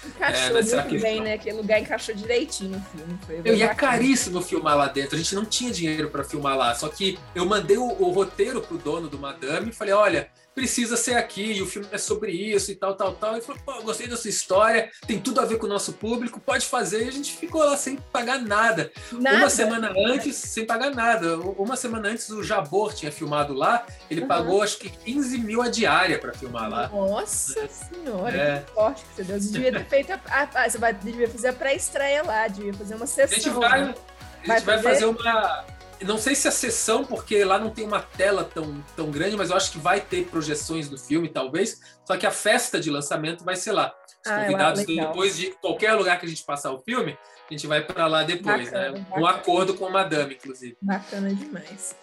Encaixou 0.05 0.57
é, 0.57 0.63
muito 0.63 1.01
bem, 1.01 1.21
né? 1.21 1.33
Aquele 1.33 1.57
lugar 1.57 1.79
encaixou 1.79 2.15
direitinho 2.15 2.71
no 2.71 2.81
filme. 2.81 3.19
Foi 3.25 3.41
eu, 3.43 3.55
e 3.55 3.61
é 3.61 3.73
caríssimo 3.73 4.41
filmar 4.41 4.75
lá 4.75 4.87
dentro. 4.87 5.15
A 5.15 5.17
gente 5.17 5.35
não 5.35 5.45
tinha 5.45 5.71
dinheiro 5.71 6.09
para 6.09 6.23
filmar 6.23 6.57
lá. 6.57 6.73
Só 6.73 6.89
que 6.89 7.19
eu 7.35 7.45
mandei 7.45 7.77
o, 7.77 7.85
o 7.85 8.11
roteiro 8.11 8.61
pro 8.61 8.77
dono 8.77 9.07
do 9.07 9.19
Madame 9.19 9.69
e 9.69 9.73
falei: 9.73 9.93
olha, 9.93 10.29
precisa 10.53 10.97
ser 10.97 11.15
aqui, 11.15 11.53
e 11.53 11.61
o 11.61 11.65
filme 11.65 11.87
é 11.91 11.97
sobre 11.97 12.31
isso 12.31 12.71
e 12.71 12.75
tal, 12.75 12.95
tal, 12.95 13.13
tal. 13.13 13.37
E 13.37 13.41
falou, 13.41 13.61
pô, 13.65 13.81
gostei 13.81 14.07
da 14.07 14.17
sua 14.17 14.29
história, 14.29 14.91
tem 15.07 15.19
tudo 15.19 15.39
a 15.39 15.45
ver 15.45 15.57
com 15.57 15.65
o 15.65 15.69
nosso 15.69 15.93
público, 15.93 16.39
pode 16.39 16.65
fazer. 16.65 17.05
E 17.05 17.07
a 17.07 17.11
gente 17.11 17.35
ficou 17.35 17.63
lá 17.63 17.77
sem 17.77 17.95
pagar 18.11 18.39
nada. 18.39 18.91
nada. 19.11 19.37
Uma 19.37 19.49
semana 19.49 19.93
antes, 19.97 20.35
sem 20.35 20.65
pagar 20.65 20.91
nada. 20.91 21.37
Uma 21.37 21.75
semana 21.75 22.09
antes, 22.09 22.29
o 22.29 22.43
Jabor 22.43 22.93
tinha 22.93 23.11
filmado 23.11 23.53
lá, 23.53 23.85
ele 24.09 24.21
uhum. 24.21 24.27
pagou 24.27 24.61
acho 24.61 24.77
que 24.77 24.89
15 24.89 25.37
mil 25.39 25.61
a 25.61 25.69
diária 25.69 26.19
para 26.19 26.33
filmar 26.33 26.69
lá. 26.69 26.87
Nossa 26.89 27.59
é. 27.59 27.67
senhora, 27.67 28.37
é. 28.37 28.59
que 28.59 28.73
forte 28.73 29.03
que 29.03 29.15
você 29.15 29.23
deu. 29.23 29.41
Você 29.41 29.51
devia 29.51 29.71
ter 29.71 29.85
feito 29.85 30.13
a, 30.13 30.19
a, 30.27 30.63
a, 30.63 30.69
você 30.69 30.77
vai, 30.77 30.93
devia 30.93 31.29
fazer 31.29 31.47
a 31.47 31.53
pré-estreia 31.53 32.23
lá, 32.23 32.47
devia 32.47 32.73
fazer 32.73 32.95
uma 32.95 33.07
sessão. 33.07 33.37
A 33.37 33.39
gente 33.39 33.49
vai, 33.49 33.85
né? 33.85 33.95
a 33.95 34.55
gente 34.55 34.65
vai, 34.65 34.77
vai 34.77 34.83
fazer 34.83 35.05
uma 35.05 35.65
não 36.03 36.17
sei 36.17 36.35
se 36.35 36.47
a 36.47 36.51
sessão, 36.51 37.05
porque 37.05 37.43
lá 37.43 37.59
não 37.59 37.69
tem 37.69 37.85
uma 37.85 38.01
tela 38.01 38.43
tão, 38.43 38.83
tão 38.95 39.11
grande, 39.11 39.35
mas 39.35 39.49
eu 39.49 39.55
acho 39.55 39.71
que 39.71 39.77
vai 39.77 40.01
ter 40.01 40.25
projeções 40.25 40.89
do 40.89 40.97
filme, 40.97 41.29
talvez. 41.29 41.79
Só 42.05 42.17
que 42.17 42.25
a 42.25 42.31
festa 42.31 42.79
de 42.79 42.89
lançamento 42.89 43.43
vai 43.43 43.55
ser 43.55 43.71
lá. 43.71 43.93
Os 44.25 44.31
ah, 44.31 44.41
convidados, 44.41 44.85
depois 44.85 45.37
de 45.37 45.51
qualquer 45.61 45.93
lugar 45.93 46.19
que 46.19 46.25
a 46.25 46.29
gente 46.29 46.43
passar 46.43 46.71
o 46.71 46.79
filme, 46.79 47.17
a 47.49 47.53
gente 47.53 47.67
vai 47.67 47.81
para 47.81 48.07
lá 48.07 48.23
depois, 48.23 48.65
bacana, 48.65 48.91
né? 48.91 49.05
Um 49.17 49.25
acordo 49.25 49.73
com 49.73 49.85
a 49.85 49.89
Madame, 49.89 50.35
inclusive. 50.35 50.77
Bacana 50.81 51.33
demais. 51.33 51.95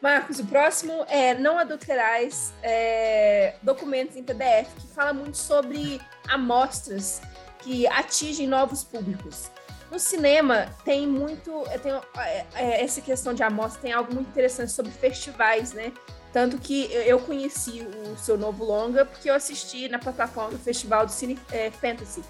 Marcos, 0.00 0.38
o 0.38 0.46
próximo 0.46 1.04
é 1.08 1.34
Não 1.34 1.58
Adulterais 1.58 2.52
é, 2.62 3.56
Documentos 3.62 4.16
em 4.16 4.22
PDF, 4.22 4.68
que 4.78 4.86
fala 4.94 5.12
muito 5.12 5.36
sobre 5.36 6.00
amostras 6.28 7.20
que 7.60 7.86
atingem 7.88 8.46
novos 8.46 8.84
públicos. 8.84 9.50
No 9.90 9.98
cinema 9.98 10.66
tem 10.84 11.06
muito, 11.06 11.64
tem 11.82 11.92
é, 12.18 12.46
é, 12.54 12.84
essa 12.84 13.00
questão 13.00 13.32
de 13.32 13.42
amostra 13.42 13.80
tem 13.80 13.92
algo 13.92 14.12
muito 14.14 14.28
interessante 14.28 14.72
sobre 14.72 14.90
festivais, 14.90 15.72
né? 15.72 15.92
Tanto 16.32 16.58
que 16.58 16.92
eu 16.92 17.18
conheci 17.20 17.80
o 17.80 18.18
seu 18.18 18.36
novo 18.36 18.64
longa 18.64 19.04
porque 19.04 19.30
eu 19.30 19.34
assisti 19.34 19.88
na 19.88 19.98
plataforma 19.98 20.50
do 20.50 20.58
Festival 20.58 21.06
do 21.06 21.12
Cine 21.12 21.38
é, 21.50 21.70
Fantasy. 21.70 22.22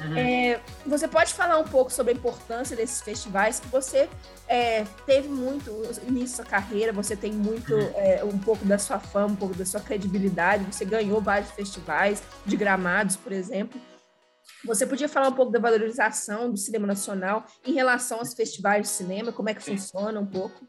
Uhum. 0.00 0.16
É, 0.16 0.60
você 0.86 1.08
pode 1.08 1.34
falar 1.34 1.58
um 1.58 1.64
pouco 1.64 1.92
sobre 1.92 2.12
a 2.12 2.16
importância 2.16 2.76
desses 2.76 3.00
festivais 3.00 3.58
que 3.58 3.66
você 3.66 4.08
é, 4.46 4.84
teve 5.06 5.28
muito 5.28 5.70
início 6.06 6.44
da 6.44 6.48
carreira, 6.48 6.92
você 6.92 7.16
tem 7.16 7.32
muito 7.32 7.74
uhum. 7.74 7.92
é, 7.96 8.22
um 8.24 8.38
pouco 8.38 8.64
da 8.64 8.78
sua 8.78 9.00
fama, 9.00 9.32
um 9.32 9.36
pouco 9.36 9.54
da 9.54 9.66
sua 9.66 9.80
credibilidade, 9.80 10.64
você 10.64 10.84
ganhou 10.84 11.20
vários 11.20 11.50
festivais 11.50 12.22
de 12.46 12.56
gramados, 12.56 13.16
por 13.16 13.32
exemplo. 13.32 13.80
Você 14.64 14.86
podia 14.86 15.08
falar 15.08 15.28
um 15.28 15.32
pouco 15.32 15.52
da 15.52 15.58
valorização 15.58 16.50
do 16.50 16.56
cinema 16.56 16.86
nacional 16.86 17.44
em 17.64 17.72
relação 17.72 18.18
aos 18.18 18.34
festivais 18.34 18.82
de 18.82 18.88
cinema, 18.88 19.32
como 19.32 19.48
é 19.48 19.54
que 19.54 19.62
funciona 19.62 20.18
um 20.18 20.26
pouco? 20.26 20.66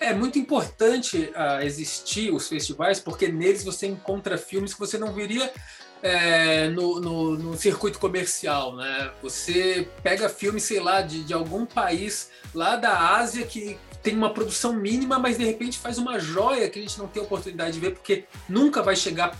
É 0.00 0.14
muito 0.14 0.38
importante 0.38 1.30
uh, 1.36 1.62
existir 1.62 2.32
os 2.32 2.48
festivais, 2.48 2.98
porque 2.98 3.28
neles 3.28 3.62
você 3.62 3.86
encontra 3.86 4.38
filmes 4.38 4.72
que 4.72 4.80
você 4.80 4.96
não 4.96 5.12
viria 5.12 5.52
é, 6.02 6.68
no, 6.68 7.00
no, 7.00 7.36
no, 7.36 7.56
circuito 7.56 7.98
comercial, 7.98 8.74
né? 8.76 9.10
Você 9.22 9.86
pega 10.02 10.30
filmes, 10.30 10.62
sei 10.62 10.80
lá, 10.80 11.02
de, 11.02 11.22
de 11.22 11.34
algum 11.34 11.66
país 11.66 12.30
lá 12.54 12.76
da 12.76 13.16
Ásia 13.16 13.44
que 13.44 13.78
tem 14.02 14.16
uma 14.16 14.32
produção 14.32 14.72
mínima, 14.72 15.18
mas 15.18 15.36
de 15.36 15.44
repente 15.44 15.78
faz 15.78 15.98
uma 15.98 16.18
joia 16.18 16.70
que 16.70 16.78
a 16.78 16.82
gente 16.82 16.98
não 16.98 17.06
tem 17.06 17.22
oportunidade 17.22 17.72
de 17.72 17.80
ver, 17.80 17.92
porque 17.92 18.24
nunca 18.48 18.82
vai 18.82 18.96
chegar 18.96 19.36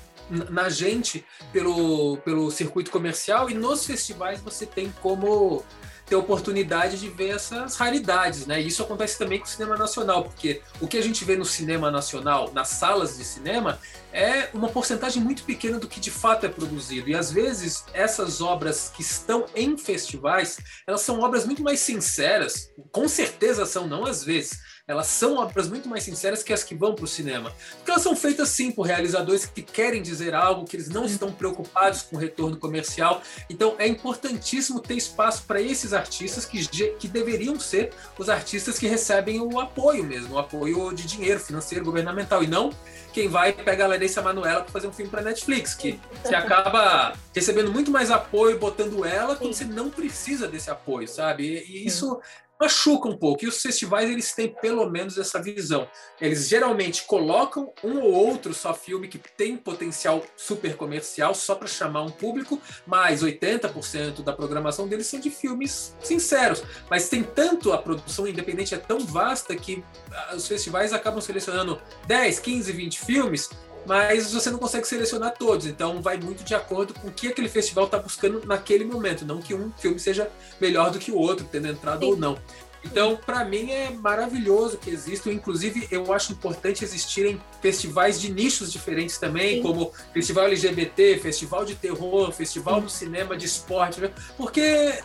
na 0.49 0.68
gente 0.68 1.24
pelo, 1.53 2.16
pelo 2.18 2.51
circuito 2.51 2.91
comercial 2.91 3.51
e 3.51 3.55
nos 3.55 3.85
festivais 3.85 4.41
você 4.41 4.64
tem 4.64 4.93
como 5.03 5.64
ter 6.11 6.16
oportunidade 6.16 6.99
de 6.99 7.09
ver 7.09 7.37
essas 7.37 7.76
raridades, 7.76 8.45
né? 8.45 8.61
E 8.61 8.66
isso 8.66 8.83
acontece 8.83 9.16
também 9.16 9.39
com 9.39 9.45
o 9.45 9.49
cinema 9.49 9.76
nacional, 9.76 10.24
porque 10.24 10.61
o 10.81 10.89
que 10.89 10.99
a 10.99 11.03
gente 11.03 11.24
vê 11.24 11.37
no 11.37 11.45
cinema 11.45 11.89
nacional, 11.89 12.51
nas 12.53 12.68
salas 12.68 13.16
de 13.16 13.24
cinema, 13.24 13.78
é 14.12 14.48
uma 14.52 14.68
porcentagem 14.68 15.22
muito 15.22 15.44
pequena 15.44 15.78
do 15.78 15.88
que 15.88 16.00
de 16.00 16.11
fato 16.11 16.46
é 16.46 16.48
produzido. 16.48 17.08
E 17.08 17.14
às 17.14 17.30
vezes 17.30 17.84
essas 17.92 18.40
obras 18.40 18.90
que 18.94 19.02
estão 19.02 19.46
em 19.54 19.76
festivais, 19.76 20.58
elas 20.86 21.02
são 21.02 21.20
obras 21.20 21.44
muito 21.44 21.62
mais 21.62 21.80
sinceras, 21.80 22.72
com 22.90 23.08
certeza 23.08 23.64
são, 23.66 23.86
não 23.86 24.04
às 24.04 24.24
vezes, 24.24 24.58
elas 24.90 25.06
são 25.06 25.36
obras 25.36 25.68
muito 25.68 25.88
mais 25.88 26.02
sinceras 26.02 26.42
que 26.42 26.52
as 26.52 26.64
que 26.64 26.74
vão 26.74 26.96
para 26.96 27.04
o 27.04 27.08
cinema. 27.08 27.54
Porque 27.76 27.92
elas 27.92 28.02
são 28.02 28.16
feitas 28.16 28.48
sim 28.48 28.72
por 28.72 28.86
realizadores 28.86 29.46
que 29.46 29.62
querem 29.62 30.02
dizer 30.02 30.34
algo, 30.34 30.64
que 30.64 30.74
eles 30.74 30.88
não 30.88 31.04
estão 31.04 31.32
preocupados 31.32 32.02
com 32.02 32.16
o 32.16 32.18
retorno 32.18 32.56
comercial. 32.56 33.22
Então 33.48 33.76
é 33.78 33.86
importantíssimo 33.86 34.80
ter 34.80 34.96
espaço 34.96 35.44
para 35.46 35.61
esses 35.61 35.92
artistas 35.92 36.44
que, 36.44 36.66
que 36.98 37.06
deveriam 37.06 37.58
ser 37.61 37.92
os 38.18 38.28
artistas 38.28 38.80
que 38.80 38.88
recebem 38.88 39.40
o 39.40 39.61
apoio 39.61 40.02
mesmo, 40.02 40.34
o 40.34 40.38
apoio 40.38 40.92
de 40.92 41.06
dinheiro 41.06 41.38
financeiro, 41.38 41.84
governamental, 41.84 42.42
e 42.42 42.48
não 42.48 42.70
quem 43.12 43.28
vai 43.28 43.52
pegar 43.52 43.86
a 43.86 43.88
Larissa 43.88 44.22
Manuela 44.22 44.62
para 44.62 44.72
fazer 44.72 44.86
um 44.88 44.92
filme 44.92 45.11
para 45.11 45.22
Netflix, 45.22 45.74
que 45.74 45.98
você 46.22 46.34
acaba 46.34 47.14
recebendo 47.34 47.72
muito 47.72 47.90
mais 47.90 48.11
apoio 48.11 48.58
botando 48.58 49.04
ela 49.04 49.36
quando 49.36 49.54
você 49.54 49.64
não 49.64 49.90
precisa 49.90 50.46
desse 50.48 50.70
apoio, 50.70 51.08
sabe? 51.08 51.44
E, 51.44 51.82
e 51.82 51.86
isso 51.86 52.20
machuca 52.61 53.08
um 53.08 53.16
pouco. 53.16 53.44
E 53.44 53.48
os 53.48 53.61
festivais 53.61 54.11
eles 54.11 54.32
têm 54.32 54.48
pelo 54.48 54.88
menos 54.88 55.16
essa 55.16 55.40
visão. 55.40 55.88
Eles 56.20 56.48
geralmente 56.48 57.04
colocam 57.04 57.72
um 57.82 58.00
ou 58.00 58.12
outro 58.12 58.52
só 58.52 58.74
filme 58.74 59.08
que 59.08 59.18
tem 59.18 59.56
potencial 59.56 60.22
super 60.36 60.76
comercial 60.76 61.34
só 61.34 61.54
para 61.54 61.66
chamar 61.66 62.02
um 62.02 62.11
público, 62.11 62.61
mas 62.86 63.22
80% 63.22 64.22
da 64.22 64.32
programação 64.32 64.86
deles 64.86 65.06
são 65.06 65.18
de 65.18 65.30
filmes 65.30 65.96
sinceros. 66.02 66.62
Mas 66.90 67.08
tem 67.08 67.22
tanto 67.22 67.72
a 67.72 67.78
produção 67.78 68.26
independente 68.26 68.74
é 68.74 68.78
tão 68.78 69.00
vasta 69.00 69.56
que 69.56 69.82
ah, 70.12 70.34
os 70.36 70.46
festivais 70.46 70.92
acabam 70.92 71.20
selecionando 71.20 71.80
10, 72.06 72.38
15, 72.40 72.72
20 72.72 73.00
filmes 73.00 73.48
mas 73.87 74.33
você 74.33 74.51
não 74.51 74.59
consegue 74.59 74.87
selecionar 74.87 75.35
todos, 75.39 75.66
então 75.66 76.01
vai 76.03 76.18
muito 76.18 76.45
de 76.45 76.55
acordo 76.55 76.95
com 76.95 77.09
o 77.09 77.12
que 77.12 77.28
aquele 77.28 77.49
festival 77.49 77.87
está 77.87 77.99
buscando 77.99 78.43
naquele 78.47 78.85
momento, 78.85 79.24
não 79.24 79.41
que 79.41 79.55
um 79.55 79.72
filme 79.78 79.99
seja 79.99 80.31
melhor 80.61 80.91
do 80.91 80.99
que 80.99 81.11
o 81.11 81.16
outro, 81.16 81.47
tendo 81.51 81.68
entrado 81.68 82.01
Sim. 82.01 82.12
ou 82.12 82.16
não. 82.16 82.39
Então, 82.85 83.16
para 83.16 83.45
mim 83.45 83.70
é 83.70 83.91
maravilhoso 83.91 84.78
que 84.78 84.91
existam. 84.91 85.31
Inclusive, 85.31 85.87
eu 85.91 86.12
acho 86.12 86.33
importante 86.33 86.83
existirem 86.83 87.41
festivais 87.61 88.20
de 88.20 88.33
nichos 88.33 88.72
diferentes 88.72 89.18
também, 89.18 89.57
Sim. 89.57 89.62
como 89.62 89.93
Festival 90.12 90.47
LGBT, 90.47 91.18
Festival 91.18 91.64
de 91.64 91.74
Terror, 91.74 92.33
Festival 92.33 92.76
Sim. 92.76 92.81
do 92.81 92.91
Cinema, 92.91 93.37
de 93.37 93.47
Esporte, 93.47 94.01
porque 94.37 94.99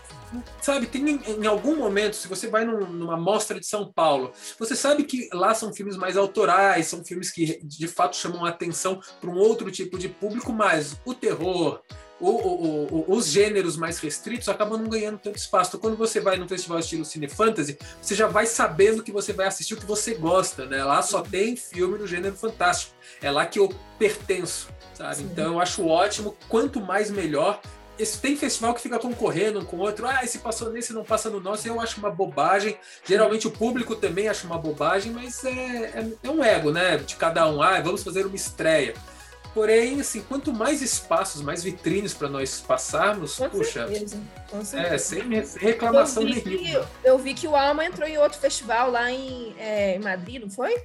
sabe, 0.61 0.87
tem 0.87 1.07
em, 1.09 1.45
algum 1.45 1.75
momento, 1.75 2.15
se 2.15 2.27
você 2.27 2.47
vai 2.47 2.65
num, 2.65 2.85
numa 2.87 3.17
mostra 3.17 3.59
de 3.59 3.65
São 3.65 3.91
Paulo, 3.91 4.31
você 4.57 4.75
sabe 4.75 5.03
que 5.03 5.29
lá 5.33 5.53
são 5.53 5.73
filmes 5.73 5.97
mais 5.97 6.17
autorais, 6.17 6.87
são 6.87 7.03
filmes 7.03 7.31
que 7.31 7.59
de 7.63 7.87
fato 7.87 8.15
chamam 8.15 8.45
a 8.45 8.49
atenção 8.49 8.99
para 9.19 9.29
um 9.29 9.37
outro 9.37 9.69
tipo 9.71 9.97
de 9.97 10.09
público, 10.09 10.51
mas 10.51 10.99
o 11.05 11.13
terror, 11.13 11.81
o, 12.19 12.29
o, 12.29 12.87
o, 12.87 13.13
os 13.13 13.27
gêneros 13.27 13.75
mais 13.75 13.99
restritos 13.99 14.47
acabam 14.47 14.79
não 14.79 14.89
ganhando 14.89 15.19
tanto 15.19 15.37
espaço. 15.37 15.71
Então, 15.71 15.79
quando 15.79 15.97
você 15.97 16.19
vai 16.19 16.37
num 16.37 16.47
festival 16.47 16.79
estilo 16.79 17.03
Cine 17.03 17.27
Fantasy, 17.27 17.77
você 18.01 18.15
já 18.15 18.27
vai 18.27 18.45
sabendo 18.45 19.03
que 19.03 19.11
você 19.11 19.33
vai 19.33 19.47
assistir 19.47 19.73
o 19.73 19.77
que 19.77 19.85
você 19.85 20.15
gosta, 20.15 20.65
né? 20.65 20.83
Lá 20.83 21.01
só 21.01 21.21
tem 21.21 21.55
filme 21.55 21.97
do 21.97 22.07
gênero 22.07 22.35
fantástico. 22.35 22.93
É 23.21 23.29
lá 23.29 23.45
que 23.45 23.59
eu 23.59 23.73
pertenço, 23.99 24.69
sabe? 24.93 25.17
Sim. 25.17 25.29
Então 25.31 25.53
eu 25.53 25.59
acho 25.59 25.85
ótimo, 25.85 26.35
quanto 26.47 26.79
mais 26.79 27.11
melhor 27.11 27.61
esse, 27.97 28.19
tem 28.19 28.35
festival 28.35 28.73
que 28.73 28.81
fica 28.81 28.99
concorrendo 28.99 29.65
com 29.65 29.77
outro, 29.77 30.07
ah, 30.07 30.21
esse 30.23 30.39
passou 30.39 30.71
nesse, 30.71 30.93
não 30.93 31.03
passa 31.03 31.29
no 31.29 31.39
nosso, 31.39 31.67
eu 31.67 31.79
acho 31.79 31.99
uma 31.99 32.11
bobagem. 32.11 32.77
Geralmente 33.03 33.47
o 33.47 33.51
público 33.51 33.95
também 33.95 34.27
acha 34.27 34.45
uma 34.45 34.57
bobagem, 34.57 35.11
mas 35.11 35.43
é, 35.43 35.49
é, 35.49 36.07
é 36.23 36.29
um 36.29 36.43
ego, 36.43 36.71
né? 36.71 36.97
De 36.97 37.15
cada 37.15 37.49
um, 37.49 37.61
ah, 37.61 37.79
vamos 37.81 38.03
fazer 38.03 38.25
uma 38.25 38.35
estreia. 38.35 38.93
Porém, 39.55 40.01
assim, 40.01 40.21
quanto 40.21 40.51
mais 40.51 40.81
espaços, 40.81 41.41
mais 41.41 41.63
vitrines 41.63 42.13
para 42.13 42.27
nós 42.27 42.59
passarmos, 42.59 43.37
com 43.37 43.49
puxa. 43.49 43.87
Certeza, 43.87 44.21
com 44.51 44.65
certeza. 44.65 44.93
É, 44.93 44.97
sem, 44.97 45.21
reclamação 45.57 46.23
eu 46.23 46.29
nenhuma. 46.29 46.41
Que, 46.41 46.87
eu 47.05 47.17
vi 47.17 47.33
que 47.33 47.47
o 47.47 47.55
Alma 47.55 47.85
entrou 47.85 48.05
em 48.05 48.17
outro 48.17 48.37
festival 48.37 48.91
lá 48.91 49.09
em, 49.09 49.55
é, 49.57 49.95
em 49.95 49.99
Madrid, 49.99 50.41
não 50.41 50.49
foi? 50.49 50.75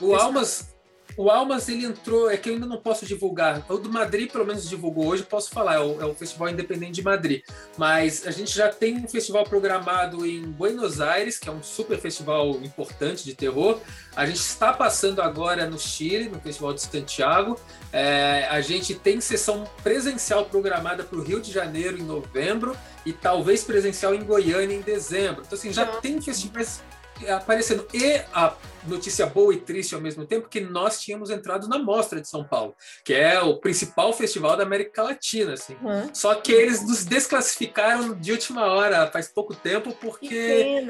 O 0.00 0.14
Almas, 0.14 0.71
o 1.16 1.30
Almas, 1.30 1.68
ele 1.68 1.84
entrou, 1.84 2.30
é 2.30 2.36
que 2.36 2.48
eu 2.48 2.54
ainda 2.54 2.66
não 2.66 2.78
posso 2.78 3.04
divulgar. 3.04 3.64
O 3.68 3.76
do 3.76 3.90
Madrid, 3.90 4.30
pelo 4.30 4.46
menos 4.46 4.68
divulgou 4.68 5.06
hoje, 5.06 5.22
posso 5.22 5.50
falar, 5.50 5.74
é 5.74 5.80
o, 5.80 6.00
é 6.00 6.06
o, 6.06 6.14
Festival 6.14 6.48
Independente 6.48 6.92
de 6.92 7.02
Madrid. 7.02 7.42
Mas 7.76 8.26
a 8.26 8.30
gente 8.30 8.54
já 8.54 8.68
tem 8.68 8.96
um 8.96 9.08
festival 9.08 9.44
programado 9.44 10.26
em 10.26 10.42
Buenos 10.42 11.00
Aires, 11.00 11.38
que 11.38 11.48
é 11.48 11.52
um 11.52 11.62
super 11.62 11.98
festival 11.98 12.50
importante 12.62 13.24
de 13.24 13.34
terror. 13.34 13.80
A 14.14 14.26
gente 14.26 14.40
está 14.40 14.72
passando 14.72 15.20
agora 15.20 15.66
no 15.68 15.78
Chile, 15.78 16.28
no 16.28 16.40
Festival 16.40 16.72
de 16.74 16.82
Santiago. 16.82 17.58
É, 17.92 18.46
a 18.50 18.60
gente 18.60 18.94
tem 18.94 19.20
sessão 19.20 19.64
presencial 19.82 20.46
programada 20.46 21.04
para 21.04 21.18
o 21.18 21.22
Rio 21.22 21.40
de 21.40 21.52
Janeiro 21.52 21.98
em 21.98 22.02
novembro 22.02 22.76
e 23.04 23.12
talvez 23.12 23.64
presencial 23.64 24.14
em 24.14 24.22
Goiânia 24.22 24.74
em 24.74 24.80
dezembro. 24.80 25.42
Então, 25.46 25.58
assim, 25.58 25.72
já 25.72 25.84
tem 25.84 26.20
festivais 26.20 26.80
aparecendo. 27.28 27.86
E 27.92 28.20
a 28.32 28.54
notícia 28.86 29.26
boa 29.26 29.54
e 29.54 29.58
triste 29.60 29.94
ao 29.94 30.00
mesmo 30.00 30.26
tempo 30.26 30.48
que 30.48 30.60
nós 30.60 31.00
tínhamos 31.00 31.30
entrado 31.30 31.68
na 31.68 31.78
Mostra 31.78 32.20
de 32.20 32.28
São 32.28 32.44
Paulo, 32.44 32.74
que 33.04 33.14
é 33.14 33.40
o 33.40 33.58
principal 33.58 34.12
festival 34.12 34.56
da 34.56 34.64
América 34.64 35.02
Latina, 35.02 35.54
assim. 35.54 35.76
Só 36.12 36.34
que 36.34 36.52
eles 36.52 36.82
nos 36.86 37.04
desclassificaram 37.04 38.14
de 38.14 38.32
última 38.32 38.66
hora, 38.66 39.10
faz 39.10 39.28
pouco 39.28 39.54
tempo, 39.54 39.92
porque 40.00 40.84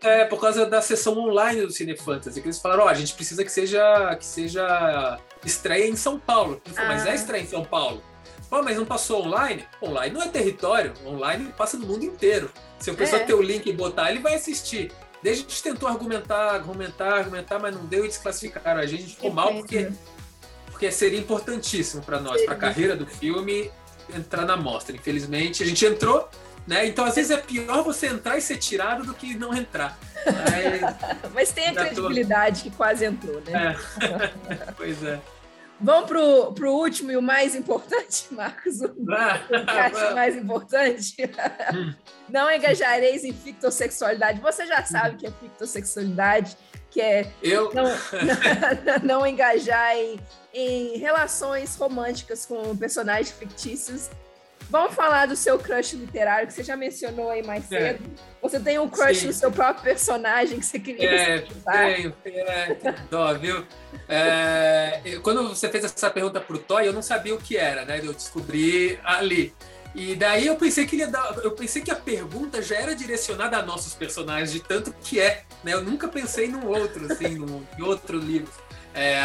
é 0.00 0.24
por 0.24 0.40
causa 0.40 0.66
da 0.66 0.82
sessão 0.82 1.16
online 1.18 1.62
do 1.62 1.70
Cine 1.70 1.96
Fantasy, 1.96 2.40
que 2.40 2.46
eles 2.46 2.58
falaram, 2.58 2.84
ó, 2.84 2.86
oh, 2.86 2.88
a 2.88 2.94
gente 2.94 3.14
precisa 3.14 3.42
que 3.42 3.50
seja 3.50 4.14
que 4.16 4.24
seja 4.24 5.18
estreia 5.44 5.88
em 5.88 5.96
São 5.96 6.18
Paulo. 6.18 6.60
Falei, 6.66 6.84
ah. 6.84 6.88
Mas 6.94 7.06
é 7.06 7.10
ah. 7.10 7.14
estreia 7.14 7.42
em 7.42 7.46
São 7.46 7.64
Paulo. 7.64 8.02
Pô, 8.50 8.62
mas 8.62 8.76
não 8.76 8.84
passou 8.84 9.24
online? 9.24 9.64
Online 9.82 10.14
não 10.14 10.22
é 10.22 10.28
território, 10.28 10.92
online 11.04 11.52
passa 11.56 11.76
no 11.78 11.86
mundo 11.86 12.04
inteiro. 12.04 12.50
Se 12.78 12.90
o 12.90 12.94
pessoal 12.94 13.22
é. 13.22 13.24
ter 13.24 13.34
o 13.34 13.42
link 13.42 13.66
e 13.66 13.72
botar, 13.72 14.10
ele 14.10 14.20
vai 14.20 14.34
assistir. 14.34 14.92
Daí 15.24 15.32
a 15.32 15.36
gente 15.36 15.62
tentou 15.62 15.88
argumentar, 15.88 16.52
argumentar, 16.52 17.14
argumentar, 17.14 17.58
mas 17.58 17.74
não 17.74 17.86
deu 17.86 18.04
e 18.04 18.08
desclassificaram. 18.08 18.78
A 18.78 18.84
gente 18.84 19.04
ficou 19.04 19.32
mal 19.32 19.54
porque, 19.54 19.90
porque 20.66 20.90
seria 20.92 21.18
importantíssimo 21.18 22.02
para 22.02 22.20
nós, 22.20 22.42
para 22.42 22.52
a 22.52 22.58
carreira 22.58 22.94
do 22.94 23.06
filme, 23.06 23.72
entrar 24.14 24.44
na 24.44 24.54
mostra. 24.54 24.94
Infelizmente, 24.94 25.62
a 25.62 25.66
gente 25.66 25.82
entrou, 25.86 26.28
né? 26.66 26.86
Então, 26.86 27.06
às 27.06 27.14
vezes 27.14 27.30
é 27.30 27.38
pior 27.38 27.82
você 27.82 28.08
entrar 28.08 28.36
e 28.36 28.42
ser 28.42 28.58
tirado 28.58 29.02
do 29.02 29.14
que 29.14 29.34
não 29.34 29.54
entrar. 29.54 29.98
Mas 31.32 31.52
tem 31.56 31.68
a 31.68 31.72
credibilidade 31.72 32.62
tô... 32.62 32.68
que 32.68 32.76
quase 32.76 33.06
entrou, 33.06 33.40
né? 33.46 33.78
É. 34.02 34.72
pois 34.76 35.02
é. 35.02 35.18
Vamos 35.80 36.08
pro, 36.08 36.52
pro 36.52 36.72
último 36.72 37.10
e 37.10 37.16
o 37.16 37.22
mais 37.22 37.54
importante, 37.54 38.26
Marcos. 38.32 38.80
O, 38.80 38.86
o 38.86 39.04
mais 40.14 40.36
importante. 40.36 41.16
Hum. 41.74 41.94
Não 42.28 42.50
engajareis 42.50 43.24
em 43.24 43.32
fictossexualidade. 43.32 44.40
Você 44.40 44.66
já 44.66 44.84
sabe 44.84 45.16
que 45.16 45.26
é 45.26 45.30
fictossexualidade, 45.30 46.56
que 46.90 47.00
é 47.00 47.30
Eu... 47.42 47.72
não, 47.74 47.84
não, 47.84 49.18
não 49.20 49.26
engajar 49.26 49.96
em, 49.96 50.18
em 50.52 50.98
relações 50.98 51.76
românticas 51.76 52.46
com 52.46 52.76
personagens 52.76 53.32
fictícios 53.32 54.10
Vamos 54.70 54.94
falar 54.94 55.26
do 55.26 55.36
seu 55.36 55.58
crush 55.58 55.94
literário, 55.94 56.46
que 56.46 56.52
você 56.52 56.62
já 56.62 56.76
mencionou 56.76 57.30
aí 57.30 57.42
mais 57.42 57.70
é. 57.70 57.92
cedo. 57.92 58.04
Você 58.42 58.60
tem 58.60 58.78
um 58.78 58.88
crush 58.88 59.20
Sim. 59.20 59.26
no 59.28 59.32
seu 59.32 59.50
próprio 59.50 59.84
personagem 59.84 60.58
que 60.58 60.66
você 60.66 60.78
queria 60.78 61.10
É, 61.10 61.38
tenho, 61.40 62.14
é, 62.24 62.76
dó, 63.10 63.32
viu? 63.34 63.64
É, 64.08 65.00
quando 65.22 65.48
você 65.48 65.68
fez 65.68 65.84
essa 65.84 66.10
pergunta 66.10 66.40
pro 66.40 66.58
Toy, 66.58 66.86
eu 66.86 66.92
não 66.92 67.02
sabia 67.02 67.34
o 67.34 67.38
que 67.38 67.56
era, 67.56 67.84
né? 67.84 68.00
Eu 68.02 68.12
descobri 68.12 68.98
ali. 69.04 69.54
E 69.94 70.16
daí 70.16 70.48
eu 70.48 70.56
pensei 70.56 70.86
que 70.86 71.06
dar, 71.06 71.38
eu 71.44 71.52
pensei 71.52 71.80
que 71.80 71.90
a 71.90 71.96
pergunta 71.96 72.60
já 72.60 72.76
era 72.76 72.96
direcionada 72.96 73.58
a 73.58 73.62
nossos 73.62 73.94
personagens, 73.94 74.52
de 74.52 74.58
tanto 74.58 74.92
que 75.04 75.20
é, 75.20 75.44
né? 75.62 75.72
Eu 75.72 75.82
nunca 75.82 76.08
pensei 76.08 76.48
num 76.48 76.66
outro, 76.66 77.10
assim, 77.12 77.36
num, 77.36 77.62
em 77.78 77.82
outro 77.82 78.18
livro. 78.18 78.50
É, 78.92 79.20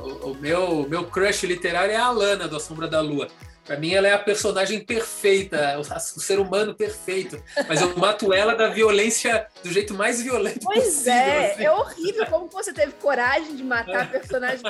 o, 0.00 0.30
o, 0.30 0.34
meu, 0.34 0.86
meu 0.88 1.04
crush 1.04 1.44
literário 1.44 1.92
é 1.92 1.96
a 1.96 2.06
Alana, 2.06 2.46
do 2.46 2.56
A 2.56 2.60
Sombra 2.60 2.86
da 2.86 3.00
Lua. 3.00 3.28
Para 3.64 3.76
mim, 3.76 3.94
ela 3.94 4.08
é 4.08 4.12
a 4.12 4.18
personagem 4.18 4.80
perfeita, 4.80 5.78
o, 5.78 6.20
ser 6.20 6.40
humano 6.40 6.74
perfeito. 6.74 7.40
Mas 7.68 7.80
eu 7.80 7.96
mato 7.96 8.32
ela 8.32 8.56
da 8.56 8.68
violência, 8.68 9.46
do 9.62 9.70
jeito 9.70 9.94
mais 9.94 10.20
violento 10.20 10.60
pois 10.64 10.84
possível. 10.84 11.04
Pois 11.04 11.06
é, 11.06 11.52
assim. 11.52 11.64
é 11.64 11.70
horrível 11.70 12.26
como 12.26 12.48
você 12.48 12.72
teve 12.72 12.92
coragem 12.94 13.54
de 13.54 13.62
matar 13.62 14.02
a 14.02 14.06
personagem, 14.06 14.62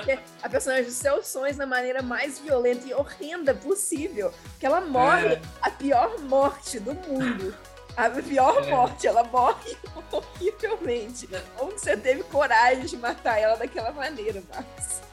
a 0.43 0.49
personagem 0.49 0.84
dos 0.84 0.95
seus 0.95 1.26
sonhos 1.26 1.57
da 1.57 1.64
maneira 1.64 2.03
mais 2.03 2.38
violenta 2.38 2.86
e 2.86 2.93
horrenda 2.93 3.55
possível. 3.55 4.32
Que 4.61 4.66
ela 4.66 4.80
morre 4.82 5.34
é. 5.34 5.40
a 5.62 5.70
pior 5.70 6.18
morte 6.20 6.78
do 6.78 6.95
mundo. 6.95 7.55
A 7.97 8.11
pior 8.11 8.62
é. 8.66 8.70
morte, 8.70 9.07
ela 9.07 9.24
morre 9.24 9.76
horrivelmente. 10.12 11.28
Como 11.57 11.72
você 11.72 11.97
teve 11.97 12.22
coragem 12.24 12.84
de 12.84 12.97
matar 12.99 13.38
ela 13.38 13.57
daquela 13.57 13.93
maneira, 13.93 14.43
Marcos? 14.53 15.11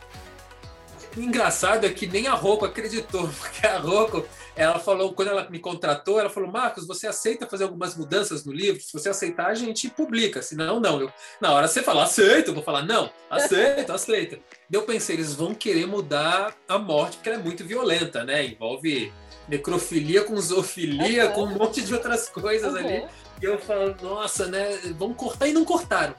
O 1.16 1.20
engraçado 1.20 1.86
é 1.86 1.90
que 1.90 2.06
nem 2.06 2.28
a 2.28 2.34
Rocco 2.34 2.66
acreditou, 2.66 3.28
porque 3.40 3.66
a 3.66 3.78
Rocco, 3.78 4.26
ela 4.56 4.80
falou, 4.80 5.14
quando 5.14 5.30
ela 5.30 5.50
me 5.50 5.60
contratou, 5.60 6.20
ela 6.20 6.30
falou, 6.30 6.52
Marcos, 6.52 6.86
você 6.86 7.08
aceita 7.08 7.48
fazer 7.48 7.64
algumas 7.64 7.96
mudanças 7.96 8.46
no 8.46 8.52
livro? 8.52 8.82
Se 8.82 8.94
você 8.94 9.10
aceitar, 9.10 9.48
a 9.48 9.56
gente 9.56 9.90
publica, 9.90 10.42
senão 10.42 10.80
não. 10.80 11.02
Eu, 11.02 11.12
na 11.42 11.52
hora 11.52 11.68
você 11.68 11.82
fala, 11.82 12.04
aceito, 12.04 12.50
eu 12.50 12.54
vou 12.54 12.64
falar, 12.64 12.84
não, 12.84 13.10
aceito, 13.30 13.92
aceita. 13.92 14.40
eu 14.72 14.84
pensei, 14.84 15.16
eles 15.16 15.34
vão 15.34 15.54
querer 15.56 15.88
mudar 15.88 16.56
a 16.68 16.78
morte, 16.78 17.18
porque 17.18 17.30
ela 17.30 17.40
é 17.40 17.44
muito 17.44 17.66
violenta, 17.66 18.24
né? 18.24 18.46
Envolve 18.46 19.12
necrofilia 19.50 20.24
com 20.24 20.40
zoofilia, 20.40 21.28
uhum. 21.28 21.34
com 21.34 21.44
um 21.44 21.58
monte 21.58 21.82
de 21.82 21.94
outras 21.94 22.30
coisas 22.30 22.72
uhum. 22.72 22.80
ali. 22.80 23.08
E 23.42 23.46
eu 23.46 23.58
falo, 23.58 23.96
nossa, 24.02 24.46
né? 24.46 24.78
Vamos 24.98 25.18
cortar 25.18 25.48
e 25.48 25.54
não 25.54 25.66
cortaram. 25.66 26.14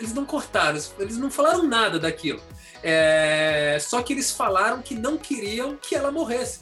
eles 0.00 0.14
não 0.14 0.24
cortaram, 0.24 0.78
eles 0.98 1.18
não 1.18 1.30
falaram 1.30 1.64
nada 1.64 1.98
daquilo. 1.98 2.40
É, 2.82 3.78
só 3.80 4.02
que 4.02 4.12
eles 4.12 4.30
falaram 4.30 4.82
que 4.82 4.94
não 4.94 5.16
queriam 5.16 5.76
que 5.76 5.94
ela 5.94 6.10
morresse. 6.10 6.60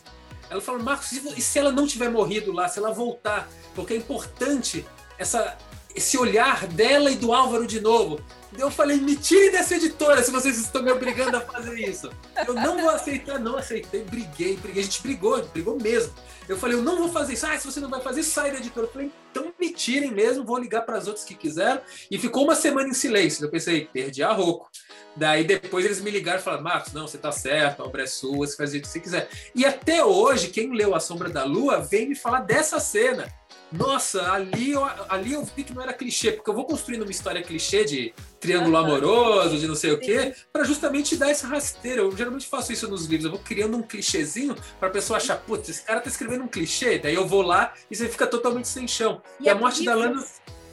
Ela 0.51 0.61
falou, 0.61 0.83
Marcos, 0.83 1.13
e 1.13 1.41
se 1.41 1.59
ela 1.59 1.71
não 1.71 1.87
tiver 1.87 2.11
morrido 2.11 2.53
lá, 2.53 2.69
se 2.69 2.79
ela 2.79 2.93
voltar? 2.93 3.49
Porque 3.75 3.95
é 3.95 3.97
importante 3.97 4.85
essa, 5.17 5.57
esse 5.95 6.19
olhar 6.19 6.67
dela 6.67 7.11
e 7.11 7.17
do 7.17 7.33
Álvaro 7.33 7.67
de 7.67 7.81
novo. 7.81 8.21
Eu 8.59 8.71
falei, 8.71 8.97
me 8.97 9.15
tire 9.15 9.51
dessa 9.51 9.77
editora 9.77 10.23
se 10.23 10.31
vocês 10.31 10.59
estão 10.59 10.83
me 10.83 10.91
obrigando 10.91 11.37
a 11.37 11.41
fazer 11.41 11.79
isso. 11.79 12.11
Eu 12.47 12.55
não 12.55 12.79
vou 12.79 12.91
aceitar, 12.91 13.39
não 13.39 13.57
aceitei, 13.57 14.03
briguei, 14.03 14.57
briguei. 14.57 14.83
A 14.83 14.85
gente 14.85 15.03
brigou, 15.03 15.43
brigou 15.47 15.79
mesmo. 15.79 16.13
Eu 16.49 16.59
falei, 16.59 16.77
eu 16.77 16.83
não 16.83 16.99
vou 16.99 17.09
fazer 17.09 17.35
isso. 17.35 17.47
Ah, 17.47 17.57
se 17.57 17.65
você 17.65 17.79
não 17.79 17.89
vai 17.89 18.01
fazer, 18.01 18.25
sai 18.25 18.51
da 18.51 18.59
editora. 18.59 18.87
Eu 18.87 18.93
falei, 18.93 19.13
então 19.31 19.53
me 19.59 19.73
tirem 19.73 20.11
mesmo, 20.11 20.45
vou 20.45 20.59
ligar 20.59 20.83
para 20.83 20.99
as 20.99 21.07
outras 21.07 21.25
que 21.25 21.35
quiseram. 21.35 21.81
E 22.11 22.19
ficou 22.19 22.43
uma 22.43 22.57
semana 22.57 22.89
em 22.89 22.95
silêncio. 22.95 23.45
Eu 23.45 23.51
pensei, 23.51 23.87
perdi 23.87 24.23
a 24.23 24.33
rouco. 24.33 24.69
Daí 25.15 25.45
depois 25.45 25.85
eles 25.85 26.01
me 26.01 26.11
ligaram 26.11 26.41
e 26.41 26.43
falaram, 26.43 26.65
Marcos, 26.65 26.93
não, 26.93 27.07
você 27.07 27.19
tá 27.19 27.31
certo, 27.31 27.83
a 27.83 27.87
obra 27.87 28.03
é 28.03 28.07
sua, 28.07 28.47
você 28.47 28.57
faz 28.57 28.75
o 28.75 28.81
que 28.81 28.89
você 28.89 28.99
quiser. 28.99 29.29
E 29.55 29.65
até 29.65 30.05
hoje, 30.05 30.49
quem 30.49 30.75
leu 30.75 30.95
A 30.95 31.01
Sombra 31.01 31.29
da 31.29 31.45
Lua 31.45 31.81
vem 31.81 32.09
me 32.09 32.15
falar 32.17 32.41
dessa 32.41 32.81
cena 32.81 33.33
nossa, 33.73 34.33
ali 34.33 34.73
eu, 34.73 34.85
ali 35.09 35.33
eu 35.33 35.45
vi 35.45 35.65
que 35.65 35.73
não 35.73 35.83
era 35.83 35.93
clichê, 35.93 36.33
porque 36.33 36.51
eu 36.51 36.55
vou 36.55 36.65
construindo 36.65 37.03
uma 37.03 37.11
história 37.11 37.43
clichê 37.43 37.85
de 37.85 38.15
triângulo 38.41 38.77
amoroso, 38.77 39.59
de 39.59 39.69
não 39.69 39.75
sei 39.75 39.93
o 39.93 39.99
quê, 39.99 40.35
para 40.53 40.65
justamente 40.65 41.17
dar 41.17 41.31
essa 41.31 41.47
rasteira. 41.47 42.01
Eu 42.01 42.17
geralmente 42.17 42.47
faço 42.47 42.73
isso 42.73 42.89
nos 42.89 43.07
livros, 43.07 43.25
eu 43.25 43.31
vou 43.31 43.41
criando 43.41 43.77
um 43.77 43.83
clichêzinho 43.83 44.57
para 44.79 44.89
a 44.89 44.93
pessoa 44.93 45.19
achar, 45.19 45.37
putz, 45.37 45.69
esse 45.69 45.83
cara 45.83 46.01
tá 46.01 46.09
escrevendo 46.09 46.45
um 46.45 46.49
clichê, 46.49 46.99
daí 46.99 47.15
eu 47.15 47.27
vou 47.27 47.43
lá 47.43 47.75
e 47.91 47.97
você 47.97 48.09
fica 48.09 48.27
totalmente 48.27 48.69
sem 48.69 48.89
chão. 48.89 49.23
E, 49.39 49.45
e 49.45 49.49
é 49.49 49.53
a 49.53 49.55
morte 49.55 49.85
da 49.85 49.95
Lana. 49.95 50.25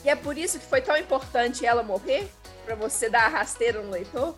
E 0.03 0.09
é 0.09 0.15
por 0.15 0.37
isso 0.37 0.59
que 0.59 0.65
foi 0.65 0.81
tão 0.81 0.95
importante 0.97 1.65
ela 1.65 1.83
morrer? 1.83 2.27
para 2.67 2.75
você 2.75 3.09
dar 3.09 3.23
a 3.23 3.29
rasteira 3.29 3.81
no 3.81 3.89
leitor? 3.89 4.35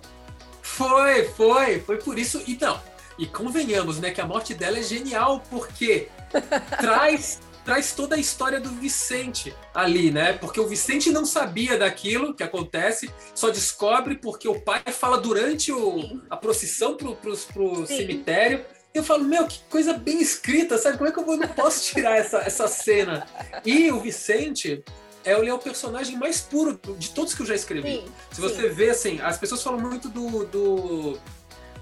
Foi, 0.62 1.26
foi, 1.30 1.80
foi 1.80 1.98
por 1.98 2.20
isso. 2.20 2.44
Então, 2.48 2.80
e 3.18 3.26
convenhamos, 3.26 4.00
né, 4.00 4.12
que 4.12 4.22
a 4.22 4.26
morte 4.26 4.54
dela 4.54 4.78
é 4.78 4.84
genial, 4.84 5.42
porque 5.50 6.08
traz 6.80 7.40
traz 7.64 7.94
toda 7.94 8.16
a 8.16 8.20
história 8.20 8.60
do 8.60 8.70
Vicente 8.70 9.56
ali, 9.74 10.12
né? 10.12 10.34
Porque 10.34 10.60
o 10.60 10.68
Vicente 10.68 11.12
não 11.12 11.26
sabia 11.26 11.78
daquilo 11.78 12.34
que 12.34 12.44
acontece, 12.44 13.10
só 13.36 13.50
descobre 13.50 14.16
porque 14.16 14.48
o 14.48 14.60
pai 14.60 14.82
fala 14.92 15.18
durante 15.18 15.72
o, 15.72 16.22
a 16.30 16.38
procissão 16.38 16.96
pro, 16.96 17.16
pro, 17.16 17.38
pro 17.38 17.88
cemitério. 17.88 18.66
Eu 18.94 19.04
falo, 19.04 19.24
meu, 19.24 19.46
que 19.46 19.60
coisa 19.70 19.94
bem 19.94 20.20
escrita, 20.20 20.78
sabe? 20.78 20.98
Como 20.98 21.10
é 21.10 21.14
que 21.14 21.20
eu 21.20 21.38
não 21.38 21.48
posso 21.50 21.94
tirar 21.94 22.18
essa, 22.18 22.40
essa 22.40 22.68
cena? 22.68 23.26
E 23.64 23.92
o 23.92 24.00
Vicente, 24.00 24.84
é, 25.24 25.34
ele 25.34 25.50
é 25.50 25.54
o 25.54 25.60
personagem 25.60 26.18
mais 26.18 26.42
puro 26.42 26.80
de 26.98 27.12
todos 27.12 27.34
que 27.34 27.42
eu 27.42 27.46
já 27.46 27.56
escrevi. 27.56 27.98
Sim, 27.98 28.06
Se 28.32 28.42
você 28.42 28.70
sim. 28.70 28.76
vê, 28.76 28.90
assim, 28.90 29.22
as 29.22 29.38
pessoas 29.38 29.62
falam 29.62 29.80
muito 29.80 30.10
do, 30.10 30.46
do 30.46 31.20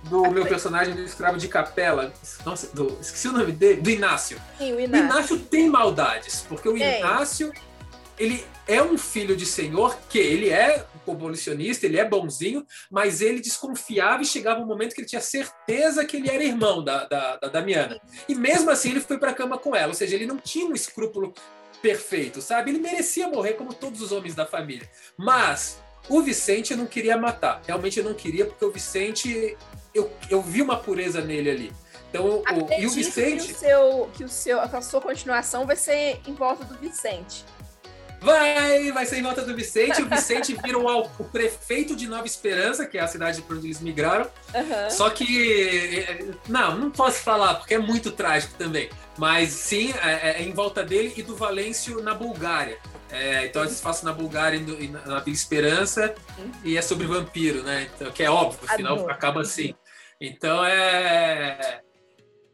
do 0.03 0.29
meu 0.31 0.45
personagem 0.45 0.95
do 0.95 1.03
escravo 1.03 1.37
de 1.37 1.47
capela. 1.47 2.13
Nossa, 2.45 2.67
do, 2.75 2.97
esqueci 3.01 3.27
o 3.27 3.33
nome 3.33 3.51
dele, 3.51 3.81
do 3.81 3.89
Inácio. 3.89 4.39
Sim, 4.57 4.73
o 4.73 4.79
Inácio. 4.79 5.05
O 5.05 5.09
Inácio 5.09 5.39
tem 5.39 5.69
maldades, 5.69 6.45
porque 6.47 6.67
o 6.69 6.77
Inácio 6.77 7.51
ele 8.17 8.43
é 8.67 8.81
um 8.81 8.97
filho 8.97 9.35
de 9.35 9.45
senhor 9.45 9.97
que 10.09 10.17
ele 10.17 10.49
é 10.49 10.85
abolicionista, 11.07 11.85
ele 11.85 11.99
é 11.99 12.03
bonzinho, 12.03 12.65
mas 12.89 13.21
ele 13.21 13.39
desconfiava 13.39 14.21
e 14.21 14.25
chegava 14.25 14.59
um 14.59 14.65
momento 14.65 14.93
que 14.93 15.01
ele 15.01 15.07
tinha 15.07 15.21
certeza 15.21 16.03
que 16.03 16.17
ele 16.17 16.29
era 16.29 16.43
irmão 16.43 16.83
da, 16.83 17.05
da, 17.05 17.37
da 17.37 17.47
Damiana. 17.47 17.99
E 18.27 18.35
mesmo 18.35 18.69
assim 18.69 18.91
ele 18.91 18.99
foi 18.99 19.17
para 19.17 19.31
a 19.31 19.33
cama 19.33 19.57
com 19.57 19.75
ela, 19.75 19.89
ou 19.89 19.93
seja, 19.93 20.15
ele 20.15 20.25
não 20.25 20.37
tinha 20.37 20.65
um 20.65 20.73
escrúpulo 20.73 21.33
perfeito, 21.81 22.41
sabe? 22.41 22.71
Ele 22.71 22.79
merecia 22.79 23.27
morrer 23.27 23.53
como 23.53 23.73
todos 23.73 24.01
os 24.01 24.11
homens 24.11 24.35
da 24.35 24.45
família. 24.45 24.89
Mas 25.15 25.79
o 26.09 26.21
Vicente 26.21 26.71
eu 26.71 26.77
não 26.77 26.85
queria 26.85 27.17
matar. 27.17 27.61
Realmente 27.65 27.99
eu 27.99 28.05
não 28.05 28.13
queria, 28.13 28.45
porque 28.45 28.65
o 28.65 28.71
Vicente, 28.71 29.55
eu, 29.97 30.11
eu 30.29 30.41
vi 30.41 30.61
uma 30.61 30.77
pureza 30.77 31.21
nele 31.21 31.49
ali. 31.49 31.73
Então, 32.09 32.41
o, 32.41 32.79
e 32.79 32.85
o 32.85 32.91
Vicente. 32.91 33.47
Que, 33.47 33.53
o 33.53 33.57
seu, 33.57 34.09
que, 34.13 34.23
o 34.23 34.29
seu, 34.29 34.59
a 34.61 34.81
sua 34.81 35.01
continuação 35.01 35.65
vai 35.65 35.75
ser 35.75 36.21
em 36.25 36.33
volta 36.33 36.63
do 36.63 36.75
Vicente. 36.75 37.43
Vai, 38.19 38.91
vai 38.91 39.05
ser 39.05 39.17
em 39.17 39.23
volta 39.23 39.43
do 39.43 39.55
Vicente. 39.55 40.01
O 40.01 40.07
Vicente 40.07 40.55
vira 40.63 40.77
o, 40.77 41.01
o 41.19 41.23
prefeito 41.25 41.95
de 41.95 42.07
Nova 42.07 42.25
Esperança, 42.25 42.85
que 42.85 42.97
é 42.97 43.01
a 43.01 43.07
cidade 43.07 43.41
para 43.41 43.55
onde 43.55 43.67
eles 43.67 43.81
migraram. 43.81 44.29
Uhum. 44.53 44.89
Só 44.89 45.09
que. 45.09 45.99
É, 45.99 46.25
não, 46.47 46.77
não 46.77 46.91
posso 46.91 47.19
falar, 47.19 47.55
porque 47.55 47.75
é 47.75 47.79
muito 47.79 48.11
trágico 48.11 48.53
também. 48.57 48.89
Mas 49.17 49.49
sim, 49.49 49.93
é, 50.01 50.41
é 50.41 50.43
em 50.43 50.51
volta 50.51 50.83
dele 50.83 51.13
e 51.17 51.23
do 51.23 51.35
Valêncio 51.35 52.01
na 52.01 52.13
Bulgária. 52.13 52.77
É, 53.09 53.45
então 53.45 53.63
eles 53.63 53.79
façam 53.79 54.05
na 54.05 54.13
Bulgária 54.13 54.57
e 54.57 54.87
na 54.89 55.19
Vila 55.19 55.35
Esperança 55.35 56.13
e 56.63 56.77
é 56.77 56.81
sobre 56.81 57.07
vampiro, 57.07 57.63
né? 57.63 57.89
Então, 57.95 58.11
que 58.11 58.21
é 58.21 58.29
óbvio, 58.29 58.59
afinal 58.67 59.09
acaba 59.09 59.41
assim. 59.41 59.73
Então 60.19 60.63
é. 60.65 61.81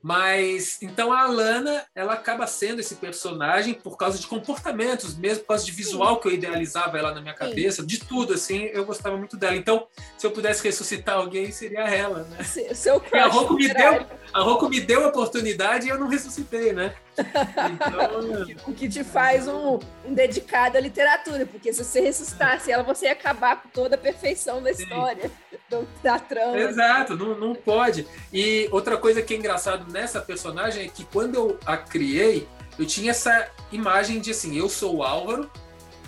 Mas 0.03 0.80
então 0.82 1.14
a 1.14 1.22
Alana, 1.22 1.86
ela 1.95 2.11
acaba 2.11 2.45
sendo 2.45 2.82
esse 2.82 2.95
personagem 2.95 3.74
por 3.74 3.95
causa 3.95 4.20
de 4.20 4.28
comportamentos, 4.28 5.16
mesmo 5.16 5.43
por 5.43 5.47
causa 5.47 5.64
de 5.64 5.72
visual 5.72 6.16
Sim. 6.16 6.22
que 6.22 6.28
eu 6.28 6.32
idealizava 6.34 6.97
ela 6.97 7.14
na 7.14 7.22
minha 7.22 7.34
cabeça, 7.34 7.82
Sim. 7.82 7.88
de 7.88 7.99
tudo 7.99 8.34
assim, 8.34 8.66
eu 8.74 8.84
gostava 8.84 9.16
muito 9.16 9.38
dela. 9.38 9.55
Então, 9.55 9.88
se 10.18 10.28
eu 10.28 10.32
pudesse 10.32 10.61
ressuscitar 10.61 11.16
alguém, 11.16 11.53
seria 11.53 11.88
ela, 11.88 12.24
né? 12.24 12.43
Seu 12.43 12.99
crush, 12.99 13.22
a 13.22 13.28
Roku 13.28 13.53
me 13.53 13.74
deu, 13.74 14.05
a 14.34 14.41
Roku 14.41 14.68
me 14.68 14.82
deu 14.82 15.05
a 15.05 15.07
oportunidade 15.07 15.88
e 15.88 15.89
eu 15.89 15.97
não 15.97 16.09
ressuscitei, 16.09 16.74
né? 16.74 16.93
Então... 17.18 18.45
o 18.68 18.74
que 18.74 18.89
te 18.89 19.03
faz 19.03 19.47
um, 19.47 19.80
um, 20.05 20.14
dedicado 20.14 20.78
à 20.78 20.82
literatura, 20.82 21.45
porque 21.45 21.72
se 21.72 21.84
você 21.84 22.01
ressuscitasse 22.01 22.72
ela, 22.72 22.84
você 22.84 23.05
ia 23.05 23.11
acabar 23.11 23.61
com 23.61 23.70
toda 23.70 23.95
a 23.95 23.97
perfeição 23.97 24.61
da 24.61 24.72
história, 24.72 25.32
do, 25.70 25.88
da 26.01 26.20
trama. 26.20 26.57
Exato, 26.59 27.16
não, 27.16 27.38
não 27.38 27.55
pode. 27.55 28.07
E 28.32 28.68
outra 28.72 28.97
coisa 28.97 29.22
que 29.22 29.34
é 29.34 29.38
engraçado 29.38 29.91
nessa 29.91 30.22
personagem 30.22 30.86
é 30.86 30.89
que 30.89 31.03
quando 31.05 31.36
eu 31.36 31.59
a 31.66 31.78
criei, 31.78 32.47
eu 32.78 32.86
tinha 32.86 33.11
essa 33.11 33.49
imagem 33.72 34.20
de 34.20 34.32
assim, 34.32 34.57
eu 34.57 34.68
sou 34.70 34.97
o 34.97 35.03
Álvaro 35.03 35.49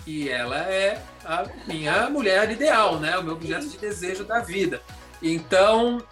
e 0.06 0.28
ela 0.28 0.58
é 0.58 1.00
a 1.24 1.44
minha 1.66 2.08
mulher 2.08 2.50
ideal, 2.50 2.98
né? 2.98 3.18
O 3.18 3.22
meu 3.22 3.34
objeto 3.34 3.68
de 3.68 3.76
desejo 3.76 4.24
da 4.24 4.40
vida. 4.40 4.80
Então, 5.22 6.02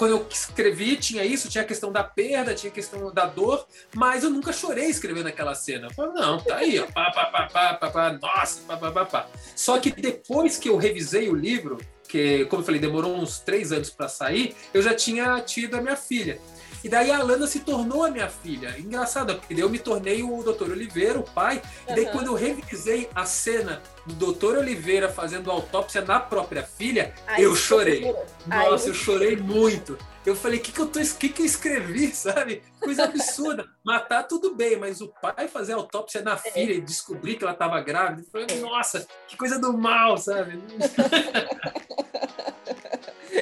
quando 0.00 0.12
eu 0.12 0.26
escrevi, 0.30 0.96
tinha 0.96 1.22
isso, 1.22 1.46
tinha 1.50 1.62
a 1.62 1.66
questão 1.66 1.92
da 1.92 2.02
perda, 2.02 2.54
tinha 2.54 2.70
a 2.70 2.74
questão 2.74 3.12
da 3.12 3.26
dor, 3.26 3.66
mas 3.94 4.24
eu 4.24 4.30
nunca 4.30 4.50
chorei 4.50 4.86
escrevendo 4.86 5.26
aquela 5.26 5.54
cena. 5.54 5.88
Eu 5.88 5.90
falei, 5.92 6.12
não, 6.14 6.40
tá 6.40 6.56
aí, 6.56 6.80
ó, 6.80 6.86
pá, 6.86 7.10
pá, 7.10 7.26
pá, 7.26 7.46
pá, 7.46 7.74
pá, 7.74 7.90
pá, 7.90 8.12
nossa, 8.14 8.62
pá, 8.66 8.78
pá, 8.78 8.90
pá, 8.90 9.04
pá. 9.04 9.26
Só 9.54 9.78
que 9.78 9.90
depois 9.90 10.56
que 10.56 10.70
eu 10.70 10.78
revisei 10.78 11.28
o 11.28 11.34
livro, 11.34 11.76
que, 12.08 12.46
como 12.46 12.62
eu 12.62 12.64
falei, 12.64 12.80
demorou 12.80 13.14
uns 13.14 13.40
três 13.40 13.72
anos 13.72 13.90
para 13.90 14.08
sair, 14.08 14.56
eu 14.72 14.80
já 14.80 14.94
tinha 14.94 15.38
tido 15.42 15.76
a 15.76 15.82
minha 15.82 15.96
filha. 15.96 16.40
E 16.82 16.88
daí 16.88 17.10
a 17.10 17.18
Alana 17.18 17.46
se 17.46 17.60
tornou 17.60 18.04
a 18.04 18.10
minha 18.10 18.28
filha. 18.28 18.74
Engraçado, 18.78 19.36
porque 19.36 19.54
daí 19.54 19.62
eu 19.62 19.70
me 19.70 19.78
tornei 19.78 20.22
o 20.22 20.42
Dr. 20.42 20.70
Oliveira, 20.70 21.18
o 21.18 21.22
pai. 21.22 21.62
E 21.88 21.94
daí, 21.94 22.06
quando 22.06 22.28
eu 22.28 22.34
revisei 22.34 23.08
a 23.14 23.24
cena 23.24 23.82
do 24.06 24.32
Dr. 24.32 24.58
Oliveira 24.58 25.08
fazendo 25.08 25.50
autópsia 25.50 26.00
na 26.02 26.18
própria 26.18 26.62
filha, 26.62 27.14
Aí 27.26 27.44
eu 27.44 27.54
chorei. 27.54 28.14
Nossa, 28.46 28.88
eu 28.88 28.94
chorei 28.94 29.36
muito. 29.36 29.96
Eu 30.24 30.36
falei, 30.36 30.58
o 30.58 30.62
que, 30.62 30.72
que, 30.72 30.80
eu 30.80 30.86
tô, 30.86 31.00
que, 31.00 31.28
que 31.30 31.42
eu 31.42 31.46
escrevi, 31.46 32.08
sabe? 32.14 32.62
Coisa 32.78 33.04
absurda. 33.04 33.66
Matar 33.84 34.24
tudo 34.24 34.54
bem, 34.54 34.76
mas 34.76 35.00
o 35.00 35.08
pai 35.08 35.48
fazer 35.48 35.72
autópsia 35.72 36.22
na 36.22 36.34
é. 36.34 36.36
filha 36.36 36.72
e 36.74 36.80
descobrir 36.80 37.36
que 37.36 37.44
ela 37.44 37.52
estava 37.52 37.80
grávida, 37.80 38.22
eu 38.22 38.26
falei, 38.26 38.46
é. 38.50 38.60
nossa, 38.60 39.06
que 39.26 39.36
coisa 39.36 39.58
do 39.58 39.76
mal, 39.76 40.18
sabe? 40.18 40.60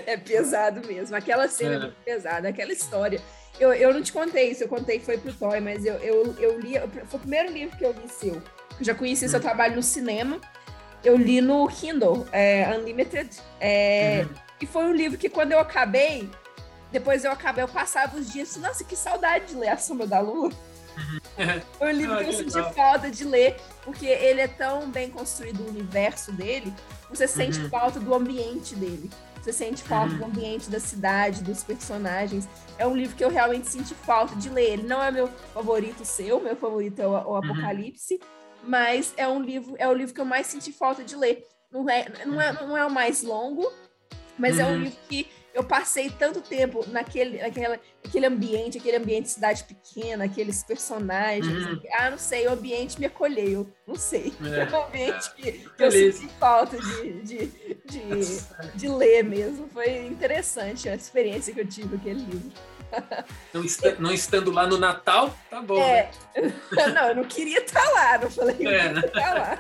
é 0.09 0.16
pesado 0.16 0.86
mesmo. 0.86 1.14
Aquela 1.14 1.48
cena 1.48 1.72
é, 1.72 1.76
é 1.76 1.80
muito 1.80 1.96
pesada, 2.04 2.48
aquela 2.48 2.72
história. 2.72 3.20
Eu, 3.61 3.72
eu 3.72 3.92
não 3.92 4.02
te 4.02 4.12
contei 4.12 4.50
isso, 4.50 4.62
eu 4.62 4.68
contei 4.68 4.98
que 4.98 5.04
foi 5.04 5.18
pro 5.18 5.32
Toy, 5.32 5.61
mas 5.61 5.84
eu, 5.84 5.94
eu, 5.94 6.34
eu 6.38 6.61
li. 6.61 6.74
Foi 7.06 7.18
o 7.18 7.20
primeiro 7.20 7.52
livro 7.52 7.76
que 7.76 7.84
eu 7.84 7.92
li 7.92 8.09
seu. 8.09 8.34
Eu 8.34 8.84
já 8.84 8.94
conheci 8.94 9.26
hum. 9.26 9.28
seu 9.28 9.40
trabalho 9.40 9.76
no 9.76 9.82
cinema. 9.82 10.40
Eu 11.04 11.16
li 11.16 11.40
no 11.40 11.68
Kindle, 11.68 12.26
é, 12.32 12.68
Unlimited. 12.76 13.30
É, 13.61 14.24
uhum. 14.24 14.34
E 14.61 14.66
foi 14.66 14.84
um 14.84 14.92
livro 14.92 15.16
que 15.16 15.28
quando 15.28 15.52
eu 15.52 15.61
acabei, 15.61 16.28
depois 16.90 17.24
eu 17.24 17.30
acabei, 17.30 17.62
eu 17.62 17.68
passava 17.68 18.16
os 18.16 18.32
dias 18.32 18.50
assim, 18.50 18.61
nossa, 18.61 18.82
que 18.82 18.96
saudade 18.96 19.46
de 19.46 19.54
ler 19.54 19.68
A 19.68 19.76
Sombra 19.76 20.06
da 20.06 20.18
Lua. 20.18 20.48
Uhum. 20.48 21.61
Foi 21.78 21.92
um 21.92 21.96
livro 21.96 22.14
ah, 22.18 22.24
que 22.24 22.30
eu 22.30 22.32
senti 22.32 22.74
falta 22.74 23.11
de 23.11 23.24
ler, 23.24 23.56
porque 23.84 24.06
ele 24.06 24.40
é 24.40 24.48
tão 24.48 24.90
bem 24.90 25.09
construído 25.09 25.61
o 25.61 25.68
universo 25.68 26.32
dele, 26.32 26.72
você 27.09 27.26
sente 27.26 27.61
uhum. 27.61 27.68
falta 27.68 28.00
do 28.00 28.12
ambiente 28.14 28.74
dele. 28.74 29.09
Você 29.41 29.53
sente 29.53 29.82
falta 29.82 30.14
do 30.14 30.24
ambiente 30.24 30.68
da 30.68 30.80
cidade, 30.80 31.43
dos 31.43 31.62
personagens. 31.62 32.49
É 32.76 32.86
um 32.86 32.97
livro 32.97 33.16
que 33.16 33.24
eu 33.24 33.30
realmente 33.30 33.68
senti 33.68 33.95
falta 33.95 34.34
de 34.36 34.49
ler. 34.49 34.72
Ele 34.72 34.82
não 34.82 35.03
é 35.03 35.11
meu 35.11 35.28
favorito 35.55 36.05
seu, 36.05 36.41
meu 36.41 36.57
favorito 36.57 37.01
é 37.01 37.07
o, 37.07 37.11
o 37.11 37.14
uhum. 37.14 37.36
Apocalipse, 37.36 38.20
mas 38.62 39.14
é 39.16 39.26
um 39.26 39.41
livro, 39.41 39.74
é 39.78 39.89
o 39.89 39.93
livro 39.93 40.14
que 40.14 40.20
eu 40.20 40.24
mais 40.24 40.47
senti 40.47 40.72
falta 40.72 41.05
de 41.05 41.16
ler. 41.16 41.47
Não 41.70 41.89
é, 41.89 42.07
não 42.26 42.41
é, 42.41 42.53
não 42.53 42.76
é 42.76 42.84
o 42.84 42.91
mais 42.91 43.22
longo, 43.22 43.70
mas 44.39 44.59
é 44.59 44.64
um 44.64 44.72
uhum. 44.72 44.82
livro 44.84 44.99
que 45.09 45.26
eu 45.59 45.64
passei 45.64 46.09
tanto 46.09 46.40
tempo 46.40 46.84
naquele, 46.88 47.38
naquela, 47.38 47.80
aquele 48.04 48.26
ambiente, 48.26 48.78
aquele 48.78 48.96
ambiente 48.96 49.24
de 49.24 49.30
cidade 49.30 49.64
pequena, 49.64 50.24
aqueles 50.24 50.62
personagens. 50.62 51.66
Uhum. 51.66 51.80
Ah, 51.98 52.11
não 52.12 52.18
sei, 52.18 52.46
o 52.46 52.52
ambiente 52.52 53.00
me 53.00 53.06
acolheu. 53.06 53.68
Não 53.84 53.96
sei. 53.96 54.32
É, 54.40 54.70
é 54.72 54.78
um 54.78 54.86
ambiente 54.86 55.34
que, 55.34 55.52
que 55.52 55.82
eu 55.82 55.90
senti 55.90 56.28
falta 56.38 56.78
de, 56.78 57.22
de, 57.22 57.46
de, 57.86 58.40
de 58.76 58.88
ler 58.88 59.24
mesmo. 59.24 59.68
Foi 59.72 60.06
interessante 60.06 60.88
a 60.88 60.94
experiência 60.94 61.52
que 61.52 61.61
eu 61.61 61.66
tive 61.66 61.88
com 61.88 61.96
aquele 61.96 62.20
livro. 62.20 62.52
Não, 63.53 63.64
está, 63.64 63.93
não, 63.99 64.12
estando 64.12 64.51
lá 64.51 64.66
no 64.66 64.78
Natal, 64.78 65.34
tá 65.51 65.61
bom. 65.61 65.80
É. 65.80 66.11
Né? 66.36 66.55
Não, 66.95 67.09
eu 67.09 67.16
não 67.16 67.24
queria 67.24 67.59
estar 67.59 67.82
lá, 67.91 68.18
não 68.18 68.30
falei 68.30 68.66
é, 68.66 68.93
né? 68.93 69.01
estar 69.05 69.34
lá. 69.34 69.59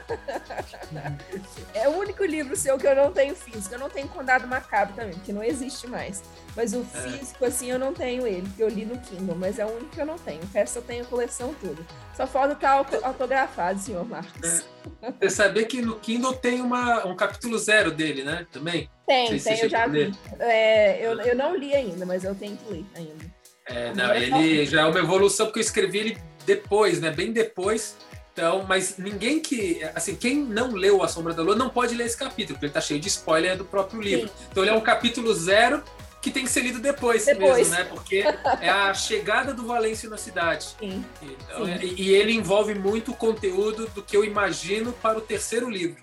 É 1.74 1.88
o 1.88 1.98
único 1.98 2.24
livro 2.24 2.54
seu 2.54 2.78
que 2.78 2.86
eu 2.86 2.94
não 2.94 3.12
tenho 3.12 3.34
físico. 3.34 3.74
Eu 3.74 3.80
não 3.80 3.90
tenho 3.90 4.06
Condado 4.08 4.46
Macabro 4.46 4.94
também, 4.94 5.18
que 5.20 5.32
não 5.32 5.42
existe 5.42 5.86
mais. 5.88 6.22
Mas 6.54 6.72
o 6.72 6.86
é. 6.94 7.00
físico, 7.00 7.44
é. 7.44 7.48
assim, 7.48 7.70
eu 7.70 7.78
não 7.78 7.92
tenho 7.92 8.26
ele, 8.26 8.48
que 8.56 8.62
eu 8.62 8.68
li 8.68 8.84
no 8.84 8.98
Kindle, 8.98 9.36
mas 9.36 9.58
é 9.58 9.66
o 9.66 9.70
único 9.70 9.90
que 9.90 10.00
eu 10.00 10.06
não 10.06 10.18
tenho. 10.18 10.42
O 10.42 10.46
resto 10.52 10.76
eu 10.76 10.82
tenho 10.82 11.04
coleção 11.06 11.54
tudo. 11.60 11.84
Só 12.16 12.26
falta 12.26 12.54
estar 12.54 12.86
autografado, 13.02 13.78
senhor 13.80 14.04
Marcos. 14.04 14.64
É. 15.02 15.12
Você 15.20 15.30
saber 15.30 15.66
que 15.66 15.82
no 15.82 15.98
Kindle 15.98 16.34
tem 16.34 16.60
uma, 16.60 17.06
um 17.06 17.14
capítulo 17.14 17.58
zero 17.58 17.90
dele, 17.90 18.22
né? 18.22 18.46
Também? 18.52 18.88
Tem, 19.08 19.40
tem, 19.40 19.60
eu 19.60 19.70
já 19.70 19.86
vi. 19.86 20.14
É, 20.38 21.04
eu, 21.04 21.18
eu 21.22 21.34
não 21.34 21.56
li 21.56 21.74
ainda, 21.74 22.04
mas 22.04 22.24
eu 22.24 22.34
tenho 22.34 22.58
que 22.58 22.70
ler 22.70 22.84
ainda. 22.94 23.24
É, 23.64 23.94
não, 23.94 24.14
ele 24.14 24.66
já 24.66 24.82
é 24.82 24.84
uma 24.84 24.98
evolução, 24.98 25.46
porque 25.46 25.60
eu 25.60 25.64
escrevi 25.64 25.98
ele 25.98 26.18
depois, 26.44 27.00
né? 27.00 27.10
Bem 27.10 27.32
depois. 27.32 27.96
Então, 28.34 28.66
mas 28.68 28.98
ninguém 28.98 29.40
que. 29.40 29.82
Assim, 29.94 30.14
quem 30.14 30.36
não 30.36 30.72
leu 30.72 31.02
A 31.02 31.08
Sombra 31.08 31.32
da 31.32 31.42
Lua 31.42 31.56
não 31.56 31.70
pode 31.70 31.94
ler 31.94 32.04
esse 32.04 32.18
capítulo, 32.18 32.56
porque 32.56 32.66
ele 32.66 32.72
tá 32.72 32.82
cheio 32.82 33.00
de 33.00 33.08
spoiler 33.08 33.56
do 33.56 33.64
próprio 33.64 33.98
livro. 34.02 34.28
Sim. 34.28 34.34
Então 34.50 34.62
ele 34.62 34.70
é 34.70 34.74
um 34.74 34.80
capítulo 34.82 35.32
zero 35.32 35.82
que 36.20 36.30
tem 36.30 36.44
que 36.44 36.50
ser 36.50 36.60
lido 36.60 36.78
depois, 36.78 37.24
depois. 37.24 37.70
mesmo, 37.70 37.74
né? 37.74 37.84
Porque 37.84 38.24
é 38.60 38.68
a 38.68 38.92
chegada 38.92 39.54
do 39.54 39.66
Valêncio 39.66 40.10
na 40.10 40.18
cidade. 40.18 40.76
Sim. 40.78 41.02
Então, 41.22 41.64
Sim. 41.64 41.78
E, 41.80 42.02
e, 42.02 42.14
ele 42.14 42.32
envolve 42.32 42.74
muito 42.74 43.14
conteúdo 43.14 43.88
do 43.94 44.02
que 44.02 44.14
eu 44.14 44.22
imagino 44.22 44.92
para 44.92 45.16
o 45.16 45.22
terceiro 45.22 45.70
livro. 45.70 46.02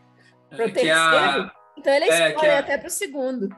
Para 0.49 0.65
o 0.65 0.71
terceiro? 0.71 0.89
É 0.89 0.93
a, 0.93 1.51
então 1.77 1.93
ele 1.93 2.05
é 2.05 2.29
spoiler 2.29 2.55
é, 2.55 2.59
até 2.59 2.77
para 2.77 2.87
o 2.87 2.91
segundo. 2.91 3.55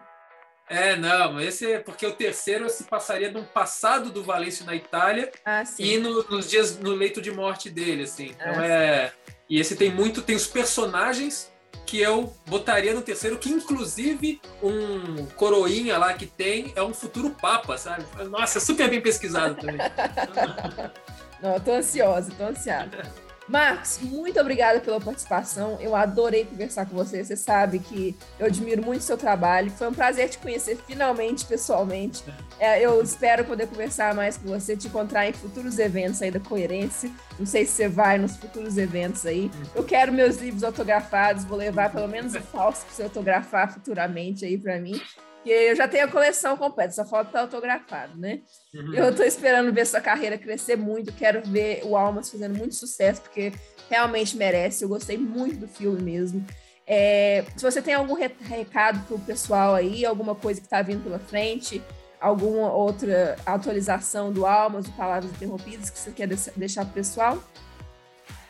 É, 0.70 0.98
não, 0.98 1.40
esse 1.40 1.72
é 1.72 1.80
porque 1.80 2.06
o 2.06 2.12
terceiro 2.12 2.70
se 2.70 2.84
passaria 2.84 3.32
no 3.32 3.44
passado 3.44 4.10
do 4.10 4.22
Valêncio 4.22 4.66
na 4.66 4.76
Itália 4.76 5.32
ah, 5.46 5.64
e 5.80 5.98
no, 5.98 6.24
nos 6.24 6.50
dias 6.50 6.78
no 6.78 6.94
leito 6.94 7.22
de 7.22 7.32
morte 7.32 7.70
dele, 7.70 8.04
assim. 8.04 8.32
Então 8.32 8.60
ah, 8.60 8.66
é. 8.66 9.08
Sim. 9.08 9.14
E 9.50 9.60
esse 9.62 9.76
tem 9.78 9.90
muito, 9.90 10.22
tem 10.22 10.36
os 10.36 10.46
personagens 10.46 11.50
que 11.86 12.02
eu 12.02 12.34
botaria 12.48 12.94
no 12.94 13.02
terceiro, 13.02 13.38
que 13.38 13.50
inclusive 13.50 14.42
um 14.62 15.26
coroinha 15.38 15.98
lá 15.98 16.14
que 16.14 16.26
tem 16.26 16.74
é 16.76 16.84
um 16.84 16.94
futuro 16.94 17.30
papa, 17.30 17.78
sabe? 17.78 18.06
Nossa, 18.30 18.60
super 18.60 18.90
bem 18.90 19.00
pesquisado 19.00 19.56
também. 19.56 19.78
Não, 21.42 21.58
tô 21.62 21.72
ansiosa, 21.72 22.30
tô 22.38 22.44
ansiosa. 22.44 22.90
Marcos, 23.48 24.00
muito 24.02 24.40
obrigada 24.40 24.82
pela 24.82 25.00
participação. 25.00 25.78
Eu 25.80 25.96
adorei 25.96 26.44
conversar 26.44 26.86
com 26.86 26.96
você. 26.96 27.24
Você 27.24 27.38
sabe 27.38 27.80
que 27.80 28.16
eu 28.38 28.48
admiro 28.48 28.84
muito 28.84 29.02
o 29.02 29.04
seu 29.04 29.18
trabalho. 29.18 29.72
Foi 29.72 29.88
um 29.88 29.94
prazer 29.94 30.30
te 30.30 30.38
conhecer 30.38 30.78
finalmente, 30.86 31.46
pessoalmente. 31.46 32.24
É, 32.60 32.82
eu 32.82 33.02
espero 33.02 33.46
poder 33.46 33.68
conversar 33.68 34.14
mais 34.14 34.36
com 34.38 34.50
você, 34.50 34.76
te 34.76 34.88
encontrar 34.88 35.28
em 35.28 35.34
futuros 35.34 35.80
eventos 35.80 36.22
aí 36.22 36.30
da 36.30 36.42
Coerência. 36.42 37.10
Não 37.40 37.46
sei 37.46 37.66
se 37.66 37.72
você 37.72 37.88
vai 37.88 38.18
nos 38.18 38.36
futuros 38.36 38.78
eventos 38.78 39.26
aí. 39.26 39.50
Eu 39.74 39.84
quero 39.84 40.12
meus 40.12 40.38
livros 40.38 40.64
autografados. 40.64 41.46
Vou 41.46 41.58
levar 41.58 41.92
pelo 41.92 42.08
menos 42.08 42.36
o 42.36 42.42
falso 42.42 42.86
para 42.86 42.96
você 42.96 43.04
autografar 43.04 43.72
futuramente 43.72 44.44
aí 44.44 44.58
para 44.58 44.78
mim. 44.78 45.00
Porque 45.38 45.52
eu 45.52 45.76
já 45.76 45.88
tenho 45.88 46.06
a 46.06 46.08
coleção 46.08 46.58
completa, 46.58 46.92
só 46.92 47.06
falta 47.06 47.30
estar 47.30 47.42
autografado, 47.42 48.18
né? 48.18 48.42
Uhum. 48.74 48.94
Eu 48.94 49.10
estou 49.10 49.26
esperando 49.26 49.72
ver 49.72 49.86
sua 49.86 50.02
carreira 50.02 50.38
crescer 50.38 50.76
muito, 50.76 51.14
quero 51.14 51.42
ver 51.50 51.82
o 51.86 51.96
Almas 51.96 52.30
fazendo 52.30 52.58
muito 52.58 52.76
sucesso, 52.76 53.22
porque 53.22 53.54
realmente 53.90 54.36
merece. 54.36 54.84
Eu 54.84 54.90
gostei 54.90 55.18
muito 55.18 55.60
do 55.60 55.68
filme 55.68 56.02
mesmo. 56.02 56.46
É, 56.86 57.46
se 57.56 57.64
você 57.64 57.82
tem 57.82 57.94
algum 57.94 58.14
recado 58.14 59.06
para 59.06 59.16
o 59.16 59.20
pessoal 59.20 59.76
aí, 59.76 60.06
alguma 60.06 60.34
coisa 60.34 60.60
que 60.60 60.68
está 60.68 60.82
vindo 60.82 61.04
pela 61.04 61.20
frente, 61.20 61.82
alguma 62.20 62.72
outra 62.72 63.36
atualização 63.46 64.32
do 64.32 64.46
Almas, 64.46 64.86
do 64.86 64.92
Palavras 64.94 65.32
Interrompidas 65.32 65.90
que 65.90 66.00
você 66.00 66.12
quer 66.12 66.28
deixar 66.56 66.84
para 66.84 66.92
o 66.92 66.94
pessoal? 66.94 67.44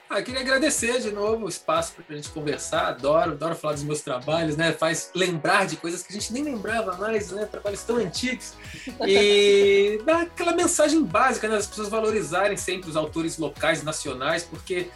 Ah, 0.10 0.22
queria 0.22 0.40
agradecer 0.40 1.02
de 1.02 1.12
novo 1.12 1.46
o 1.46 1.50
espaço 1.50 1.94
para 1.94 2.06
a 2.10 2.16
gente 2.16 2.30
conversar. 2.30 2.88
Adoro, 2.88 3.32
adoro 3.32 3.56
falar 3.56 3.74
dos 3.74 3.84
meus 3.84 4.00
trabalhos, 4.00 4.56
né? 4.56 4.72
Faz 4.72 5.12
lembrar 5.14 5.68
de 5.68 5.76
coisas 5.76 6.02
que 6.02 6.14
a 6.14 6.20
gente 6.20 6.32
nem 6.32 6.44
lembrava 6.44 6.96
mais, 6.96 7.30
né? 7.32 7.46
Trabalhos 7.46 7.84
tão 7.84 7.98
antigos. 7.98 8.54
E 9.06 10.02
dá 10.06 10.22
aquela 10.22 10.54
mensagem 10.54 11.04
básica, 11.04 11.50
né? 11.50 11.58
As 11.58 11.68
pessoas 11.68 11.90
valorizarem 11.90 12.56
sempre 12.56 12.90
os 12.90 12.96
autores 12.96 13.38
locais, 13.38 13.84
nacionais, 13.84 14.44
porque 14.44 14.88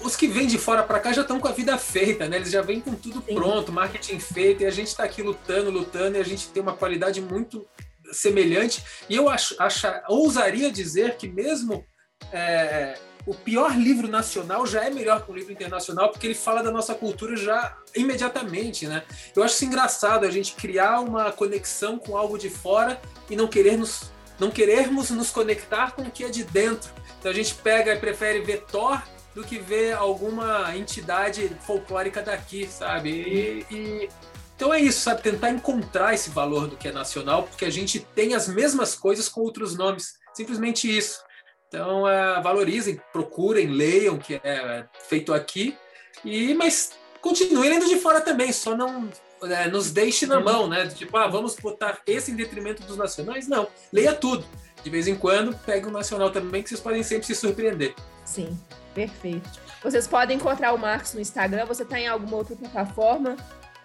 os 0.00 0.14
que 0.14 0.28
vêm 0.28 0.46
de 0.46 0.58
fora 0.58 0.84
para 0.84 1.00
cá 1.00 1.12
já 1.12 1.22
estão 1.22 1.40
com 1.40 1.48
a 1.48 1.52
vida 1.52 1.76
feita, 1.76 2.28
né? 2.28 2.36
Eles 2.36 2.50
já 2.50 2.62
vêm 2.62 2.80
com 2.80 2.94
tudo 2.94 3.20
pronto, 3.20 3.72
marketing 3.72 4.20
feito, 4.20 4.62
e 4.62 4.66
a 4.66 4.70
gente 4.70 4.88
está 4.88 5.02
aqui 5.02 5.22
lutando, 5.22 5.70
lutando, 5.70 6.18
e 6.18 6.20
a 6.20 6.24
gente 6.24 6.48
tem 6.48 6.62
uma 6.62 6.74
qualidade 6.74 7.20
muito 7.20 7.66
semelhante. 8.12 8.84
E 9.08 9.16
eu 9.16 9.28
acho, 9.28 9.56
acho 9.58 9.88
ousaria 10.08 10.70
dizer 10.70 11.16
que 11.16 11.26
mesmo 11.26 11.84
é, 12.32 12.96
o 13.26 13.34
pior 13.34 13.76
livro 13.76 14.06
nacional 14.06 14.64
já 14.64 14.84
é 14.84 14.90
melhor 14.90 15.24
que 15.24 15.32
um 15.32 15.34
livro 15.34 15.52
internacional, 15.52 16.10
porque 16.10 16.28
ele 16.28 16.34
fala 16.34 16.62
da 16.62 16.70
nossa 16.70 16.94
cultura 16.94 17.36
já 17.36 17.76
imediatamente, 17.94 18.86
né? 18.86 19.02
Eu 19.34 19.42
acho 19.42 19.54
isso 19.54 19.64
engraçado, 19.64 20.24
a 20.24 20.30
gente 20.30 20.54
criar 20.54 21.00
uma 21.00 21.32
conexão 21.32 21.98
com 21.98 22.16
algo 22.16 22.38
de 22.38 22.48
fora 22.48 23.00
e 23.28 23.34
não 23.34 23.48
querer 23.48 23.76
nos, 23.76 24.12
não 24.38 24.48
querermos 24.48 25.10
nos 25.10 25.30
conectar 25.30 25.90
com 25.90 26.02
o 26.02 26.10
que 26.10 26.24
é 26.24 26.28
de 26.28 26.44
dentro. 26.44 26.88
Então 27.18 27.30
a 27.30 27.34
gente 27.34 27.52
pega 27.56 27.94
e 27.94 27.98
prefere 27.98 28.40
ver 28.40 28.64
Thor 28.70 29.02
do 29.34 29.42
que 29.42 29.58
ver 29.58 29.94
alguma 29.94 30.74
entidade 30.76 31.50
folclórica 31.66 32.22
daqui, 32.22 32.66
sabe? 32.66 33.10
E, 33.10 33.66
e, 33.74 34.08
então 34.54 34.72
é 34.72 34.80
isso, 34.80 35.00
sabe? 35.00 35.20
Tentar 35.20 35.50
encontrar 35.50 36.14
esse 36.14 36.30
valor 36.30 36.68
do 36.68 36.76
que 36.76 36.88
é 36.88 36.92
nacional, 36.92 37.42
porque 37.42 37.64
a 37.64 37.70
gente 37.70 37.98
tem 38.14 38.34
as 38.34 38.46
mesmas 38.46 38.94
coisas 38.94 39.28
com 39.28 39.40
outros 39.40 39.76
nomes. 39.76 40.14
Simplesmente 40.32 40.96
isso. 40.96 41.25
Então, 41.68 42.08
é, 42.08 42.40
valorizem, 42.40 43.00
procurem, 43.12 43.66
leiam 43.66 44.14
o 44.14 44.18
que 44.18 44.40
é 44.42 44.84
feito 45.08 45.34
aqui, 45.34 45.76
e 46.24 46.54
mas 46.54 46.92
continuem 47.20 47.70
lendo 47.70 47.88
de 47.88 47.96
fora 47.96 48.20
também, 48.20 48.52
só 48.52 48.76
não 48.76 49.08
é, 49.42 49.68
nos 49.68 49.90
deixe 49.90 50.26
na 50.26 50.40
mão, 50.40 50.68
né? 50.68 50.86
Tipo, 50.86 51.16
ah, 51.16 51.26
vamos 51.26 51.56
botar 51.56 51.98
esse 52.06 52.30
em 52.30 52.36
detrimento 52.36 52.82
dos 52.84 52.96
nacionais. 52.96 53.48
Não, 53.48 53.68
leia 53.92 54.14
tudo. 54.14 54.46
De 54.82 54.90
vez 54.90 55.08
em 55.08 55.16
quando, 55.16 55.56
pegue 55.66 55.86
um 55.86 55.90
nacional 55.90 56.30
também, 56.30 56.62
que 56.62 56.68
vocês 56.68 56.80
podem 56.80 57.02
sempre 57.02 57.26
se 57.26 57.34
surpreender. 57.34 57.94
Sim, 58.24 58.56
perfeito. 58.94 59.48
Vocês 59.82 60.06
podem 60.06 60.36
encontrar 60.36 60.72
o 60.72 60.78
Marcos 60.78 61.12
no 61.14 61.20
Instagram. 61.20 61.66
Você 61.66 61.82
está 61.82 61.98
em 61.98 62.06
alguma 62.06 62.36
outra 62.36 62.56
plataforma 62.56 63.36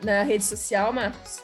na 0.02 0.24
rede 0.24 0.44
social, 0.44 0.94
Marcos? 0.94 1.42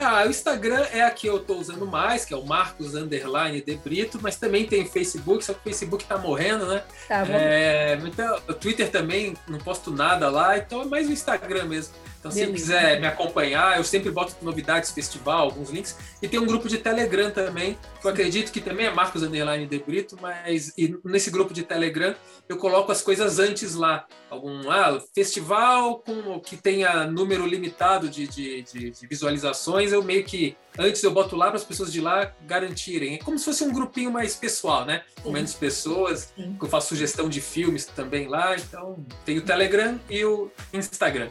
Ah, 0.00 0.24
o 0.24 0.30
Instagram 0.30 0.86
é 0.92 1.02
a 1.02 1.10
que 1.10 1.26
eu 1.26 1.38
estou 1.38 1.58
usando 1.58 1.86
mais, 1.86 2.24
que 2.24 2.32
é 2.32 2.36
o 2.36 2.44
Marcos 2.44 2.94
Underline 2.94 3.60
de 3.60 3.76
Brito, 3.76 4.18
mas 4.22 4.36
também 4.36 4.64
tem 4.66 4.86
Facebook, 4.86 5.44
só 5.44 5.52
que 5.52 5.60
o 5.60 5.62
Facebook 5.62 6.04
está 6.04 6.16
morrendo, 6.16 6.66
né? 6.66 6.82
Tá 7.08 7.24
bom. 7.24 7.32
É, 7.34 7.98
então, 8.04 8.40
o 8.48 8.54
Twitter 8.54 8.90
também 8.90 9.36
não 9.48 9.58
posto 9.58 9.90
nada 9.90 10.30
lá, 10.30 10.56
então 10.56 10.82
é 10.82 10.84
mais 10.84 11.08
o 11.08 11.12
Instagram 11.12 11.64
mesmo. 11.64 11.94
Então, 12.18 12.30
se 12.30 12.46
quiser 12.48 13.00
me 13.00 13.06
acompanhar, 13.06 13.76
eu 13.76 13.84
sempre 13.84 14.10
boto 14.10 14.34
novidades, 14.42 14.90
festival, 14.90 15.44
alguns 15.44 15.70
links. 15.70 15.96
E 16.20 16.26
tem 16.26 16.40
um 16.40 16.46
grupo 16.46 16.68
de 16.68 16.78
Telegram 16.78 17.30
também, 17.30 17.78
que 18.00 18.06
eu 18.06 18.10
acredito 18.10 18.50
que 18.50 18.60
também 18.60 18.86
é 18.86 18.90
Marcos 18.90 19.22
Underline 19.22 19.66
de 19.66 19.78
Brito, 19.78 20.18
mas 20.20 20.72
nesse 21.04 21.30
grupo 21.30 21.54
de 21.54 21.62
Telegram 21.62 22.14
eu 22.48 22.56
coloco 22.56 22.90
as 22.90 23.02
coisas 23.02 23.38
antes 23.38 23.74
lá. 23.74 24.06
Algum 24.30 24.70
ah, 24.70 25.00
festival 25.14 26.00
com 26.00 26.38
que 26.40 26.56
tenha 26.56 27.06
número 27.06 27.46
limitado 27.46 28.08
de, 28.08 28.26
de, 28.26 28.62
de, 28.62 28.90
de 28.90 29.06
visualizações, 29.06 29.92
eu 29.92 30.02
meio 30.02 30.24
que 30.24 30.56
antes 30.78 31.02
eu 31.02 31.10
boto 31.10 31.34
lá 31.34 31.46
para 31.46 31.56
as 31.56 31.64
pessoas 31.64 31.92
de 31.92 32.00
lá 32.00 32.32
garantirem. 32.46 33.14
É 33.14 33.18
como 33.18 33.38
se 33.38 33.44
fosse 33.44 33.64
um 33.64 33.72
grupinho 33.72 34.10
mais 34.12 34.34
pessoal, 34.34 34.84
né? 34.84 35.02
Com 35.22 35.30
menos 35.30 35.54
pessoas, 35.54 36.32
Sim. 36.36 36.56
eu 36.60 36.68
faço 36.68 36.88
sugestão 36.88 37.28
de 37.28 37.40
filmes 37.40 37.86
também 37.86 38.28
lá. 38.28 38.56
Então, 38.56 39.04
tem 39.24 39.38
o 39.38 39.42
Telegram 39.42 39.98
e 40.10 40.24
o 40.24 40.50
Instagram. 40.72 41.30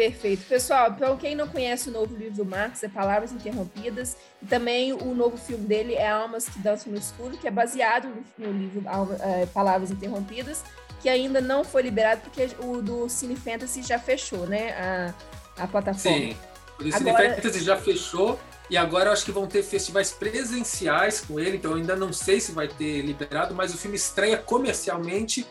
Perfeito. 0.00 0.46
Pessoal, 0.46 0.94
para 0.94 1.14
quem 1.16 1.34
não 1.34 1.46
conhece 1.46 1.90
o 1.90 1.92
novo 1.92 2.16
livro 2.16 2.36
do 2.36 2.44
Marx, 2.46 2.82
é 2.82 2.88
Palavras 2.88 3.32
Interrompidas, 3.32 4.16
e 4.42 4.46
também 4.46 4.94
o 4.94 5.14
novo 5.14 5.36
filme 5.36 5.66
dele 5.66 5.92
é 5.92 6.08
Almas 6.08 6.48
que 6.48 6.58
Dançam 6.58 6.90
no 6.90 6.98
Escuro, 6.98 7.36
que 7.36 7.46
é 7.46 7.50
baseado 7.50 8.08
no, 8.38 8.50
livro 8.50 8.82
é, 9.20 9.44
Palavras 9.44 9.90
Interrompidas, 9.90 10.64
que 11.02 11.08
ainda 11.10 11.42
não 11.42 11.62
foi 11.62 11.82
liberado 11.82 12.22
porque 12.22 12.48
o 12.60 12.80
do 12.80 13.10
Cine 13.10 13.36
Fantasy 13.36 13.82
já 13.82 13.98
fechou, 13.98 14.46
né? 14.46 14.72
A, 14.72 15.64
a 15.64 15.66
plataforma. 15.66 16.18
Sim, 16.18 16.34
o 16.78 16.84
do 16.84 16.92
Cine 16.92 17.10
agora... 17.10 17.34
Fantasy 17.34 17.60
já 17.60 17.76
fechou. 17.76 18.40
E 18.70 18.78
agora 18.78 19.10
eu 19.10 19.12
acho 19.12 19.24
que 19.24 19.32
vão 19.32 19.46
ter 19.46 19.62
festivais 19.62 20.12
presenciais 20.12 21.20
com 21.20 21.38
ele, 21.38 21.56
então 21.58 21.72
eu 21.72 21.76
ainda 21.76 21.96
não 21.96 22.10
sei 22.10 22.40
se 22.40 22.52
vai 22.52 22.68
ter 22.68 23.02
liberado, 23.02 23.52
mas 23.52 23.74
o 23.74 23.76
filme 23.76 23.96
estreia 23.96 24.38
comercialmente 24.38 25.44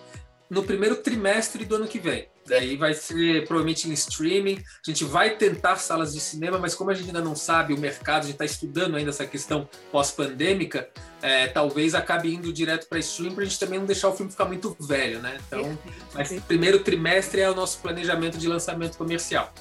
no 0.49 0.63
primeiro 0.63 0.95
trimestre 0.95 1.65
do 1.65 1.75
ano 1.75 1.87
que 1.87 1.99
vem. 1.99 2.27
Daí 2.49 2.75
vai 2.75 2.93
ser 2.93 3.45
provavelmente 3.45 3.87
em 3.87 3.93
streaming. 3.93 4.55
A 4.55 4.89
gente 4.89 5.05
vai 5.05 5.37
tentar 5.37 5.75
salas 5.75 6.13
de 6.13 6.19
cinema, 6.19 6.57
mas 6.57 6.73
como 6.73 6.89
a 6.89 6.93
gente 6.93 7.07
ainda 7.07 7.21
não 7.21 7.35
sabe 7.35 7.73
o 7.73 7.77
mercado, 7.77 8.23
a 8.23 8.25
gente 8.25 8.33
está 8.33 8.45
estudando 8.45 8.95
ainda 8.95 9.11
essa 9.11 9.25
questão 9.25 9.69
pós-pandêmica, 9.91 10.89
é, 11.21 11.47
talvez 11.47 11.93
acabe 11.93 12.33
indo 12.33 12.51
direto 12.51 12.87
para 12.87 12.97
streaming 12.99 13.35
para 13.35 13.43
a 13.43 13.47
gente 13.47 13.59
também 13.59 13.79
não 13.79 13.85
deixar 13.85 14.09
o 14.09 14.15
filme 14.15 14.31
ficar 14.31 14.45
muito 14.45 14.75
velho, 14.79 15.19
né? 15.19 15.37
Então, 15.47 15.77
mas 16.13 16.31
primeiro 16.47 16.79
trimestre 16.79 17.41
é 17.41 17.49
o 17.49 17.55
nosso 17.55 17.79
planejamento 17.79 18.37
de 18.37 18.47
lançamento 18.47 18.97
comercial. 18.97 19.53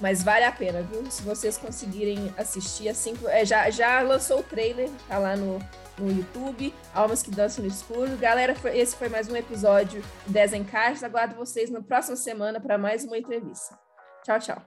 Mas 0.00 0.22
vale 0.22 0.44
a 0.44 0.52
pena, 0.52 0.82
viu? 0.82 1.10
Se 1.10 1.22
vocês 1.22 1.56
conseguirem 1.56 2.32
assistir 2.36 2.88
assim, 2.88 3.14
é, 3.26 3.44
já, 3.44 3.68
já 3.68 4.00
lançou 4.00 4.40
o 4.40 4.42
trailer, 4.44 4.88
tá 5.08 5.18
lá 5.18 5.34
no, 5.34 5.58
no 6.02 6.10
YouTube, 6.10 6.74
Almas 6.94 7.22
que 7.22 7.30
Dançam 7.30 7.64
no 7.64 7.70
Escuro. 7.70 8.16
Galera, 8.16 8.54
esse 8.74 8.96
foi 8.96 9.08
mais 9.08 9.28
um 9.28 9.36
episódio 9.36 10.02
de 10.26 10.32
10 10.32 10.54
Encaixes. 10.54 11.02
Aguardo 11.02 11.34
vocês 11.34 11.70
na 11.70 11.82
próxima 11.82 12.16
semana 12.16 12.60
para 12.60 12.78
mais 12.78 13.04
uma 13.04 13.18
entrevista. 13.18 13.78
Tchau, 14.24 14.38
tchau. 14.38 14.62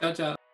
Tchau, 0.00 0.12
tchau. 0.12 0.49